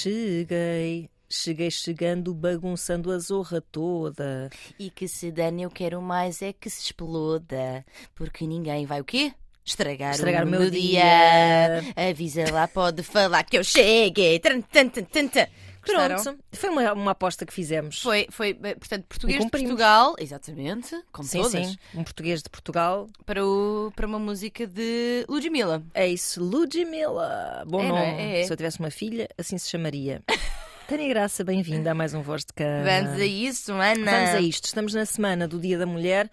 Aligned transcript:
cheguei. 0.00 1.10
Cheguei 1.32 1.70
chegando, 1.70 2.34
bagunçando 2.34 3.12
a 3.12 3.18
zorra 3.18 3.60
toda. 3.60 4.50
E 4.78 4.90
que 4.90 5.06
se 5.06 5.30
dane, 5.30 5.62
eu 5.62 5.70
quero 5.70 6.02
mais 6.02 6.42
é 6.42 6.52
que 6.52 6.68
se 6.68 6.82
exploda. 6.86 7.84
Porque 8.16 8.46
ninguém 8.46 8.84
vai 8.84 9.00
o 9.00 9.04
quê? 9.04 9.32
Estragar, 9.64 10.12
Estragar 10.12 10.44
o 10.44 10.48
o 10.48 10.50
meu 10.50 10.60
meu 10.60 10.70
dia. 10.70 11.82
Avisa 11.94 12.50
lá, 12.50 12.66
pode 12.66 13.04
falar 13.04 13.44
que 13.44 13.56
eu 13.56 13.62
cheguei. 13.62 14.40
Tan, 14.40 14.60
tan, 14.60 14.88
tan. 14.88 15.46
Gostaram? 15.82 16.22
Pronto, 16.22 16.38
foi 16.52 16.70
uma, 16.70 16.92
uma 16.92 17.10
aposta 17.12 17.46
que 17.46 17.52
fizemos. 17.52 18.02
Foi, 18.02 18.26
foi, 18.30 18.58
eh, 18.62 18.74
portanto, 18.74 19.04
português 19.08 19.44
de. 19.44 19.50
Portugal, 19.50 20.14
exatamente, 20.18 21.00
como 21.12 21.26
sim, 21.26 21.42
todas, 21.42 21.66
sim. 21.66 21.76
Um 21.94 22.04
português 22.04 22.42
de 22.42 22.50
Portugal. 22.50 23.08
Para, 23.24 23.44
o, 23.44 23.92
para 23.96 24.06
uma 24.06 24.18
música 24.18 24.66
de 24.66 25.24
Ludmilla. 25.28 25.82
É 25.94 26.06
isso, 26.06 26.42
Ludmilla. 26.42 27.64
Bom 27.66 27.80
É, 27.82 27.88
não 27.88 27.94
nome. 27.96 28.06
é? 28.22 28.40
É. 28.40 28.44
Se 28.44 28.52
eu 28.52 28.56
tivesse 28.56 28.78
uma 28.80 28.90
filha, 28.90 29.28
assim 29.38 29.56
se 29.58 29.68
chamaria. 29.70 30.22
Tânia 30.88 31.08
Graça, 31.08 31.44
bem-vinda 31.44 31.92
a 31.92 31.94
mais 31.94 32.14
um 32.14 32.20
Voz 32.22 32.44
de 32.44 32.52
Cama. 32.52 32.82
Vamos 32.84 33.20
a 33.20 33.24
isso, 33.24 33.72
Ana. 33.72 34.10
Vamos 34.10 34.30
a 34.34 34.40
isto. 34.40 34.64
Estamos 34.64 34.92
na 34.92 35.06
semana 35.06 35.46
do 35.46 35.60
Dia 35.60 35.78
da 35.78 35.86
Mulher. 35.86 36.28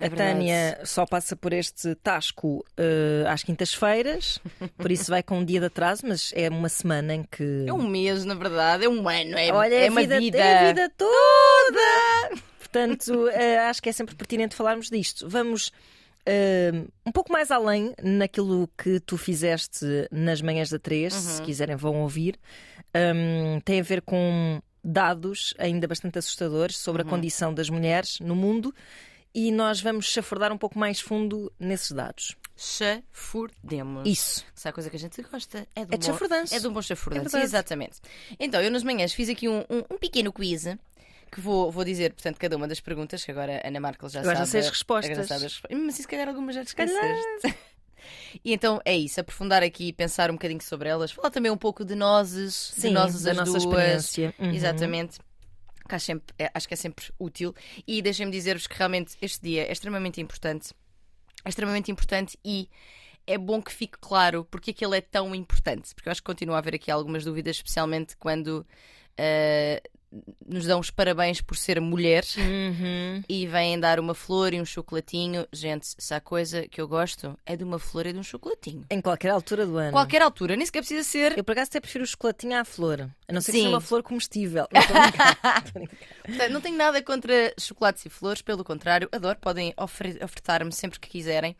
É 0.00 0.06
a 0.06 0.08
verdade. 0.08 0.32
Tânia 0.32 0.80
só 0.84 1.06
passa 1.06 1.36
por 1.36 1.52
este 1.52 1.94
tasco 1.96 2.64
eh, 2.76 3.24
às 3.28 3.42
quintas-feiras, 3.42 4.38
por 4.76 4.90
isso 4.90 5.10
vai 5.10 5.22
com 5.22 5.38
um 5.38 5.44
dia 5.44 5.60
de 5.60 5.66
atraso, 5.66 6.02
mas 6.06 6.32
é 6.34 6.48
uma 6.48 6.68
semana 6.68 7.14
em 7.14 7.22
que. 7.22 7.64
É 7.66 7.72
um 7.72 7.86
mês, 7.88 8.24
na 8.24 8.34
verdade, 8.34 8.84
é 8.84 8.88
um 8.88 9.08
ano, 9.08 9.38
é, 9.38 9.52
Olha, 9.52 9.74
é 9.74 9.88
a 9.88 9.90
uma 9.90 10.00
vida, 10.00 10.18
vida. 10.18 10.38
é 10.38 10.58
a 10.58 10.66
vida 10.72 10.92
toda! 10.96 12.42
Portanto, 12.58 13.28
eh, 13.28 13.58
acho 13.60 13.80
que 13.82 13.88
é 13.88 13.92
sempre 13.92 14.14
pertinente 14.14 14.54
falarmos 14.56 14.90
disto. 14.90 15.28
Vamos 15.28 15.70
eh, 16.26 16.72
um 17.06 17.12
pouco 17.12 17.32
mais 17.32 17.50
além 17.50 17.94
naquilo 18.02 18.68
que 18.76 18.98
tu 19.00 19.16
fizeste 19.16 19.84
nas 20.10 20.40
manhãs 20.42 20.70
da 20.70 20.78
3, 20.78 21.12
se 21.14 21.38
Uhum. 21.40 21.46
quiserem 21.46 21.76
vão 21.76 22.02
ouvir. 22.02 22.36
Um, 22.96 23.60
tem 23.60 23.80
a 23.80 23.82
ver 23.82 24.02
com 24.02 24.60
dados 24.82 25.54
ainda 25.58 25.86
bastante 25.88 26.18
assustadores 26.18 26.76
sobre 26.76 27.02
Uhum. 27.02 27.08
a 27.08 27.10
condição 27.10 27.54
das 27.54 27.68
mulheres 27.70 28.18
no 28.20 28.34
mundo 28.36 28.74
e 29.34 29.50
nós 29.50 29.80
vamos 29.80 30.06
chafurdar 30.06 30.52
um 30.52 30.58
pouco 30.58 30.78
mais 30.78 31.00
fundo 31.00 31.52
nesses 31.58 31.90
dados. 31.92 32.36
Chafurdemos. 32.56 34.06
Isso. 34.08 34.44
Se 34.54 34.68
há 34.68 34.72
coisa 34.72 34.88
que 34.88 34.96
a 34.96 34.98
gente 34.98 35.20
gosta, 35.22 35.66
é 35.74 35.84
de 35.84 35.90
um 35.90 35.94
É 35.94 35.98
de 35.98 36.06
bom, 36.06 36.12
chafurdanço. 36.12 36.54
é 36.54 36.58
de 36.60 36.68
um 36.68 36.72
bom 36.72 36.82
chafurdanço, 36.82 37.36
É 37.36 37.42
exatamente. 37.42 38.00
Então, 38.38 38.60
eu 38.62 38.70
nas 38.70 38.82
manhãs 38.84 39.12
fiz 39.12 39.28
aqui 39.28 39.48
um, 39.48 39.60
um, 39.68 39.78
um 39.90 39.98
pequeno 39.98 40.32
quiz 40.32 40.64
que 41.32 41.40
vou, 41.40 41.70
vou 41.72 41.84
dizer, 41.84 42.12
portanto, 42.12 42.38
cada 42.38 42.56
uma 42.56 42.68
das 42.68 42.80
perguntas, 42.80 43.24
que 43.24 43.30
agora 43.32 43.60
a 43.64 43.66
Ana 43.68 43.80
Markel 43.80 44.08
já 44.08 44.20
Agora 44.20 44.36
já 44.36 44.40
sabe. 44.46 44.50
sei 44.52 44.60
as 44.60 44.68
respostas. 44.68 45.16
já 45.16 45.24
sabe 45.24 45.46
as 45.46 45.52
respostas. 45.54 45.80
Mas 45.84 45.94
se 45.96 46.06
calhar 46.06 46.28
algumas 46.28 46.54
já 46.54 46.64
te 46.64 46.74
calhar. 46.74 46.94
esqueceste. 46.94 47.58
E 48.44 48.52
então 48.52 48.82
é 48.84 48.94
isso, 48.94 49.18
aprofundar 49.18 49.62
aqui, 49.62 49.90
pensar 49.90 50.30
um 50.30 50.34
bocadinho 50.34 50.60
sobre 50.62 50.90
elas, 50.90 51.10
falar 51.10 51.30
também 51.30 51.50
um 51.50 51.56
pouco 51.56 51.86
de 51.86 51.94
nozes, 51.94 52.72
de 52.74 52.82
Sim, 52.82 52.90
nozes 52.90 53.22
da 53.22 53.30
as 53.30 53.36
nossa 53.38 53.52
duas. 53.52 53.64
experiência. 53.64 54.34
Uhum. 54.38 54.50
Exatamente. 54.52 55.18
Que 55.88 55.94
acho, 55.94 56.06
sempre- 56.06 56.34
é- 56.38 56.50
acho 56.54 56.66
que 56.68 56.74
é 56.74 56.76
sempre 56.76 57.04
útil. 57.18 57.54
E 57.86 58.00
deixem-me 58.02 58.32
dizer-vos 58.32 58.66
que 58.66 58.76
realmente 58.76 59.16
este 59.20 59.42
dia 59.42 59.64
é 59.68 59.72
extremamente 59.72 60.20
importante. 60.20 60.72
É 61.44 61.48
extremamente 61.48 61.90
importante 61.90 62.38
e 62.44 62.68
é 63.26 63.36
bom 63.38 63.62
que 63.62 63.72
fique 63.72 63.98
claro 64.00 64.44
porque 64.50 64.70
é 64.70 64.74
que 64.74 64.84
ele 64.84 64.96
é 64.96 65.00
tão 65.00 65.34
importante. 65.34 65.94
Porque 65.94 66.08
eu 66.08 66.10
acho 66.12 66.22
que 66.22 66.26
continua 66.26 66.56
a 66.56 66.58
haver 66.58 66.74
aqui 66.74 66.90
algumas 66.90 67.24
dúvidas, 67.24 67.56
especialmente 67.56 68.16
quando 68.16 68.66
ah, 69.18 69.80
nos 70.46 70.66
dão 70.66 70.78
os 70.80 70.90
parabéns 70.90 71.40
por 71.40 71.56
ser 71.56 71.80
mulher 71.80 72.24
Uhum. 72.36 73.22
e 73.28 73.46
vêm 73.46 73.78
dar 73.80 73.98
uma 73.98 74.14
flor 74.14 74.54
e 74.54 74.60
um 74.60 74.64
chocolatinho. 74.64 75.46
Gente, 75.52 75.86
se 75.98 76.14
há 76.14 76.20
coisa 76.20 76.68
que 76.68 76.80
eu 76.80 76.86
gosto 76.86 77.36
é 77.44 77.56
de 77.56 77.64
uma 77.64 77.78
flor 77.78 78.06
e 78.06 78.12
de 78.12 78.18
um 78.18 78.22
chocolatinho. 78.22 78.84
Em 78.90 79.00
qualquer 79.00 79.30
altura 79.30 79.66
do 79.66 79.76
ano. 79.76 79.92
Qualquer 79.92 80.22
altura, 80.22 80.56
nem 80.56 80.64
sequer 80.66 80.80
precisa 80.80 81.02
ser. 81.02 81.36
Eu, 81.36 81.42
por 81.44 81.52
acaso, 81.52 81.70
até 81.70 81.80
prefiro 81.80 82.04
o 82.04 82.06
chocolatinho 82.06 82.56
à 82.58 82.64
flor. 82.64 83.10
A 83.26 83.32
não 83.32 83.40
ser 83.40 83.52
que 83.52 83.58
Sim. 83.58 83.64
seja 83.64 83.74
uma 83.74 83.80
flor 83.80 84.02
comestível. 84.02 84.66
Portanto, 86.24 86.52
não 86.52 86.60
tenho 86.60 86.76
nada 86.76 87.02
contra 87.02 87.52
chocolates 87.58 88.04
e 88.06 88.08
flores, 88.08 88.42
pelo 88.42 88.64
contrário, 88.64 89.08
adoro, 89.12 89.38
podem 89.40 89.74
ofertar-me 89.76 90.72
sempre 90.72 91.00
que 91.00 91.08
quiserem. 91.08 91.56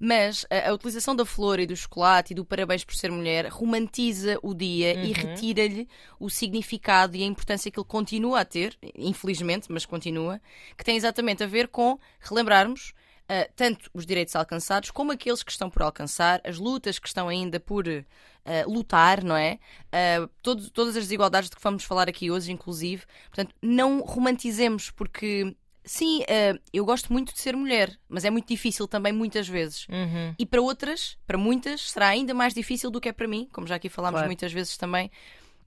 Mas 0.00 0.46
a, 0.50 0.70
a 0.70 0.72
utilização 0.74 1.14
da 1.16 1.24
flor 1.24 1.58
e 1.58 1.66
do 1.66 1.74
chocolate 1.76 2.32
e 2.32 2.36
do 2.36 2.44
parabéns 2.44 2.84
por 2.84 2.94
ser 2.94 3.10
mulher 3.10 3.48
romantiza 3.48 4.38
o 4.42 4.54
dia 4.54 4.94
e 4.94 5.12
retira-lhe 5.12 5.88
o 6.20 6.30
significado 6.30 7.16
e 7.16 7.22
a 7.22 7.26
importância 7.26 7.70
que 7.70 7.78
ele 7.78 7.86
continua 7.86 8.40
a 8.40 8.44
ter, 8.44 8.76
infelizmente, 8.96 9.66
mas 9.70 9.84
continua, 9.84 10.40
que 10.76 10.84
tem 10.84 10.96
exatamente 10.96 11.42
a 11.42 11.46
ver 11.46 11.68
com 11.68 11.98
relembrarmos 12.20 12.92
ah, 13.28 13.46
tanto 13.54 13.90
os 13.92 14.06
direitos 14.06 14.34
alcançados 14.36 14.90
como 14.90 15.12
aqueles 15.12 15.42
que 15.42 15.50
estão 15.50 15.68
por 15.68 15.82
alcançar, 15.82 16.40
as 16.44 16.58
lutas 16.58 16.98
que 16.98 17.08
estão 17.08 17.28
ainda 17.28 17.60
por 17.60 17.84
ah, 17.88 18.64
lutar, 18.66 19.22
não 19.22 19.36
é? 19.36 19.58
Ah, 19.92 20.28
todos- 20.42 20.70
todas 20.70 20.96
as 20.96 21.02
desigualdades 21.04 21.50
de 21.50 21.56
que 21.56 21.62
vamos 21.62 21.84
falar 21.84 22.08
aqui 22.08 22.30
hoje, 22.30 22.50
inclusive. 22.52 23.02
Portanto, 23.28 23.54
não 23.60 24.00
romantizemos, 24.00 24.90
porque 24.90 25.54
sim, 25.88 26.22
ah, 26.28 26.58
eu 26.72 26.84
gosto 26.84 27.12
muito 27.12 27.32
de 27.32 27.40
ser 27.40 27.56
mulher, 27.56 27.98
mas 28.08 28.24
é 28.24 28.30
muito 28.30 28.46
difícil 28.46 28.86
também 28.86 29.12
muitas 29.12 29.48
vezes. 29.48 29.86
Uhum. 29.88 30.34
E 30.38 30.44
para 30.46 30.60
outras, 30.60 31.16
para 31.26 31.38
muitas, 31.38 31.90
será 31.90 32.08
ainda 32.08 32.32
mais 32.34 32.52
difícil 32.54 32.90
do 32.90 33.00
que 33.00 33.08
é 33.08 33.12
para 33.12 33.26
mim, 33.26 33.48
como 33.52 33.66
já 33.66 33.74
aqui 33.76 33.88
falámos 33.88 34.18
Claro. 34.18 34.28
muitas 34.28 34.52
vezes 34.52 34.76
também. 34.76 35.10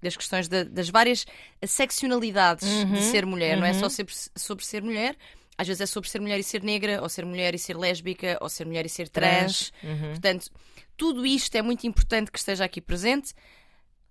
Das 0.01 0.15
questões 0.17 0.47
da- 0.47 0.63
das 0.63 0.89
várias 0.89 1.25
seccionalidades 1.63 2.67
Uhum, 2.83 2.93
de 2.93 3.01
ser 3.03 3.25
mulher, 3.25 3.57
não 3.57 3.65
é 3.65 3.73
só 3.73 3.87
sobre, 3.89 4.13
sobre 4.35 4.65
ser 4.65 4.81
mulher, 4.81 5.15
às 5.57 5.67
vezes 5.67 5.81
é 5.81 5.85
sobre 5.85 6.09
ser 6.09 6.19
mulher 6.19 6.39
e 6.39 6.43
ser 6.43 6.63
negra, 6.63 7.01
ou 7.01 7.09
ser 7.09 7.25
mulher 7.25 7.53
e 7.53 7.59
ser 7.59 7.77
lésbica, 7.77 8.37
ou 8.41 8.49
ser 8.49 8.65
mulher 8.65 8.85
e 8.85 8.89
ser 8.89 9.09
trans. 9.09 9.71
Uhum. 9.83 10.09
Portanto, 10.11 10.49
tudo 10.97 11.25
isto 11.25 11.55
é 11.55 11.61
muito 11.61 11.85
importante 11.85 12.31
que 12.31 12.39
esteja 12.39 12.65
aqui 12.65 12.81
presente. 12.81 13.33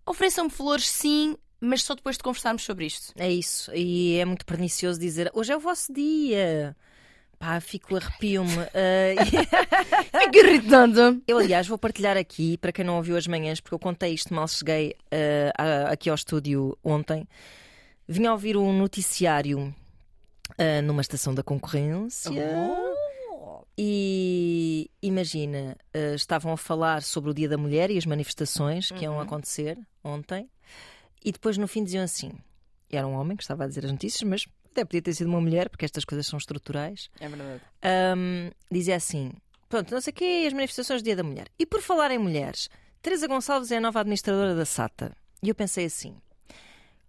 Ofereçam-me 0.07 0.51
flores, 0.51 0.87
sim, 0.89 1.37
mas 1.61 1.83
só 1.83 1.95
depois 1.95 2.17
de 2.17 2.23
conversarmos 2.23 2.63
sobre 2.63 2.87
isto. 2.87 3.13
É 3.17 3.31
isso. 3.31 3.71
E 3.75 4.17
é 4.19 4.25
muito 4.25 4.47
pernicioso 4.47 4.99
dizer 4.99 5.31
hoje 5.35 5.53
é 5.53 5.57
o 5.57 5.61
vosso 5.61 5.93
dia. 5.93 6.77
Pá, 7.39 7.59
fico 7.61 7.97
arrepio-me. 7.97 8.51
Ah, 8.75 9.25
Fica 10.25 10.39
irritando. 10.39 11.23
eu, 11.27 11.39
aliás, 11.39 11.67
vou 11.67 11.79
partilhar 11.79 12.17
aqui, 12.17 12.59
para 12.59 12.71
quem 12.73 12.85
não 12.85 12.97
ouviu 12.97 13.17
as 13.17 13.27
manhãs, 13.27 13.61
porque 13.61 13.75
eu 13.75 13.79
contei 13.79 14.13
isto 14.13 14.35
mal 14.35 14.47
cheguei 14.47 14.95
ah, 15.11 15.53
a- 15.89 15.93
aqui 15.93 16.09
ao 16.11 16.15
estúdio 16.15 16.77
ontem. 16.85 17.27
Vim 18.07 18.27
a 18.27 18.33
ouvir 18.33 18.57
um 18.57 18.77
noticiário 18.77 19.75
ah, 20.59 20.83
numa 20.83 21.01
estação 21.01 21.35
da 21.35 21.43
concorrência. 21.43 22.31
E 23.79 24.91
imagina, 25.01 25.77
estavam 26.15 26.53
a 26.53 26.57
falar 26.57 27.03
sobre 27.03 27.31
o 27.31 27.35
Dia 27.35 27.49
da 27.49 27.57
Mulher 27.57 27.91
e 27.91 27.97
as 27.97 28.05
manifestações 28.05 28.91
que 28.91 29.05
iam 29.05 29.19
acontecer 29.19 29.79
ontem, 30.05 30.49
e 31.25 31.33
depois 31.33 31.57
no 31.59 31.69
fim 31.69 31.85
diziam 31.85 32.05
assim: 32.05 32.33
era 32.91 33.07
um 33.07 33.15
homem 33.15 33.37
que 33.37 33.43
estava 33.43 33.65
a 33.65 33.67
dizer 33.67 33.85
as 33.85 33.93
notícias, 33.93 34.23
mas 34.23 34.47
até 34.71 34.85
podia 34.85 35.03
ter 35.03 35.15
sido 35.15 35.29
uma 35.29 35.41
mulher, 35.41 35.69
porque 35.69 35.85
estas 35.85 36.05
coisas 36.05 36.27
são 36.27 36.39
estruturais. 36.39 37.11
É 37.21 37.29
verdade. 37.29 37.61
Ahm, 37.83 38.51
dizia 38.71 38.97
assim: 38.97 39.33
pronto, 39.69 39.93
não 39.93 40.01
sei 40.01 40.13
o 40.13 40.15
quê, 40.15 40.45
as 40.47 40.53
manifestações 40.53 41.03
do 41.03 41.05
Dia 41.05 41.17
da 41.17 41.23
Mulher. 41.23 41.49
E 41.59 41.67
por 41.67 41.81
falar 41.81 42.11
em 42.11 42.19
mulheres, 42.19 42.69
Teresa 43.03 43.27
Gonçalves 43.27 43.71
é 43.71 43.77
a 43.77 43.81
nova 43.81 44.01
administradora 44.01 44.55
da 44.55 44.65
SATA. 44.65 45.15
E 45.43 45.49
eu 45.49 45.55
pensei 45.55 45.87
assim: 45.87 46.17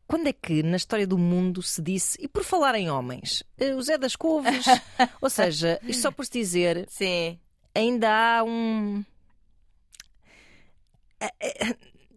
quando 0.08 0.28
é 0.28 0.34
que 0.34 0.62
na 0.62 0.76
história 0.78 1.08
do 1.08 1.18
mundo 1.18 1.62
se 1.62 1.82
disse, 1.82 2.18
e 2.22 2.28
por 2.28 2.44
falar 2.44 2.76
em 2.76 2.90
homens, 2.90 3.44
eh, 3.58 3.74
o 3.74 3.82
Zé 3.82 3.98
das 3.98 4.16
Couves? 4.16 4.66
Ou 5.22 5.30
seja, 5.30 5.80
isto 5.84 6.02
só 6.02 6.12
por 6.12 6.26
se 6.26 6.32
dizer, 6.34 6.86
Sim. 6.90 7.40
ainda 7.74 8.10
há 8.10 8.44
um. 8.44 9.06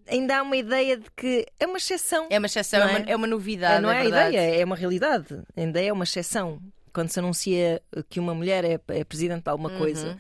Ainda 0.08 0.38
há 0.38 0.42
uma 0.42 0.56
ideia 0.56 0.96
de 0.96 1.10
que 1.16 1.46
é 1.58 1.66
uma 1.66 1.78
exceção. 1.78 2.26
É 2.30 2.38
uma 2.38 2.46
exceção, 2.46 2.80
é, 2.80 2.82
é? 2.82 2.96
uma, 2.98 3.10
é 3.10 3.16
uma 3.16 3.26
novidade. 3.26 3.82
não 3.82 3.90
é, 3.90 3.98
a 3.98 4.02
verdade. 4.02 4.36
ideia, 4.36 4.60
é 4.60 4.64
uma 4.64 4.76
realidade. 4.76 5.40
Ainda 5.56 5.80
é 5.82 5.92
uma 5.92 6.04
exceção. 6.04 6.60
Quando 6.92 7.08
se 7.10 7.18
anuncia 7.18 7.82
que 8.08 8.20
uma 8.20 8.34
mulher 8.34 8.64
é, 8.64 8.78
é 8.88 9.04
presidente 9.04 9.42
de 9.44 9.50
alguma 9.50 9.70
Uhum. 9.70 9.78
coisa, 9.78 10.16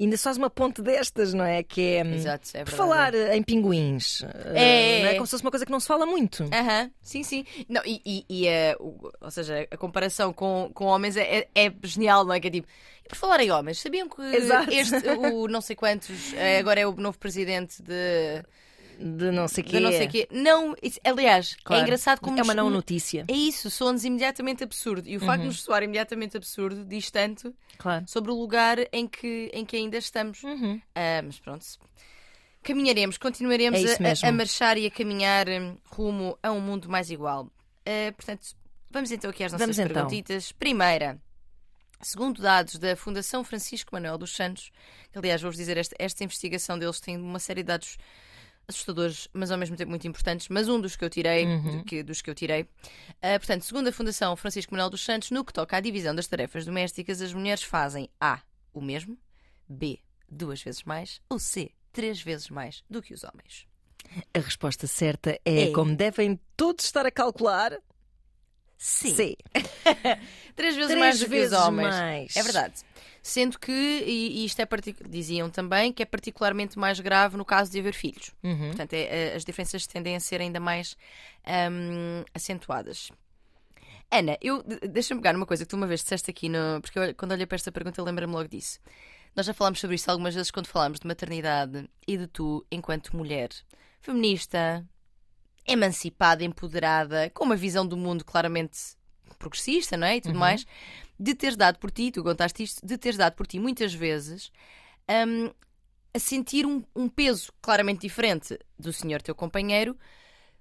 ainda 0.00 0.16
se 0.16 0.24
faz 0.24 0.36
uma 0.36 0.50
ponte 0.50 0.82
destas, 0.82 1.32
não 1.32 1.44
é? 1.44 1.62
Que 1.62 1.96
é. 1.98 2.04
hum, 2.04 2.14
Exato, 2.14 2.48
é 2.54 2.64
por 2.64 2.72
falar 2.72 3.14
em 3.14 3.42
pinguins, 3.42 4.22
É, 4.52 4.98
eh, 4.98 5.02
não 5.02 5.08
é 5.08 5.12
é. 5.12 5.14
como 5.14 5.26
se 5.26 5.30
fosse 5.30 5.44
uma 5.44 5.50
coisa 5.52 5.64
que 5.64 5.70
não 5.70 5.78
se 5.78 5.86
fala 5.86 6.04
muito. 6.04 6.42
Aham, 6.52 6.90
sim, 7.00 7.22
sim. 7.22 7.44
Não, 7.68 7.80
e, 7.84 8.02
e, 8.04 8.24
e, 8.28 8.48
eh, 8.48 8.74
ou 8.78 9.30
seja, 9.30 9.68
a 9.70 9.76
comparação 9.76 10.32
com, 10.32 10.68
com 10.74 10.86
homens 10.86 11.16
é, 11.16 11.46
é, 11.54 11.66
é 11.66 11.72
genial, 11.84 12.24
não 12.24 12.32
é? 12.34 12.40
Que 12.40 12.48
é 12.48 12.50
tipo, 12.50 12.66
e 13.04 13.08
por 13.08 13.16
falar 13.16 13.38
em 13.40 13.50
homens, 13.52 13.78
sabiam 13.80 14.08
que 14.08 14.20
Exato. 14.22 14.68
este, 14.72 15.08
o 15.08 15.46
não 15.46 15.60
sei 15.60 15.76
quantos, 15.76 16.32
eh, 16.34 16.58
agora 16.58 16.80
é 16.80 16.86
o 16.88 16.92
novo 16.96 17.16
presidente 17.18 17.80
de, 17.84 18.42
De 18.98 19.30
não 19.30 19.46
sei 19.46 19.62
de 19.62 19.70
quê. 19.70 19.80
não 19.80 19.90
sei 19.92 20.08
quê. 20.08 20.28
Não, 20.30 20.74
isso- 20.82 20.98
aliás, 21.04 21.56
Claro. 21.62 21.80
é 21.80 21.84
engraçado 21.84 22.20
como 22.20 22.38
É 22.38 22.42
uma 22.42 22.54
nos- 22.54 22.64
não 22.64 22.70
notícia. 22.70 23.24
É 23.28 23.32
isso, 23.32 23.70
soa-nos 23.70 24.04
imediatamente 24.04 24.64
absurdo. 24.64 25.06
E 25.08 25.16
o 25.16 25.20
facto 25.20 25.42
de 25.42 25.46
nos 25.48 25.60
soar 25.62 25.82
imediatamente 25.82 26.36
absurdo 26.36 26.84
diz 26.84 27.10
tanto 27.10 27.54
Claro. 27.78 28.04
sobre 28.08 28.30
o 28.30 28.34
lugar 28.34 28.78
em 28.92 29.06
que, 29.06 29.50
em 29.52 29.64
que 29.64 29.76
ainda 29.76 29.98
estamos. 29.98 30.42
Uhum. 30.42 30.80
Ah, 30.94 31.20
mas 31.24 31.38
pronto. 31.38 31.64
Caminharemos, 32.62 33.16
continuaremos 33.18 33.80
É 34.00 34.26
a- 34.26 34.28
a, 34.28 34.32
marchar 34.32 34.76
e 34.76 34.86
a 34.86 34.90
caminhar 34.90 35.48
hum, 35.48 35.76
rumo 35.86 36.36
a 36.42 36.50
um 36.50 36.60
mundo 36.60 36.88
mais 36.88 37.10
igual. 37.10 37.48
Ah, 37.84 38.12
portanto, 38.16 38.48
vamos 38.90 39.10
então 39.12 39.30
aqui 39.30 39.44
às 39.44 39.52
nossas 39.52 39.66
Vamos 39.66 39.78
então. 39.78 39.92
perguntitas. 39.94 40.50
Primeira, 40.52 41.20
segundo 42.02 42.42
dados 42.42 42.76
da 42.78 42.96
Fundação 42.96 43.44
Francisco 43.44 43.90
Manuel 43.94 44.18
dos 44.18 44.34
Santos, 44.34 44.72
que, 45.12 45.18
aliás, 45.18 45.40
vou-vos 45.42 45.56
dizer, 45.56 45.76
esta, 45.76 45.94
esta 45.98 46.24
investigação 46.24 46.76
deles 46.76 46.98
tem 46.98 47.16
uma 47.16 47.38
série 47.38 47.62
de 47.62 47.68
dados 47.68 47.96
assustadores, 48.68 49.28
mas 49.32 49.50
ao 49.50 49.58
mesmo 49.58 49.76
tempo 49.76 49.90
muito 49.90 50.06
importantes, 50.08 50.48
mas 50.48 50.68
um 50.68 50.80
dos 50.80 50.96
que 50.96 51.04
eu 51.04 51.10
tirei, 51.10 51.46
Uhum. 51.46 51.78
do 51.78 51.84
que- 51.84 52.02
dos 52.02 52.20
que 52.20 52.28
eu 52.28 52.34
tirei. 52.34 52.62
Uh, 52.62 53.38
portanto, 53.38 53.62
segundo 53.64 53.88
a 53.88 53.92
Fundação 53.92 54.34
Francisco 54.36 54.72
Manuel 54.72 54.90
dos 54.90 55.04
Santos, 55.04 55.30
no 55.30 55.44
que 55.44 55.52
toca 55.52 55.76
à 55.76 55.80
divisão 55.80 56.14
das 56.14 56.26
tarefas 56.26 56.64
domésticas, 56.66 57.20
as 57.22 57.32
mulheres 57.32 57.62
fazem 57.62 58.08
A. 58.20 58.40
o 58.72 58.80
mesmo, 58.80 59.16
B. 59.68 60.00
duas 60.28 60.60
vezes 60.62 60.82
mais, 60.82 61.20
ou 61.30 61.38
C. 61.38 61.70
três 61.92 62.20
vezes 62.20 62.50
mais 62.50 62.82
do 62.90 63.00
que 63.00 63.14
os 63.14 63.22
homens. 63.24 63.66
A 64.34 64.38
resposta 64.38 64.86
certa 64.86 65.38
é, 65.44 65.62
É. 65.64 65.72
como 65.72 65.94
devem 65.96 66.38
todos 66.56 66.84
estar 66.84 67.06
a 67.06 67.10
calcular. 67.10 67.72
C. 68.78 69.10
C. 69.10 69.36
Três 70.54 70.74
vezes 70.76 70.90
Três 70.90 70.98
mais 71.00 71.18
do 71.18 71.24
que 71.24 71.30
vezes 71.30 71.56
os 71.58 71.64
homens. 71.64 71.88
mais. 71.94 72.36
É 72.36 72.42
verdade. 72.42 72.74
Sendo 73.26 73.58
que, 73.58 73.72
e, 73.72 74.38
e 74.38 74.44
isto 74.44 74.60
é 74.62 74.68
diziam 75.08 75.50
também, 75.50 75.92
que 75.92 76.00
é 76.00 76.06
particularmente 76.06 76.78
mais 76.78 77.00
grave 77.00 77.36
no 77.36 77.44
caso 77.44 77.72
de 77.72 77.80
haver 77.80 77.92
filhos. 77.92 78.30
Uhum. 78.40 78.68
Portanto, 78.68 78.92
é- 78.92 79.32
é- 79.32 79.34
as 79.34 79.44
diferenças 79.44 79.84
tendem 79.84 80.14
a 80.14 80.20
ser 80.20 80.40
ainda 80.40 80.60
mais 80.60 80.96
hum, 81.44 82.22
acentuadas. 82.32 83.10
Ana, 84.12 84.38
eu 84.40 84.62
de- 84.62 84.78
deixa-me 84.86 85.20
pegar 85.20 85.32
numa 85.32 85.44
coisa 85.44 85.64
que 85.64 85.68
tu 85.68 85.74
uma 85.74 85.88
vez 85.88 86.02
disseste 86.02 86.30
aqui, 86.30 86.48
no, 86.48 86.80
porque 86.80 86.96
eu, 86.96 87.12
quando 87.16 87.32
olhei 87.32 87.46
para 87.46 87.56
esta 87.56 87.72
pergunta, 87.72 88.00
eu 88.00 88.04
lembro-me 88.04 88.32
logo 88.32 88.46
disso. 88.48 88.78
Nós 89.34 89.44
já 89.44 89.52
falámos 89.52 89.80
sobre 89.80 89.96
isto 89.96 90.08
algumas 90.08 90.32
vezes 90.32 90.52
quando 90.52 90.68
falámos 90.68 91.00
de 91.00 91.06
maternidade 91.08 91.90
e 92.06 92.16
de 92.16 92.28
tu, 92.28 92.64
enquanto 92.70 93.16
mulher 93.16 93.48
feminista, 94.00 94.86
emancipada, 95.66 96.44
empoderada, 96.44 97.28
com 97.30 97.42
uma 97.42 97.56
visão 97.56 97.84
do 97.84 97.96
mundo 97.96 98.24
claramente 98.24 98.95
progressista, 99.36 99.96
não 99.96 100.06
é? 100.06 100.16
E 100.16 100.20
tudo 100.20 100.38
mais, 100.38 100.66
de 101.18 101.34
teres 101.34 101.56
dado 101.56 101.78
por 101.78 101.90
ti, 101.90 102.10
tu 102.10 102.22
contaste 102.22 102.62
isto, 102.62 102.84
de 102.86 102.98
teres 102.98 103.16
dado 103.16 103.34
por 103.34 103.46
ti 103.46 103.58
muitas 103.58 103.94
vezes 103.94 104.50
hum, 105.08 105.50
a 106.14 106.18
sentir 106.18 106.66
um, 106.66 106.82
um 106.94 107.08
peso 107.08 107.52
claramente 107.60 108.00
diferente 108.00 108.58
do 108.78 108.92
senhor 108.92 109.22
teu 109.22 109.34
companheiro 109.34 109.96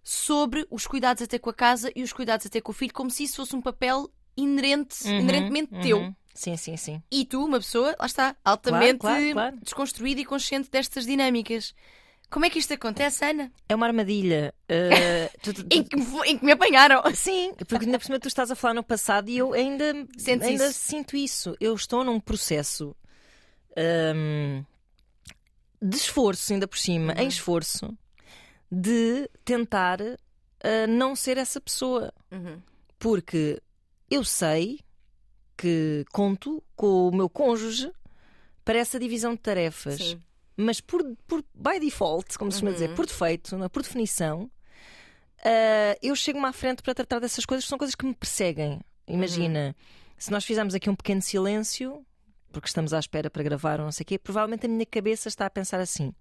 sobre 0.04 0.68
os 0.70 0.86
cuidados 0.86 1.24
até 1.24 1.40
com 1.40 1.50
a 1.50 1.54
casa 1.54 1.92
e 1.96 2.04
os 2.04 2.14
cuidados 2.14 2.46
até 2.46 2.62
com 2.62 2.72
o 2.72 2.76
filho, 2.76 2.94
como 2.94 3.10
se 3.10 3.24
isso 3.24 3.38
fosse 3.38 3.56
um 3.56 3.62
papel 3.62 4.10
inerente, 4.38 5.08
Uhum, 5.08 5.20
inerentemente 5.20 5.74
uhum. 5.74 5.82
teu. 5.82 6.16
Sim, 6.34 6.58
sim, 6.58 6.78
sim. 6.78 7.02
E 7.10 7.26
tu, 7.26 7.44
uma 7.44 7.58
pessoa, 7.60 7.96
lá 7.98 8.06
está, 8.06 8.36
altamente 8.44 9.00
claro, 9.00 9.32
claro. 9.32 9.58
desconstruída 9.64 10.22
e 10.22 10.26
consciente 10.26 10.70
destas 10.70 11.06
dinâmicas. 11.06 11.74
Como 12.30 12.46
é 12.46 12.50
que 12.50 12.60
isto 12.60 12.74
acontece, 12.74 13.24
Ana? 13.24 13.52
É 13.70 13.76
uma 13.76 13.86
armadilha. 13.86 14.54
Uh, 14.70 15.38
tu- 15.42 15.54
tu- 15.54 15.64
tu- 15.64 15.76
Em 15.76 15.84
que, 15.84 15.96
em 16.30 16.38
que 16.38 16.46
me 16.46 16.52
apanharam? 16.52 17.02
Sim, 17.16 17.54
porque 17.68 17.86
ainda 17.86 17.98
por 18.00 18.06
cima 18.06 18.20
tu 18.20 18.28
estás 18.28 18.50
a 18.52 18.56
falar 18.56 18.74
no 18.74 18.84
passado 18.84 19.30
e 19.30 19.38
eu 19.38 19.54
ainda, 19.54 19.94
Sentes 20.18 20.48
ainda 20.48 20.68
isso? 20.68 20.80
sinto 20.80 21.16
isso. 21.16 21.56
Eu 21.60 21.74
estou 21.76 22.04
num 22.04 22.20
processo 22.20 22.96
hum, 23.78 24.64
de 25.82 25.96
esforço, 25.98 26.52
ainda 26.54 26.68
por 26.68 26.78
cima, 26.78 27.14
Uhum. 27.14 27.20
em 27.22 27.28
esforço, 27.28 27.96
de 28.72 29.30
tentar 29.46 30.02
uh, 30.02 30.18
não 30.90 31.16
ser 31.16 31.38
essa 31.38 31.62
pessoa. 31.62 32.12
Uhum. 32.32 32.60
Porque 33.00 33.62
eu 34.10 34.24
sei 34.24 34.80
que 35.58 36.04
conto 36.12 36.62
com 36.76 37.08
o 37.08 37.16
meu 37.16 37.30
cônjuge 37.30 37.92
para 38.64 38.80
essa 38.80 39.00
divisão 39.00 39.34
de 39.36 39.40
tarefas. 39.42 39.98
Sim. 39.98 40.22
Mas 40.58 40.80
por, 40.80 41.04
por 41.28 41.44
by 41.54 41.80
default, 41.80 42.38
como 42.38 42.52
se 42.52 42.56
costuma 42.56 42.70
Uhum. 42.70 42.74
dizer, 42.76 42.90
por 42.96 43.06
defeito, 43.06 43.58
não 43.58 43.66
é? 43.66 43.70
por 43.70 43.82
definição, 43.84 44.50
ah, 45.44 45.98
eu 46.02 46.16
chego-me 46.16 46.46
à 46.46 46.54
frente 46.54 46.82
para 46.82 46.94
tratar 46.96 47.20
dessas 47.20 47.46
coisas, 47.46 47.66
são 47.68 47.78
coisas 47.78 47.96
que 47.96 48.06
me 48.06 48.14
perseguem. 48.14 48.80
Imagina, 49.08 49.76
Uhum. 49.78 50.14
se 50.18 50.32
nós 50.32 50.46
fizermos 50.46 50.74
aqui 50.74 50.90
um 50.90 50.96
pequeno 50.96 51.22
silêncio, 51.22 52.06
porque 52.52 52.68
estamos 52.68 52.94
à 52.94 53.00
espera 53.00 53.30
para 53.30 53.44
gravar 53.44 53.80
ou 53.80 53.86
não 53.86 53.92
sei 53.92 54.04
o 54.04 54.08
quê, 54.08 54.18
provavelmente 54.18 54.66
a 54.66 54.70
minha 54.70 54.86
cabeça 54.86 55.28
está 55.28 55.46
a 55.46 55.50
pensar 55.50 55.80
assim. 55.80 56.14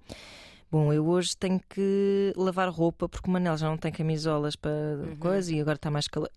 Bom, 0.71 0.93
eu 0.93 1.07
hoje 1.07 1.37
tenho 1.37 1.61
que 1.71 2.33
lavar 2.37 2.69
roupa 2.69 3.09
porque 3.09 3.29
o 3.29 3.33
Manel 3.33 3.57
já 3.57 3.69
não 3.69 3.79
tem 3.79 3.93
camisolas 3.93 4.57
para 4.57 4.73
Uhum. 4.73 5.17
coisa 5.17 5.55
e 5.55 5.61
agora 5.61 5.77
está 5.77 5.91
mais 5.91 6.09
calor. 6.09 6.29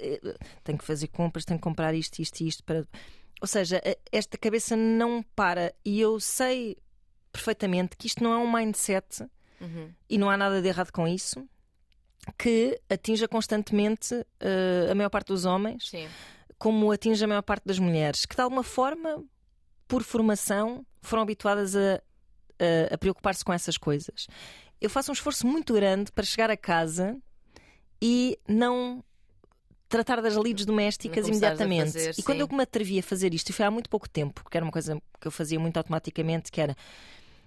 Eh, 0.00 0.20
Tenho 0.64 0.78
que 0.78 0.84
fazer 0.84 1.08
compras, 1.08 1.44
tenho 1.44 1.58
que 1.58 1.64
comprar 1.64 1.94
isto, 1.94 2.18
isto 2.20 2.40
e 2.40 2.48
isto 2.48 2.64
para. 2.64 2.86
Ou 3.42 3.46
seja, 3.46 3.80
eh, 3.84 3.98
esta 4.10 4.38
cabeça 4.38 4.74
não 4.76 5.22
para 5.34 5.74
e 5.84 6.00
eu 6.00 6.18
sei 6.18 6.78
perfeitamente 7.36 7.96
que 7.96 8.06
isto 8.06 8.22
não 8.24 8.32
é 8.32 8.36
um 8.38 8.50
mindset 8.52 9.26
Uhum. 9.60 9.90
e 10.10 10.18
não 10.18 10.28
há 10.28 10.36
nada 10.36 10.60
de 10.60 10.68
errado 10.68 10.90
com 10.92 11.06
isso 11.08 11.46
que 12.38 12.78
atinja 12.90 13.26
constantemente 13.28 14.14
eh, 14.40 14.88
a 14.90 14.94
maior 14.94 15.08
parte 15.10 15.28
dos 15.28 15.44
homens, 15.44 15.88
Sim. 15.88 16.08
como 16.58 16.90
atinge 16.90 17.24
a 17.24 17.28
maior 17.28 17.42
parte 17.42 17.64
das 17.64 17.78
mulheres, 17.78 18.26
que 18.26 18.34
de 18.34 18.42
alguma 18.42 18.62
forma, 18.64 19.22
por 19.88 20.02
formação, 20.02 20.84
foram 21.00 21.22
habituadas 21.22 21.76
a, 21.76 21.94
a- 22.58 22.94
a 22.94 22.98
preocupar-se 22.98 23.44
com 23.44 23.52
essas 23.52 23.78
coisas. 23.78 24.26
Eu 24.80 24.90
faço 24.90 25.10
um 25.10 25.14
esforço 25.14 25.46
muito 25.46 25.72
grande 25.72 26.10
para 26.12 26.24
chegar 26.24 26.50
a 26.50 26.56
casa 26.56 27.16
e 28.02 28.36
não 28.48 29.02
tratar 29.88 30.20
das 30.20 30.34
lides 30.34 30.66
domésticas 30.66 31.28
imediatamente. 31.28 31.92
fazer, 31.92 32.14
e 32.18 32.22
quando 32.24 32.40
eu 32.40 32.48
me 32.50 32.62
atrevi 32.62 32.98
a 32.98 33.02
fazer 33.02 33.32
isto, 33.32 33.50
e 33.50 33.52
foi 33.52 33.64
há 33.64 33.70
muito 33.70 33.88
pouco 33.88 34.08
tempo, 34.08 34.42
que 34.50 34.56
era 34.56 34.66
uma 34.66 34.72
coisa 34.72 35.00
que 35.20 35.28
eu 35.28 35.30
fazia 35.32 35.60
muito 35.60 35.76
automaticamente, 35.76 36.50
que 36.50 36.60
era 36.60 36.76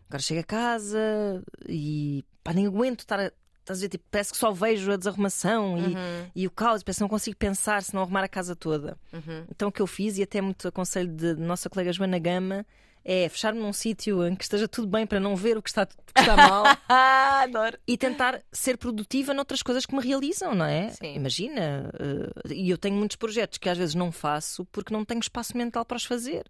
agora 0.09 0.21
chego 0.21 0.41
a 0.41 0.43
casa 0.43 1.43
e 1.67 2.25
pá, 2.43 2.51
nem 2.53 2.65
aguento 2.67 2.99
estar 3.01 3.19
a. 3.19 3.31
Estás 3.59 3.79
a 3.79 3.81
ver, 3.83 3.89
tipo, 3.89 4.03
parece 4.09 4.31
que 4.31 4.37
só 4.37 4.51
vejo 4.51 4.91
a 4.91 4.95
desarrumação 4.97 5.77
e, 5.77 5.93
Uhum. 5.93 6.31
e 6.35 6.47
o 6.47 6.49
caos, 6.49 6.81
parece 6.81 6.97
que 6.97 7.01
não 7.03 7.07
consigo 7.09 7.37
pensar 7.37 7.83
se 7.83 7.93
não 7.93 8.01
arrumar 8.01 8.23
a 8.23 8.27
casa 8.27 8.55
toda. 8.55 8.97
Uhum. 9.13 9.45
Então 9.51 9.69
o 9.69 9.71
que 9.71 9.79
eu 9.79 9.85
fiz, 9.85 10.17
e 10.17 10.23
até 10.23 10.41
muito 10.41 10.67
aconselho 10.67 11.07
de 11.13 11.35
nossa 11.35 11.69
colega 11.69 11.93
Joana 11.93 12.17
Gama, 12.17 12.65
é 13.11 13.27
fechar-me 13.27 13.59
num 13.59 13.73
sítio 13.73 14.23
em 14.27 14.35
que 14.35 14.43
esteja 14.43 14.67
tudo 14.67 14.87
bem 14.87 15.07
para 15.07 15.19
não 15.19 15.35
ver 15.35 15.57
o 15.57 15.63
que 15.63 15.69
está, 15.69 15.85
que 15.87 15.95
está 16.15 16.35
mal 16.37 16.63
adoro. 16.87 17.75
e 17.87 17.97
tentar 17.97 18.39
ser 18.51 18.77
produtiva 18.77 19.33
noutras 19.33 19.63
coisas 19.63 19.83
que 19.85 19.95
me 19.95 20.01
realizam, 20.01 20.53
não 20.53 20.65
é? 20.65 20.89
Sim. 20.91 21.15
Imagina, 21.15 21.89
eh, 21.99 22.53
e 22.53 22.69
eu 22.69 22.77
tenho 22.77 22.95
muitos 22.95 23.15
projetos 23.17 23.57
que 23.57 23.67
às 23.67 23.77
vezes 23.79 23.95
não 23.95 24.11
faço 24.11 24.63
porque 24.71 24.93
não 24.93 25.03
tenho 25.03 25.19
espaço 25.21 25.57
mental 25.57 25.83
para 25.83 25.97
os 25.97 26.05
fazer. 26.05 26.45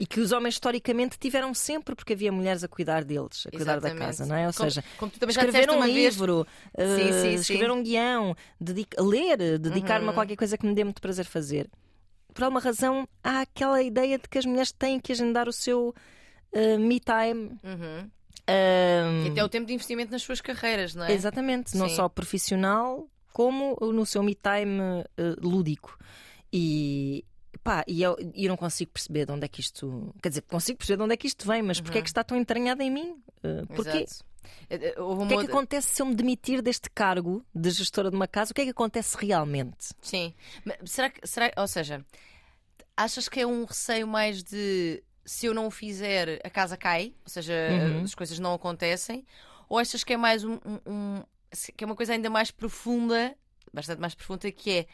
E 0.00 0.06
que 0.06 0.18
os 0.18 0.32
homens 0.32 0.54
historicamente 0.54 1.18
tiveram 1.18 1.52
sempre, 1.52 1.94
porque 1.94 2.14
havia 2.14 2.32
mulheres 2.32 2.64
a 2.64 2.68
cuidar 2.68 3.04
deles, 3.04 3.46
a 3.46 3.50
cuidar 3.50 3.78
da 3.78 3.88
Exatamente. 3.90 3.98
casa, 4.06 4.26
não 4.26 4.34
é? 4.34 4.46
Ou 4.48 4.52
Como- 4.54 4.70
seja, 4.70 4.84
como 4.96 5.12
escrever 5.28 5.70
um 5.70 5.74
uma 5.76 5.84
vez- 5.86 5.96
livro, 6.14 6.46
eh, 6.74 6.96
Sim, 6.96 7.12
sim, 7.12 7.20
sim. 7.22 7.34
escrever 7.34 7.70
um 7.70 7.82
guião, 7.82 8.34
dedica- 8.58 9.00
ler, 9.02 9.58
dedicar-me 9.58 10.06
Uhum. 10.06 10.10
a 10.10 10.14
qualquer 10.14 10.36
coisa 10.36 10.56
que 10.56 10.66
me 10.66 10.74
dê 10.74 10.82
muito 10.84 11.02
prazer 11.02 11.26
fazer. 11.26 11.68
Por 12.32 12.44
alguma 12.44 12.60
razão, 12.60 13.06
há 13.22 13.40
aquela 13.40 13.82
ideia 13.82 14.18
de 14.18 14.28
que 14.28 14.38
as 14.38 14.46
mulheres 14.46 14.72
têm 14.72 14.98
que 15.00 15.12
agendar 15.12 15.48
o 15.48 15.52
seu 15.52 15.94
eh, 16.52 16.78
me 16.78 17.00
time. 17.00 17.58
Uhum. 17.62 18.10
eh, 18.46 19.22
E 19.26 19.28
até 19.30 19.44
o 19.44 19.48
tempo 19.48 19.66
de 19.66 19.74
investimento 19.74 20.10
nas 20.12 20.22
suas 20.22 20.40
carreiras, 20.40 20.94
não 20.94 21.04
é? 21.04 21.12
Exatamente, 21.12 21.76
não 21.76 21.88
Sim. 21.88 21.96
só 21.96 22.08
profissional 22.08 23.08
como 23.32 23.76
no 23.92 24.04
seu 24.04 24.22
me 24.22 24.34
time 24.34 25.04
eh, 25.16 25.34
lúdico. 25.40 25.98
E 26.52 27.24
pá, 27.62 27.84
e 27.86 28.02
eu, 28.02 28.16
eu 28.34 28.48
não 28.48 28.56
consigo 28.56 28.90
perceber 28.90 29.26
de 29.26 29.32
onde 29.32 29.44
é 29.44 29.48
que 29.48 29.60
isto. 29.60 30.14
Quer 30.22 30.30
dizer, 30.30 30.42
consigo 30.42 30.78
perceber 30.78 30.96
de 30.96 31.02
onde 31.04 31.14
é 31.14 31.16
que 31.16 31.26
isto 31.26 31.46
vem, 31.46 31.62
mas 31.62 31.80
porque 31.80 31.98
é 31.98 32.02
que 32.02 32.08
está 32.08 32.24
tão 32.24 32.36
entranhado 32.36 32.82
em 32.82 32.90
mim? 32.90 33.16
Eh, 33.42 33.62
porquê? 33.74 33.90
Uhum. 33.90 34.02
Exato. 34.02 34.29
Eh, 34.68 34.76
eh, 34.96 35.00
Houve 35.00 35.20
O 35.20 35.22
uma 35.22 35.28
que 35.28 35.34
é 35.34 35.38
que 35.38 35.46
acontece 35.46 35.94
se 35.94 36.02
eu 36.02 36.06
me 36.06 36.14
demitir 36.14 36.62
deste 36.62 36.88
cargo 36.90 37.44
de 37.54 37.70
gestora 37.70 38.10
de 38.10 38.16
uma 38.16 38.28
casa? 38.28 38.52
O 38.52 38.54
que 38.54 38.62
é 38.62 38.64
que 38.64 38.70
acontece 38.70 39.16
realmente? 39.18 39.92
Sim. 40.02 40.34
Será 40.84 41.10
que, 41.10 41.26
será, 41.26 41.50
ou 41.56 41.66
seja, 41.68 42.04
achas 42.96 43.28
que 43.28 43.40
é 43.40 43.46
um 43.46 43.64
receio 43.64 44.06
mais 44.06 44.42
de 44.42 45.02
se 45.24 45.46
eu 45.46 45.54
não 45.54 45.66
o 45.66 45.70
fizer, 45.70 46.40
a 46.44 46.50
casa 46.50 46.76
cai? 46.76 47.14
Ou 47.24 47.30
seja, 47.30 47.52
Uhum. 47.52 48.02
as 48.02 48.14
coisas 48.14 48.38
não 48.38 48.54
acontecem? 48.54 49.24
Ou 49.68 49.78
achas 49.78 50.02
que 50.02 50.12
é 50.12 50.16
mais 50.16 50.44
um, 50.44 50.54
um- 50.64 50.80
um- 50.86 51.22
que 51.76 51.84
é 51.84 51.86
uma 51.86 51.96
coisa 51.96 52.12
ainda 52.12 52.28
mais 52.30 52.50
profunda, 52.50 53.36
bastante 53.72 54.00
mais 54.00 54.14
profunda, 54.14 54.50
que 54.50 54.70
é 54.70 54.86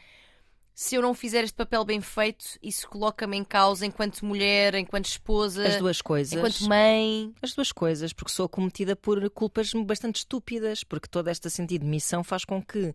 se 0.79 0.93
eu 0.93 1.01
não 1.01 1.15
fizer 1.15 1.43
este 1.43 1.55
papel 1.55 1.83
bem 1.83 1.99
feito, 2.01 2.45
isso 2.61 2.87
coloca-me 2.87 3.35
em 3.35 3.43
causa 3.43 3.83
enquanto 3.83 4.23
mulher, 4.23 4.75
enquanto 4.75 5.05
esposa, 5.07 5.65
As 5.65 5.77
duas 5.77 6.03
coisas. 6.03 6.33
enquanto 6.33 6.69
mãe. 6.69 7.33
As 7.41 7.55
duas 7.55 7.71
coisas, 7.71 8.13
porque 8.13 8.31
sou 8.31 8.47
cometida 8.47 8.95
por 8.95 9.27
culpas 9.31 9.73
bastante 9.73 10.17
estúpidas, 10.17 10.83
porque 10.83 11.07
todo 11.07 11.29
este 11.29 11.49
sentido 11.49 11.81
de 11.81 11.87
missão 11.87 12.23
faz 12.23 12.45
com 12.45 12.61
que, 12.61 12.93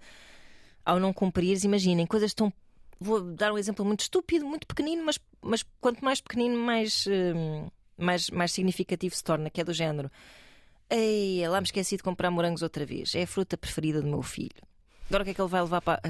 ao 0.85 1.01
não 1.01 1.13
cumprires, 1.13 1.65
imaginem, 1.65 2.07
coisas 2.07 2.33
tão. 2.33 2.53
Vou 3.01 3.21
dar 3.21 3.53
um 3.53 3.59
exemplo 3.59 3.85
muito 3.85 4.03
estúpido, 4.03 4.47
muito 4.47 4.65
pequenino, 4.65 5.05
mas, 5.05 5.19
mas 5.41 5.65
quanto 5.81 6.05
mais 6.05 6.21
pequenino, 6.21 6.57
mais, 6.57 7.05
hum, 7.09 7.69
mais, 7.99 8.31
mais 8.31 8.53
significativo 8.53 9.13
se 9.17 9.25
torna, 9.25 9.51
que 9.51 9.61
é 9.61 9.65
do 9.65 9.73
género. 9.73 10.09
Ei, 10.89 11.49
lá 11.49 11.61
me 11.61 11.67
esqueci 11.67 11.97
de 11.97 12.05
comprar 12.05 12.31
morangos 12.31 12.63
outra 12.63 12.87
vez. 12.87 13.13
É 13.17 13.25
a 13.25 13.27
fruta 13.27 13.59
preferida 13.59 14.01
do 14.01 14.07
meu 14.07 14.23
filho. 14.23 14.63
Agora 15.09 15.23
o 15.23 15.25
que 15.25 15.33
é 15.33 15.35
que 15.35 15.41
ele 15.41 15.49
vai 15.49 15.63
levar 15.63 15.83
para. 15.83 16.01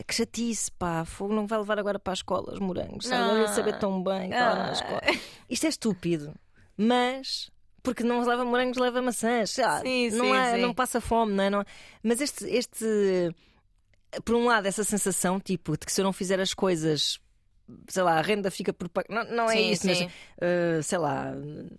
Ah, 0.00 0.04
Que 0.06 0.14
chatice, 0.14 0.70
pá, 0.72 1.04
fogo 1.04 1.34
não 1.34 1.46
vai 1.46 1.58
levar 1.58 1.78
agora 1.78 1.98
para 1.98 2.12
a 2.12 2.14
escola 2.14 2.52
os 2.52 2.58
morangos. 2.60 3.06
Sabe? 3.06 3.30
Ele 3.32 3.40
ia 3.42 3.48
saber 3.48 3.78
tão 3.78 4.02
bem. 4.02 4.32
Ah. 4.32 4.70
escola. 4.72 5.00
Isto 5.50 5.66
é 5.66 5.68
estúpido, 5.68 6.34
mas 6.76 7.50
porque 7.82 8.02
não 8.02 8.22
leva 8.24 8.44
morangos, 8.44 8.76
leva 8.78 9.00
maçãs. 9.00 9.56
lá, 9.56 9.80
Sim, 9.80 10.10
não, 10.10 10.24
sim, 10.26 10.32
é- 10.32 10.54
sim. 10.56 10.60
não 10.62 10.74
passa 10.74 11.00
fome, 11.00 11.32
não 11.32 11.44
é? 11.44 11.50
Não- 11.50 11.64
Mas 12.02 12.20
este, 12.20 12.44
este, 12.48 13.34
por 14.24 14.34
um 14.34 14.44
lado, 14.46 14.66
essa 14.66 14.84
sensação 14.84 15.40
tipo 15.40 15.72
de 15.72 15.86
que 15.86 15.92
se 15.92 16.00
eu 16.00 16.04
não 16.04 16.12
fizer 16.12 16.38
as 16.40 16.52
coisas 16.54 17.18
sei 17.88 18.02
lá, 18.02 18.18
a 18.18 18.22
renda 18.22 18.50
fica 18.50 18.72
por. 18.72 18.90
Não, 19.08 19.24
não 19.24 19.50
é 19.50 19.56
Sim, 19.56 19.70
isso, 19.70 19.82
sim. 19.82 19.88
mas 19.88 20.00
uh, 20.02 20.82
sei 20.82 20.98
lá, 20.98 21.32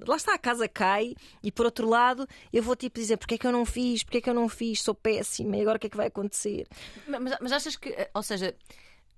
lá 0.08 0.16
está, 0.16 0.34
a 0.34 0.38
casa 0.38 0.68
cai 0.68 1.16
e 1.44 1.52
por 1.52 1.66
outro 1.66 1.88
lado 1.88 2.28
eu 2.54 2.62
vou 2.62 2.76
tipo 2.76 3.00
dizer 3.00 3.18
porque 3.18 3.36
é 3.36 3.38
que 3.38 3.48
eu 3.48 3.52
não 3.52 3.66
fiz, 3.66 4.04
porque 4.04 4.20
é 4.20 4.22
que 4.22 4.30
eu 4.30 4.34
não 4.34 4.48
fiz, 4.48 4.82
sou 4.82 4.94
péssima 4.94 5.58
e 5.58 5.62
agora 5.62 5.78
o 5.78 5.80
que 5.80 5.88
é 5.88 5.90
que 5.90 5.98
vai 5.98 6.08
acontecer? 6.08 6.68
Mas, 7.08 7.38
mas 7.42 7.52
achas 7.52 7.76
que, 7.76 7.90
eh, 7.90 8.10
ou 8.14 8.24
seja, 8.24 8.56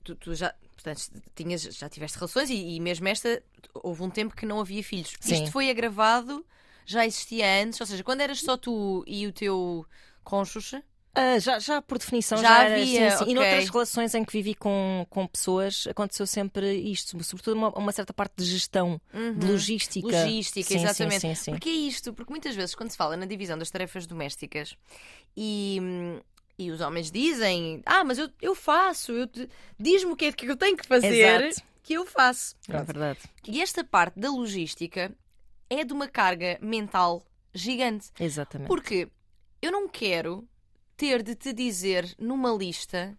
tu, 0.04 0.16
tu 0.16 0.34
já, 0.34 0.54
portanto, 0.76 1.12
tinhas, 1.36 1.62
já 1.64 1.90
tiveste 1.90 2.18
relações 2.18 2.50
e, 2.50 2.76
e 2.76 2.80
mesmo 2.80 3.08
esta, 3.08 3.42
houve 3.74 4.04
um 4.04 4.10
tempo 4.10 4.36
que 4.36 4.46
não 4.46 4.60
havia 4.60 4.84
filhos. 4.84 5.14
Sim. 5.20 5.36
Isto 5.36 5.52
foi 5.52 5.70
agravado, 5.70 6.46
já 6.86 7.06
existia 7.06 7.64
antes, 7.64 7.80
ou 7.80 7.88
seja, 7.88 8.04
quando 8.04 8.22
eras 8.22 8.40
só 8.40 8.58
tu 8.58 9.04
e 9.08 9.28
o 9.28 9.34
teu 9.34 9.86
cônjuge, 10.24 10.82
Ah, 11.14 11.38
já, 11.40 11.60
já 11.60 11.82
por 11.82 11.98
definição 11.98 12.38
Já 12.38 12.48
já, 12.48 12.64
era, 12.64 12.76
havia, 12.76 13.12
sim, 13.12 13.18
sim. 13.18 13.24
E 13.24 13.28
ok. 13.28 13.34
noutras 13.36 13.70
relações 13.70 14.16
em 14.16 14.24
que 14.24 14.32
vivi 14.32 14.56
com, 14.56 15.06
com 15.10 15.28
pessoas 15.28 15.86
aconteceu 15.88 16.26
sempre 16.26 16.74
isto, 16.74 17.22
sobretudo 17.24 17.58
uma, 17.58 17.70
uma 17.78 17.92
certa 17.92 18.14
parte 18.14 18.34
de 18.38 18.46
gestão, 18.46 19.00
de 19.14 19.46
logística. 19.46 20.08
Uhum. 20.08 20.14
logística, 20.14 20.70
Sim, 20.70 20.76
exatamente. 20.76 21.20
sim, 21.20 21.36
sim. 21.36 21.52
Porque 21.52 21.70
é 21.70 21.74
isto, 21.74 22.14
porque 22.14 22.32
muitas 22.32 22.56
vezes 22.56 22.76
quando 22.76 22.92
se 22.92 22.98
fala 22.98 23.18
na 23.18 23.26
divisão 23.26 23.58
das 23.58 23.70
tarefas 23.70 24.08
domésticas 24.08 24.78
e, 25.36 25.80
e 26.58 26.72
os 26.72 26.80
homens 26.80 27.12
dizem, 27.12 27.82
ah, 27.86 28.06
mas 28.06 28.18
eu, 28.18 28.30
eu 28.42 28.56
faço, 28.56 29.12
eu 29.12 29.30
diz-me 29.78 30.14
o 30.14 30.16
que 30.16 30.26
é 30.26 30.32
que 30.32 30.46
eu 30.46 30.56
tenho 30.56 30.78
que 30.78 30.88
fazer, 30.88 31.44
Exato. 31.44 31.68
que 31.84 31.94
eu 31.94 32.06
faço. 32.06 32.56
É 32.70 32.82
verdade. 32.84 33.20
E 33.46 33.62
esta 33.62 33.84
parte 33.84 34.18
da 34.18 34.30
logística 34.30 35.14
é 35.70 35.84
de 35.84 35.92
uma 35.92 36.08
carga 36.08 36.58
mental 36.62 37.22
gigante. 37.54 38.12
Exatamente. 38.18 38.68
Porque 38.70 39.10
eu 39.62 39.74
não 39.74 39.90
quero 39.90 40.48
ter 41.02 41.24
de 41.24 41.34
te 41.34 41.52
dizer 41.52 42.14
numa 42.20 42.52
lista 42.52 43.18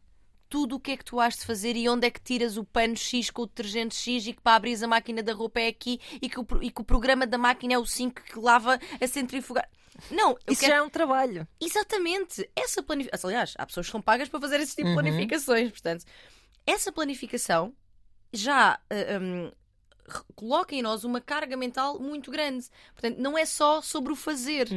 tudo 0.48 0.76
o 0.76 0.80
que 0.80 0.92
é 0.92 0.96
que 0.96 1.04
tu 1.04 1.18
has 1.18 1.36
de 1.36 1.44
fazer 1.44 1.74
e 1.74 1.88
onde 1.88 2.06
é 2.06 2.10
que 2.12 2.20
tiras 2.20 2.56
o 2.56 2.62
pano 2.62 2.96
X 2.96 3.28
com 3.28 3.42
o 3.42 3.46
detergente 3.46 3.96
X 3.96 4.24
e 4.28 4.32
que 4.32 4.40
para 4.40 4.54
abrir 4.54 4.84
a 4.84 4.86
máquina 4.86 5.20
da 5.20 5.32
roupa 5.32 5.58
é 5.58 5.66
aqui 5.66 5.98
e 6.20 6.28
que 6.28 6.38
o, 6.38 6.46
e 6.60 6.70
que 6.70 6.80
o 6.80 6.84
programa 6.84 7.26
da 7.26 7.36
máquina 7.36 7.74
é 7.74 7.78
o 7.78 7.84
5 7.84 8.22
que 8.22 8.38
lava 8.38 8.78
a 9.00 9.06
centrifugar. 9.08 9.68
Não, 10.12 10.38
Isso 10.48 10.60
quero... 10.60 10.72
já 10.74 10.78
é 10.78 10.82
um 10.82 10.88
trabalho. 10.88 11.48
Exatamente. 11.60 12.48
Essa 12.54 12.84
planificação. 12.84 13.30
Aliás, 13.30 13.54
há 13.58 13.66
pessoas 13.66 13.86
que 13.86 13.92
são 13.92 14.00
pagas 14.00 14.28
para 14.28 14.40
fazer 14.40 14.60
esse 14.60 14.76
tipo 14.76 14.88
de 14.88 14.94
planificações. 14.94 15.70
Portanto, 15.72 16.04
essa 16.64 16.92
planificação 16.92 17.74
já 18.32 18.74
ah, 18.74 19.18
hum, 19.20 19.50
re- 20.06 20.24
coloca 20.36 20.72
em 20.72 20.82
nós 20.82 21.02
uma 21.02 21.20
carga 21.20 21.56
mental 21.56 21.98
muito 21.98 22.30
grande. 22.30 22.68
Portanto, 22.92 23.18
não 23.18 23.36
é 23.36 23.44
só 23.44 23.82
sobre 23.82 24.12
o 24.12 24.16
fazer. 24.16 24.68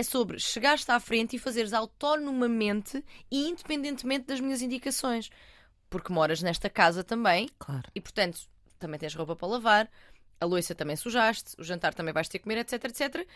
É 0.00 0.02
sobre 0.02 0.38
chegares 0.38 0.88
à 0.88 0.98
frente 0.98 1.36
e 1.36 1.38
fazeres 1.38 1.74
autonomamente 1.74 3.04
e 3.30 3.50
independentemente 3.50 4.24
das 4.28 4.40
minhas 4.40 4.62
indicações. 4.62 5.28
Porque 5.90 6.10
moras 6.10 6.40
nesta 6.40 6.70
casa 6.70 7.04
também 7.04 7.50
Claro. 7.58 7.86
e, 7.94 8.00
portanto, 8.00 8.40
também 8.78 8.98
tens 8.98 9.14
roupa 9.14 9.36
para 9.36 9.46
lavar, 9.48 9.90
a 10.40 10.46
louça 10.46 10.74
também 10.74 10.96
sujaste, 10.96 11.54
o 11.58 11.62
jantar 11.62 11.92
também 11.92 12.14
vais 12.14 12.28
ter 12.28 12.38
que 12.38 12.44
comer, 12.44 12.60
etc, 12.60 12.82
etc. 12.84 13.28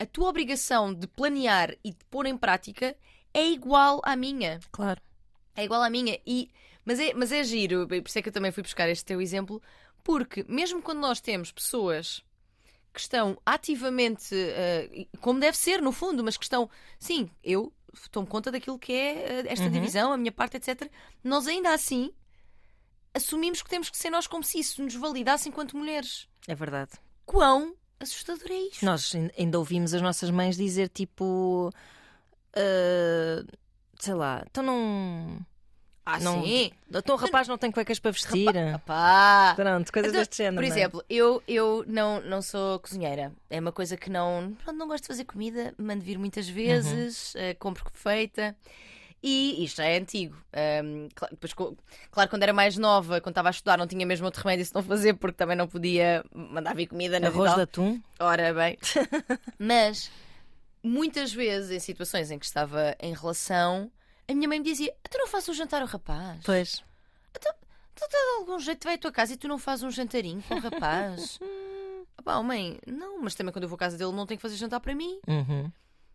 A 0.00 0.04
tua 0.04 0.28
obrigação 0.30 0.92
de 0.92 1.06
planear 1.06 1.76
e 1.84 1.90
de 1.92 2.04
pôr 2.06 2.26
em 2.26 2.36
prática 2.36 2.96
é 3.32 3.46
igual 3.46 4.00
à 4.02 4.16
minha. 4.16 4.58
Claro. 4.72 5.00
É 5.54 5.62
igual 5.64 5.80
à 5.80 5.88
minha. 5.88 6.18
E, 6.26 6.50
mas, 6.84 6.98
é, 6.98 7.14
mas 7.14 7.30
é 7.30 7.44
giro, 7.44 7.86
por 7.86 7.94
isso 8.04 8.18
é 8.18 8.22
que 8.22 8.30
eu 8.30 8.32
também 8.32 8.50
fui 8.50 8.64
buscar 8.64 8.88
este 8.88 9.04
teu 9.04 9.20
exemplo, 9.20 9.62
porque 10.02 10.44
mesmo 10.48 10.82
quando 10.82 10.98
nós 10.98 11.20
temos 11.20 11.52
pessoas 11.52 12.24
que 12.92 13.00
estão 13.00 13.38
ativamente, 13.46 14.34
eh, 14.34 15.06
como 15.20 15.38
deve 15.40 15.56
ser 15.56 15.80
no 15.80 15.92
fundo, 15.92 16.22
mas 16.24 16.36
que 16.36 16.44
estão, 16.44 16.68
sim, 16.98 17.30
eu 17.42 17.72
tomo 18.10 18.26
conta 18.26 18.50
daquilo 18.50 18.78
que 18.78 18.92
é 18.92 19.40
eh, 19.40 19.44
esta 19.46 19.64
divisão, 19.70 20.12
a 20.12 20.16
minha 20.16 20.32
parte, 20.32 20.56
etc. 20.56 20.90
Nós 21.22 21.46
ainda 21.46 21.72
assim 21.72 22.12
assumimos 23.14 23.62
que 23.62 23.68
temos 23.70 23.90
que 23.90 23.96
ser 23.96 24.10
nós 24.10 24.26
como 24.26 24.42
se 24.44 24.58
isso 24.60 24.82
nos 24.82 24.94
validasse 24.94 25.48
enquanto 25.48 25.76
mulheres. 25.76 26.28
É 26.48 26.54
verdade. 26.54 26.92
Quão 27.26 27.74
assustador 27.98 28.46
é 28.50 28.54
isto? 28.68 28.84
Nós 28.84 29.14
ain- 29.14 29.30
ainda 29.38 29.58
ouvimos 29.58 29.92
as 29.94 30.02
nossas 30.02 30.30
mães 30.30 30.56
dizer 30.56 30.88
tipo. 30.88 31.70
ah, 32.54 33.44
sei 33.98 34.14
lá, 34.14 34.42
então 34.50 34.62
não. 34.62 35.38
Ah, 36.04 36.18
não 36.18 36.42
sim. 36.42 36.72
Então 36.92 37.14
o 37.14 37.18
rapaz 37.18 37.46
não 37.46 37.56
tem 37.58 37.70
cuecas 37.70 37.98
para 37.98 38.10
vestir. 38.10 38.52
Pá. 38.86 39.52
Pronto, 39.54 39.92
coisas 39.92 40.10
Então, 40.10 40.20
deste 40.20 40.38
género. 40.38 40.56
Por 40.56 40.64
é? 40.64 40.66
exemplo, 40.66 41.04
eu, 41.08 41.42
eu 41.46 41.84
não, 41.86 42.20
não 42.22 42.42
sou 42.42 42.78
cozinheira. 42.80 43.32
É 43.48 43.60
uma 43.60 43.70
coisa 43.72 43.96
que 43.96 44.10
não. 44.10 44.56
Pronto, 44.64 44.76
não 44.76 44.88
gosto 44.88 45.02
de 45.04 45.08
fazer 45.08 45.24
comida, 45.24 45.74
mando 45.78 46.02
vir 46.04 46.18
muitas 46.18 46.48
vezes, 46.48 47.34
eh, 47.36 47.54
compro 47.54 47.84
feita. 47.92 48.56
E 49.22 49.62
isto 49.62 49.76
já 49.76 49.84
é 49.84 49.98
antigo. 49.98 50.34
Ahm, 50.52 51.08
cla- 51.14 51.28
depois, 51.30 51.52
claro, 51.52 52.30
quando 52.30 52.42
era 52.42 52.54
mais 52.54 52.78
nova, 52.78 53.20
quando 53.20 53.32
estava 53.32 53.48
a 53.48 53.50
estudar, 53.50 53.76
não 53.76 53.86
tinha 53.86 54.06
mesmo 54.06 54.24
outro 54.24 54.42
remédio 54.42 54.64
se 54.64 54.74
não 54.74 54.82
fazer, 54.82 55.12
porque 55.12 55.36
também 55.36 55.54
não 55.56 55.68
podia 55.68 56.24
mandar 56.34 56.74
vir 56.74 56.86
comida 56.86 57.20
na 57.20 57.26
Arroz 57.28 57.54
de 57.54 57.60
atum. 57.60 58.00
Ora 58.18 58.54
bem. 58.54 58.78
Mas 59.58 60.10
muitas 60.82 61.32
vezes, 61.34 61.70
em 61.70 61.78
situações 61.78 62.30
em 62.30 62.38
que 62.38 62.46
estava 62.46 62.96
em 62.98 63.12
relação, 63.12 63.92
a 64.30 64.34
minha 64.34 64.48
mãe 64.48 64.58
me 64.58 64.64
dizia: 64.64 64.94
Tu 65.10 65.18
não 65.18 65.26
fazes 65.26 65.48
um 65.48 65.54
jantar 65.54 65.82
ao 65.82 65.88
rapaz? 65.88 66.40
Pois. 66.44 66.82
Tu 67.32 68.08
de 68.08 68.16
algum 68.38 68.58
jeito 68.58 68.84
vai 68.84 68.94
à 68.94 68.98
tua 68.98 69.12
casa 69.12 69.34
e 69.34 69.36
tu 69.36 69.46
não 69.46 69.58
fazes 69.58 69.82
um 69.84 69.90
jantarinho 69.90 70.42
com 70.42 70.54
o 70.54 70.58
rapaz? 70.58 71.38
Pá, 72.24 72.42
mãe, 72.42 72.78
não, 72.86 73.20
mas 73.22 73.34
também 73.34 73.52
quando 73.52 73.64
eu 73.64 73.68
vou 73.68 73.76
à 73.76 73.78
casa 73.78 73.98
dele 73.98 74.12
não 74.12 74.26
tenho 74.26 74.38
que 74.38 74.42
fazer 74.42 74.56
jantar 74.56 74.80
para 74.80 74.94
mim. 74.94 75.20
Uhum. 75.26 75.70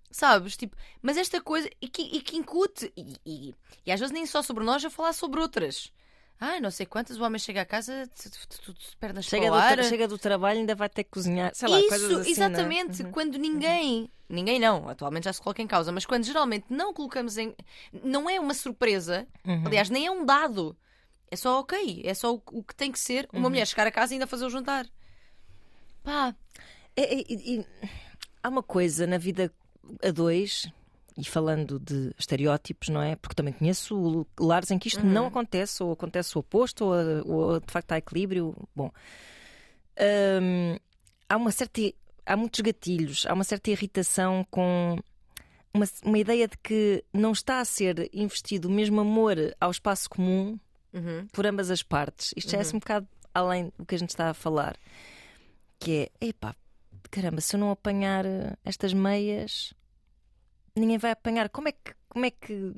Sabes? 0.09 0.55
Tipo, 0.55 0.75
mas 1.01 1.17
esta 1.17 1.41
coisa 1.41 1.69
e 1.81 1.87
que, 1.87 2.01
e 2.01 2.21
que 2.21 2.37
incute, 2.37 2.91
e, 2.95 3.15
e, 3.25 3.55
e 3.85 3.91
às 3.91 3.99
vezes 3.99 4.13
nem 4.13 4.25
só 4.25 4.41
sobre 4.41 4.63
nós, 4.63 4.83
a 4.83 4.89
falar 4.89 5.13
sobre 5.13 5.39
outras. 5.39 5.91
Ai, 6.39 6.59
não 6.59 6.69
sei 6.69 6.85
quantas, 6.85 7.17
o 7.17 7.23
homem 7.23 7.39
chega 7.39 7.61
a 7.61 7.65
casa, 7.65 8.09
tu, 8.21 8.29
tu, 8.29 8.61
tu, 8.61 8.73
tu 8.73 8.97
pernas 8.99 9.25
Chega, 9.25 9.43
para 9.45 9.51
o 9.51 9.55
do 9.55 9.61
ar. 9.61 9.73
tra- 9.75 9.83
chega 9.89 10.07
do 10.07 10.17
trabalho 10.17 10.57
e 10.57 10.59
ainda 10.61 10.75
vai 10.75 10.89
ter 10.89 11.05
que 11.05 11.11
cozinhar. 11.11 11.51
Sei 11.55 11.67
lá, 11.67 11.77
coisas 11.87 12.01
Isso, 12.11 12.19
assim, 12.19 12.31
exatamente. 12.31 13.03
Não 13.03 13.09
é? 13.09 13.13
Quando 13.13 13.37
ninguém, 13.37 14.11
ninguém 14.27 14.59
não, 14.59 14.89
atualmente 14.89 15.23
já 15.25 15.33
se 15.33 15.41
coloca 15.41 15.61
em 15.61 15.67
causa, 15.67 15.91
mas 15.93 16.05
quando 16.05 16.25
geralmente 16.25 16.65
não 16.69 16.93
colocamos 16.93 17.37
em. 17.37 17.55
Não 18.03 18.29
é 18.29 18.37
uma 18.39 18.53
surpresa, 18.53 19.25
Uhum. 19.47 19.63
aliás, 19.65 19.89
nem 19.89 20.05
é 20.07 20.11
um 20.11 20.25
dado. 20.25 20.77
É 21.31 21.35
só 21.37 21.59
ok, 21.61 22.01
é 22.05 22.13
só 22.13 22.33
o, 22.35 22.41
o 22.51 22.63
que 22.63 22.75
tem 22.75 22.91
que 22.91 22.99
ser 22.99 23.29
Uhum. 23.31 23.39
uma 23.39 23.49
mulher 23.49 23.65
chegar 23.65 23.87
a 23.87 23.91
casa 23.91 24.13
e 24.13 24.15
ainda 24.15 24.27
fazer 24.27 24.45
o 24.45 24.49
jantar. 24.49 24.85
Pá, 26.03 26.35
É, 26.97 27.21
é, 27.21 27.65
há 28.43 28.49
uma 28.49 28.61
coisa 28.63 29.07
na 29.07 29.17
vida 29.17 29.51
a 30.03 30.11
dois, 30.11 30.67
e 31.17 31.23
falando 31.23 31.79
de 31.79 32.13
estereótipos, 32.17 32.89
não 32.89 33.01
é? 33.01 33.15
Porque 33.15 33.35
também 33.35 33.53
conheço 33.53 34.27
lares 34.39 34.69
em 34.71 34.77
que 34.77 34.89
isto 34.89 35.05
não 35.05 35.27
acontece, 35.27 35.81
ou 35.81 35.91
acontece 35.93 36.37
o 36.37 36.39
oposto, 36.39 36.85
ou, 36.85 36.93
ou 37.25 37.59
de 37.59 37.71
facto 37.71 37.91
há 37.93 37.97
equilíbrio. 37.97 38.53
Bom, 38.75 38.91
hum, 40.41 40.77
há 41.29 41.37
uma 41.37 41.51
certa. 41.51 41.81
Há 42.25 42.35
muitos 42.35 42.59
gatilhos, 42.59 43.25
há 43.27 43.33
uma 43.33 43.43
certa 43.43 43.69
irritação 43.69 44.45
com 44.49 44.97
uma, 45.73 45.85
uma 46.03 46.17
ideia 46.17 46.47
de 46.47 46.57
que 46.57 47.03
não 47.13 47.31
está 47.31 47.59
a 47.59 47.65
ser 47.65 48.09
investido 48.11 48.67
o 48.67 48.71
mesmo 48.71 48.99
amor 48.99 49.37
ao 49.59 49.69
espaço 49.71 50.09
comum 50.09 50.57
Uhum. 50.91 51.27
por 51.33 51.45
ambas 51.45 51.69
as 51.69 51.83
partes. 51.83 52.33
Isto 52.37 52.51
já 52.51 52.57
é 52.57 52.61
assim 52.61 52.77
um 52.77 52.79
bocado 52.79 53.05
além 53.33 53.71
do 53.77 53.85
que 53.85 53.95
a 53.95 53.97
gente 53.97 54.09
está 54.11 54.29
a 54.29 54.33
falar. 54.33 54.77
Que 55.77 56.09
é, 56.21 56.27
epá, 56.27 56.55
caramba, 57.11 57.41
se 57.41 57.55
eu 57.55 57.59
não 57.59 57.69
apanhar 57.69 58.25
eh, 58.25 58.55
estas 58.63 58.93
meias, 58.93 59.73
ninguém 60.75 60.97
vai 60.97 61.11
apanhar. 61.11 61.49
Como 61.49 61.67
é 61.67 61.71
que. 61.71 61.93
Como 62.09 62.25
é 62.25 62.31
que, 62.31 62.73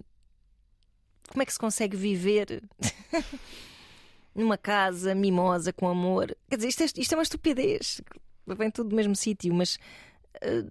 como 1.29 1.41
é 1.43 1.45
que 1.45 1.53
se 1.53 1.59
consegue 1.59 1.95
viver 1.95 2.63
numa 4.33 4.57
casa 4.57 5.13
mimosa 5.13 5.71
com 5.71 5.87
amor? 5.87 6.35
Quer 6.49 6.55
dizer, 6.57 6.69
isto 6.69 6.83
é, 6.83 7.01
isto 7.01 7.13
é 7.13 7.17
uma 7.17 7.23
estupidez. 7.23 8.01
Vem 8.45 8.71
tudo 8.71 8.89
do 8.89 8.95
mesmo 8.95 9.15
sítio, 9.15 9.53
mas. 9.53 9.77
eh, 10.41 10.63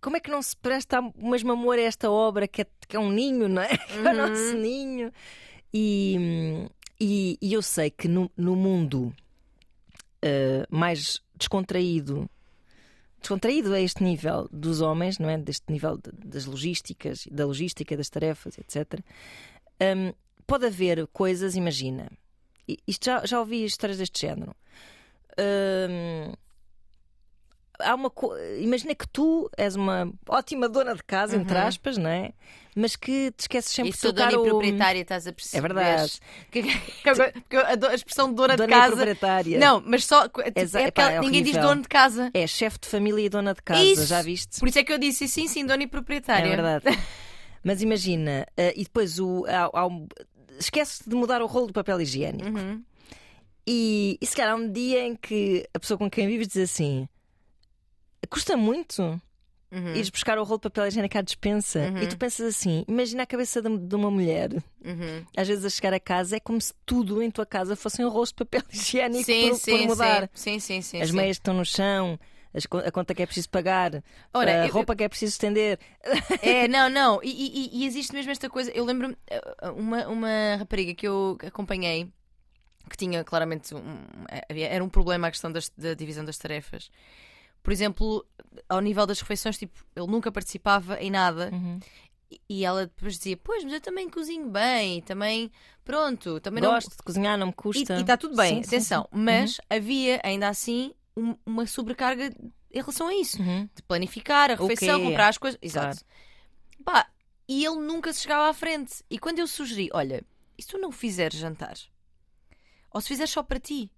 como 0.00 0.16
é 0.16 0.20
que 0.20 0.30
não 0.30 0.40
se 0.40 0.56
presta 0.56 1.00
o 1.00 1.30
mesmo 1.30 1.50
amor 1.52 1.76
a 1.78 1.82
esta 1.82 2.08
obra 2.10 2.46
que 2.46 2.62
é, 2.62 2.66
que 2.86 2.96
é 2.96 3.00
um 3.00 3.10
ninho, 3.10 3.48
não 3.48 3.62
é? 3.62 3.76
Que 3.88 3.98
é 3.98 4.12
o 4.12 4.14
nosso 4.14 4.54
ninho. 4.56 5.12
E, 5.74 6.68
e, 7.00 7.36
e 7.42 7.52
eu 7.52 7.60
sei 7.62 7.90
que 7.90 8.06
no, 8.08 8.30
no 8.36 8.54
mundo 8.56 9.12
eh, 10.22 10.66
mais 10.70 11.20
descontraído, 11.34 12.28
descontraído 13.20 13.72
a 13.74 13.80
este 13.80 14.02
nível 14.02 14.48
dos 14.52 14.80
homens, 14.80 15.18
não 15.18 15.28
é? 15.28 15.38
Deste 15.38 15.70
nível 15.72 15.98
das 16.24 16.46
logísticas, 16.46 17.26
da 17.30 17.46
logística, 17.46 17.96
das 17.96 18.08
tarefas, 18.08 18.58
etc. 18.58 19.00
hum, 19.80 20.12
pode 20.46 20.66
haver 20.66 21.06
coisas, 21.08 21.54
imagina, 21.54 22.10
isto 22.86 23.06
já, 23.06 23.24
já 23.24 23.40
ouvi 23.40 23.64
histórias 23.64 23.98
deste 23.98 24.20
género. 24.20 24.54
Hum, 25.38 26.32
há 27.80 27.94
uma 27.94 28.10
co- 28.10 28.36
imagina 28.60 28.94
que 28.94 29.06
tu 29.08 29.50
és 29.56 29.74
uma 29.76 30.12
ótima 30.28 30.68
dona 30.68 30.94
de 30.94 31.02
casa, 31.02 31.36
entre 31.36 31.56
aspas, 31.56 31.96
não 31.96 32.10
é? 32.10 32.32
Mas 32.76 32.94
que 32.94 33.32
te 33.32 33.40
esqueces 33.40 33.72
sempre 33.72 33.90
e 33.90 33.92
de 33.92 33.98
sou 33.98 34.12
trocar 34.12 34.30
dona 34.30 34.42
e 34.46 34.46
o 34.46 34.50
proprietária, 34.50 35.00
estás 35.00 35.26
a 35.26 35.32
perceber? 35.32 35.58
É 35.58 35.60
verdade. 35.60 36.20
Que- 36.50 36.62
Porque 36.62 37.56
a 37.56 37.94
expressão 37.94 38.32
dona, 38.32 38.56
dona 38.56 38.66
de 38.68 38.72
e 38.72 38.76
casa. 38.76 38.94
proprietária. 38.96 39.58
Não, 39.58 39.82
mas 39.84 40.04
só. 40.04 40.28
tipo, 40.28 40.42
Exa- 40.54 40.80
é 40.82 40.84
epá, 40.86 41.10
é 41.12 41.20
ninguém 41.20 41.42
diz 41.42 41.56
dono 41.56 41.82
de 41.82 41.88
casa. 41.88 42.30
É 42.32 42.46
chefe 42.46 42.78
de 42.80 42.86
família 42.88 43.24
e 43.24 43.28
dona 43.28 43.52
de 43.54 43.62
casa, 43.62 43.82
Isso. 43.82 44.06
já 44.06 44.22
viste? 44.22 44.60
Por 44.60 44.68
isso 44.68 44.78
é 44.78 44.84
que 44.84 44.92
eu 44.92 44.98
disse 44.98 45.26
sim, 45.26 45.48
sim, 45.48 45.66
dona 45.66 45.82
e 45.82 45.86
proprietária. 45.88 46.46
É 46.46 46.56
verdade. 46.56 46.84
Mas 47.64 47.82
imagina, 47.82 48.46
eh, 48.56 48.72
e 48.76 48.84
depois 48.84 49.18
o, 49.18 49.44
há- 49.48 49.70
há 49.80 49.86
um- 49.86 50.06
esquece 50.58 51.02
de 51.08 51.16
mudar 51.16 51.42
o 51.42 51.46
rolo 51.46 51.66
do 51.68 51.72
papel 51.72 52.00
higiênico. 52.00 52.48
Uhum. 52.48 52.82
E, 53.66 54.16
e 54.20 54.26
se 54.26 54.34
calhar 54.36 54.52
há 54.52 54.56
um 54.56 54.70
dia 54.70 55.02
em 55.04 55.14
que 55.16 55.68
a 55.74 55.78
pessoa 55.78 55.98
com 55.98 56.08
quem 56.08 56.26
vives 56.26 56.46
diz 56.48 56.70
assim: 56.70 57.08
custa 58.28 58.56
muito 58.56 59.20
Uhum. 59.70 59.94
ires 59.94 60.08
buscar 60.08 60.38
o 60.38 60.44
rolo 60.44 60.56
de 60.58 60.62
papel 60.62 60.86
higiênico 60.86 61.18
à 61.18 61.20
despensa. 61.20 61.92
E 62.02 62.06
tu 62.06 62.16
pensas 62.16 62.46
assim: 62.56 62.84
imagina 62.88 63.24
a 63.24 63.26
cabeça 63.26 63.60
de, 63.60 63.76
de 63.76 63.94
uma 63.94 64.10
mulher, 64.10 64.50
Uhum. 64.82 65.24
às 65.36 65.46
vezes 65.46 65.64
a 65.64 65.68
chegar 65.68 65.92
a 65.92 66.00
casa, 66.00 66.36
é 66.36 66.40
como 66.40 66.58
se 66.60 66.72
tudo 66.86 67.22
em 67.22 67.30
tua 67.30 67.44
casa 67.44 67.76
fossem 67.76 68.06
rolos 68.06 68.30
de 68.30 68.36
papel 68.36 68.62
higiênico 68.72 69.24
Sim, 69.24 69.48
por, 69.50 69.54
sim, 69.56 69.70
por 69.72 69.86
mudar. 69.86 70.30
sim, 70.32 70.58
sim, 70.58 70.80
sim, 70.80 71.02
As 71.02 71.10
sim. 71.10 71.16
meias 71.16 71.36
que 71.36 71.40
estão 71.42 71.54
no 71.54 71.64
chão. 71.66 72.18
A 72.86 72.90
conta 72.90 73.14
que 73.14 73.22
é 73.22 73.26
preciso 73.26 73.50
pagar, 73.50 74.02
Ora, 74.32 74.62
a 74.62 74.66
eu- 74.66 74.72
roupa 74.72 74.96
que 74.96 75.04
é 75.04 75.08
preciso 75.08 75.32
estender. 75.32 75.78
É, 76.40 76.66
não, 76.66 76.88
não. 76.88 77.20
E, 77.22 77.28
e- 77.28 77.82
e 77.82 77.86
existe 77.86 78.12
mesmo 78.14 78.32
esta 78.32 78.48
coisa. 78.48 78.70
Eu 78.70 78.86
lembro-me, 78.86 79.12
uh, 79.14 79.72
uma, 79.76 80.08
uma 80.08 80.56
rapariga 80.58 80.94
que 80.94 81.06
eu 81.06 81.36
acompanhei 81.46 82.08
que 82.88 82.96
tinha 82.96 83.22
claramente 83.22 83.74
um, 83.74 83.82
havia- 84.50 84.68
era 84.68 84.82
um 84.82 84.88
problema 84.88 85.28
a 85.28 85.30
questão 85.30 85.52
das- 85.52 85.70
da 85.76 85.92
divisão 85.92 86.24
das 86.24 86.38
tarefas. 86.38 86.90
Por 87.62 87.72
exemplo, 87.72 88.24
ao 88.68 88.80
nível 88.80 89.06
das 89.06 89.20
refeições, 89.20 89.58
tipo, 89.58 89.78
ele 89.94 90.06
nunca 90.06 90.32
participava 90.32 91.00
em 91.00 91.10
nada 91.10 91.50
Uhum. 91.52 91.78
e- 92.30 92.40
e 92.48 92.64
ela 92.64 92.86
depois 92.86 93.16
dizia: 93.18 93.36
Pois, 93.36 93.62
mas 93.64 93.72
eu 93.74 93.80
também 93.80 94.08
cozinho 94.08 94.48
bem, 94.48 95.02
também, 95.02 95.50
pronto, 95.84 96.40
também 96.40 96.62
não. 96.62 96.70
Gosto 96.72 96.90
de 96.96 97.02
cozinhar, 97.02 97.36
não 97.38 97.46
me 97.48 97.52
E 97.52 97.54
custa. 97.56 98.00
está 98.00 98.16
tudo 98.16 98.36
bem, 98.36 98.56
Sim, 98.56 98.62
sim, 98.62 98.68
atenção. 98.68 99.02
sim. 99.12 99.18
Mas 99.20 99.60
havia 99.68 100.20
ainda 100.24 100.48
assim 100.48 100.94
um- 101.16 101.36
uma 101.44 101.66
sobrecarga 101.66 102.32
em 102.70 102.78
relação 102.80 103.08
a 103.08 103.14
isso 103.14 103.40
Uhum. 103.42 103.68
de 103.74 103.82
planificar 103.82 104.50
a 104.50 104.54
refeição, 104.54 104.98
quê? 104.98 105.04
comprar 105.06 105.28
as 105.28 105.38
coisas. 105.38 105.58
Exato. 105.62 106.04
Pá, 106.84 107.10
e 107.48 107.64
ele 107.64 107.76
nunca 107.80 108.12
se 108.12 108.20
chegava 108.20 108.48
à 108.48 108.54
frente. 108.54 109.02
E 109.10 109.18
quando 109.18 109.38
eu 109.40 109.46
sugeri, 109.46 109.88
olha, 109.92 110.24
e 110.56 110.62
se 110.62 110.68
tu 110.68 110.78
não 110.78 110.92
fizeres 110.92 111.38
jantar? 111.38 111.74
Ou 112.92 113.00
se 113.00 113.08
fizeres 113.08 113.30
só 113.30 113.42
para 113.42 113.58
ti? 113.58 113.90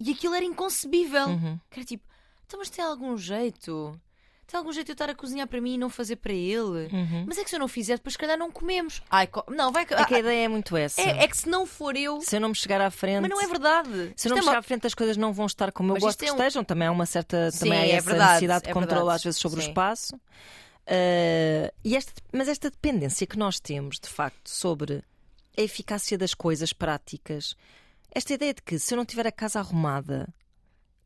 E 0.00 0.12
aquilo 0.12 0.34
era 0.34 0.44
inconcebível. 0.44 1.28
Uhum. 1.28 1.58
Que 1.70 1.80
era 1.80 1.86
tipo, 1.86 2.06
então 2.46 2.58
mas 2.60 2.70
tem 2.70 2.84
algum 2.84 3.16
jeito? 3.16 3.98
Tem 4.46 4.56
algum 4.58 4.72
jeito 4.72 4.86
de 4.86 4.92
eu 4.92 4.94
estar 4.94 5.10
a 5.10 5.14
cozinhar 5.14 5.48
para 5.48 5.60
mim 5.60 5.74
e 5.74 5.78
não 5.78 5.90
fazer 5.90 6.14
para 6.16 6.32
ele? 6.32 6.86
Uhum. 6.94 7.24
Mas 7.26 7.36
é 7.36 7.42
que 7.42 7.50
se 7.50 7.56
eu 7.56 7.60
não 7.60 7.66
fizer, 7.66 7.96
depois 7.96 8.12
se 8.12 8.18
calhar 8.18 8.38
não 8.38 8.48
comemos. 8.48 9.02
Ai, 9.10 9.26
co- 9.26 9.44
não, 9.50 9.72
vai... 9.72 9.82
É 9.82 10.04
que 10.04 10.14
a 10.14 10.18
ideia 10.20 10.44
é 10.44 10.48
muito 10.48 10.76
essa. 10.76 11.00
é, 11.00 11.24
é 11.24 11.26
que 11.26 11.36
se 11.36 11.48
não 11.48 11.66
for 11.66 11.96
eu... 11.96 12.20
Se 12.20 12.36
eu 12.36 12.40
não 12.40 12.50
me 12.50 12.54
chegar 12.54 12.80
à 12.80 12.88
frente. 12.88 13.22
Mas 13.22 13.30
não 13.30 13.40
é 13.42 13.46
verdade. 13.48 14.12
Se 14.14 14.28
eu 14.28 14.30
não 14.30 14.36
é 14.36 14.40
me 14.40 14.46
uma- 14.46 14.52
chegar 14.52 14.58
à 14.60 14.62
frente, 14.62 14.86
as 14.86 14.94
coisas 14.94 15.16
não 15.16 15.32
vão 15.32 15.46
estar 15.46 15.72
como 15.72 15.90
eu 15.90 15.94
Mas 15.94 16.02
gosto 16.04 16.12
isto 16.12 16.20
que 16.22 16.30
é 16.30 16.32
um- 16.32 16.36
estejam. 16.36 16.62
Também 16.62 16.86
há 16.86 16.92
uma 16.92 17.06
certa 17.06 17.50
Sim, 17.50 17.58
também 17.58 17.78
há 17.80 17.86
é 17.86 17.90
essa 17.90 18.06
verdade, 18.08 18.28
necessidade 18.34 18.64
de 18.66 18.70
é 18.70 18.72
controle, 18.72 19.10
às 19.10 19.24
vezes, 19.24 19.40
sobre 19.40 19.58
o 19.58 19.62
Sim. 19.64 19.68
espaço. 19.70 20.20
Ah, 20.86 21.72
e 21.84 21.96
esta, 21.96 22.12
mas 22.32 22.46
esta 22.48 22.70
dependência 22.70 23.26
que 23.26 23.36
nós 23.36 23.58
temos, 23.58 23.98
de 23.98 24.08
facto, 24.08 24.48
sobre 24.48 25.02
a 25.58 25.60
eficácia 25.60 26.16
das 26.16 26.34
coisas 26.34 26.72
práticas, 26.72 27.56
esta 28.14 28.32
ideia 28.32 28.54
de 28.54 28.62
que 28.62 28.78
se 28.78 28.94
eu 28.94 28.96
não 28.96 29.04
tiver 29.04 29.26
a 29.26 29.32
casa 29.32 29.58
arrumada, 29.58 30.28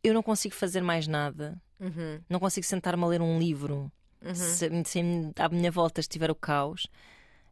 eu 0.02 0.14
não 0.14 0.22
consigo 0.22 0.54
fazer 0.54 0.80
mais 0.82 1.06
nada, 1.06 1.60
Uhum, 1.80 2.20
não 2.28 2.38
consigo 2.38 2.66
sentar-me 2.66 3.02
a 3.02 3.06
ler 3.06 3.22
um 3.22 3.38
livro, 3.38 3.90
se, 4.34 4.68
se 4.84 5.00
à 5.38 5.48
minha 5.48 5.70
volta 5.70 6.00
estiver 6.00 6.30
o 6.30 6.34
caos. 6.34 6.86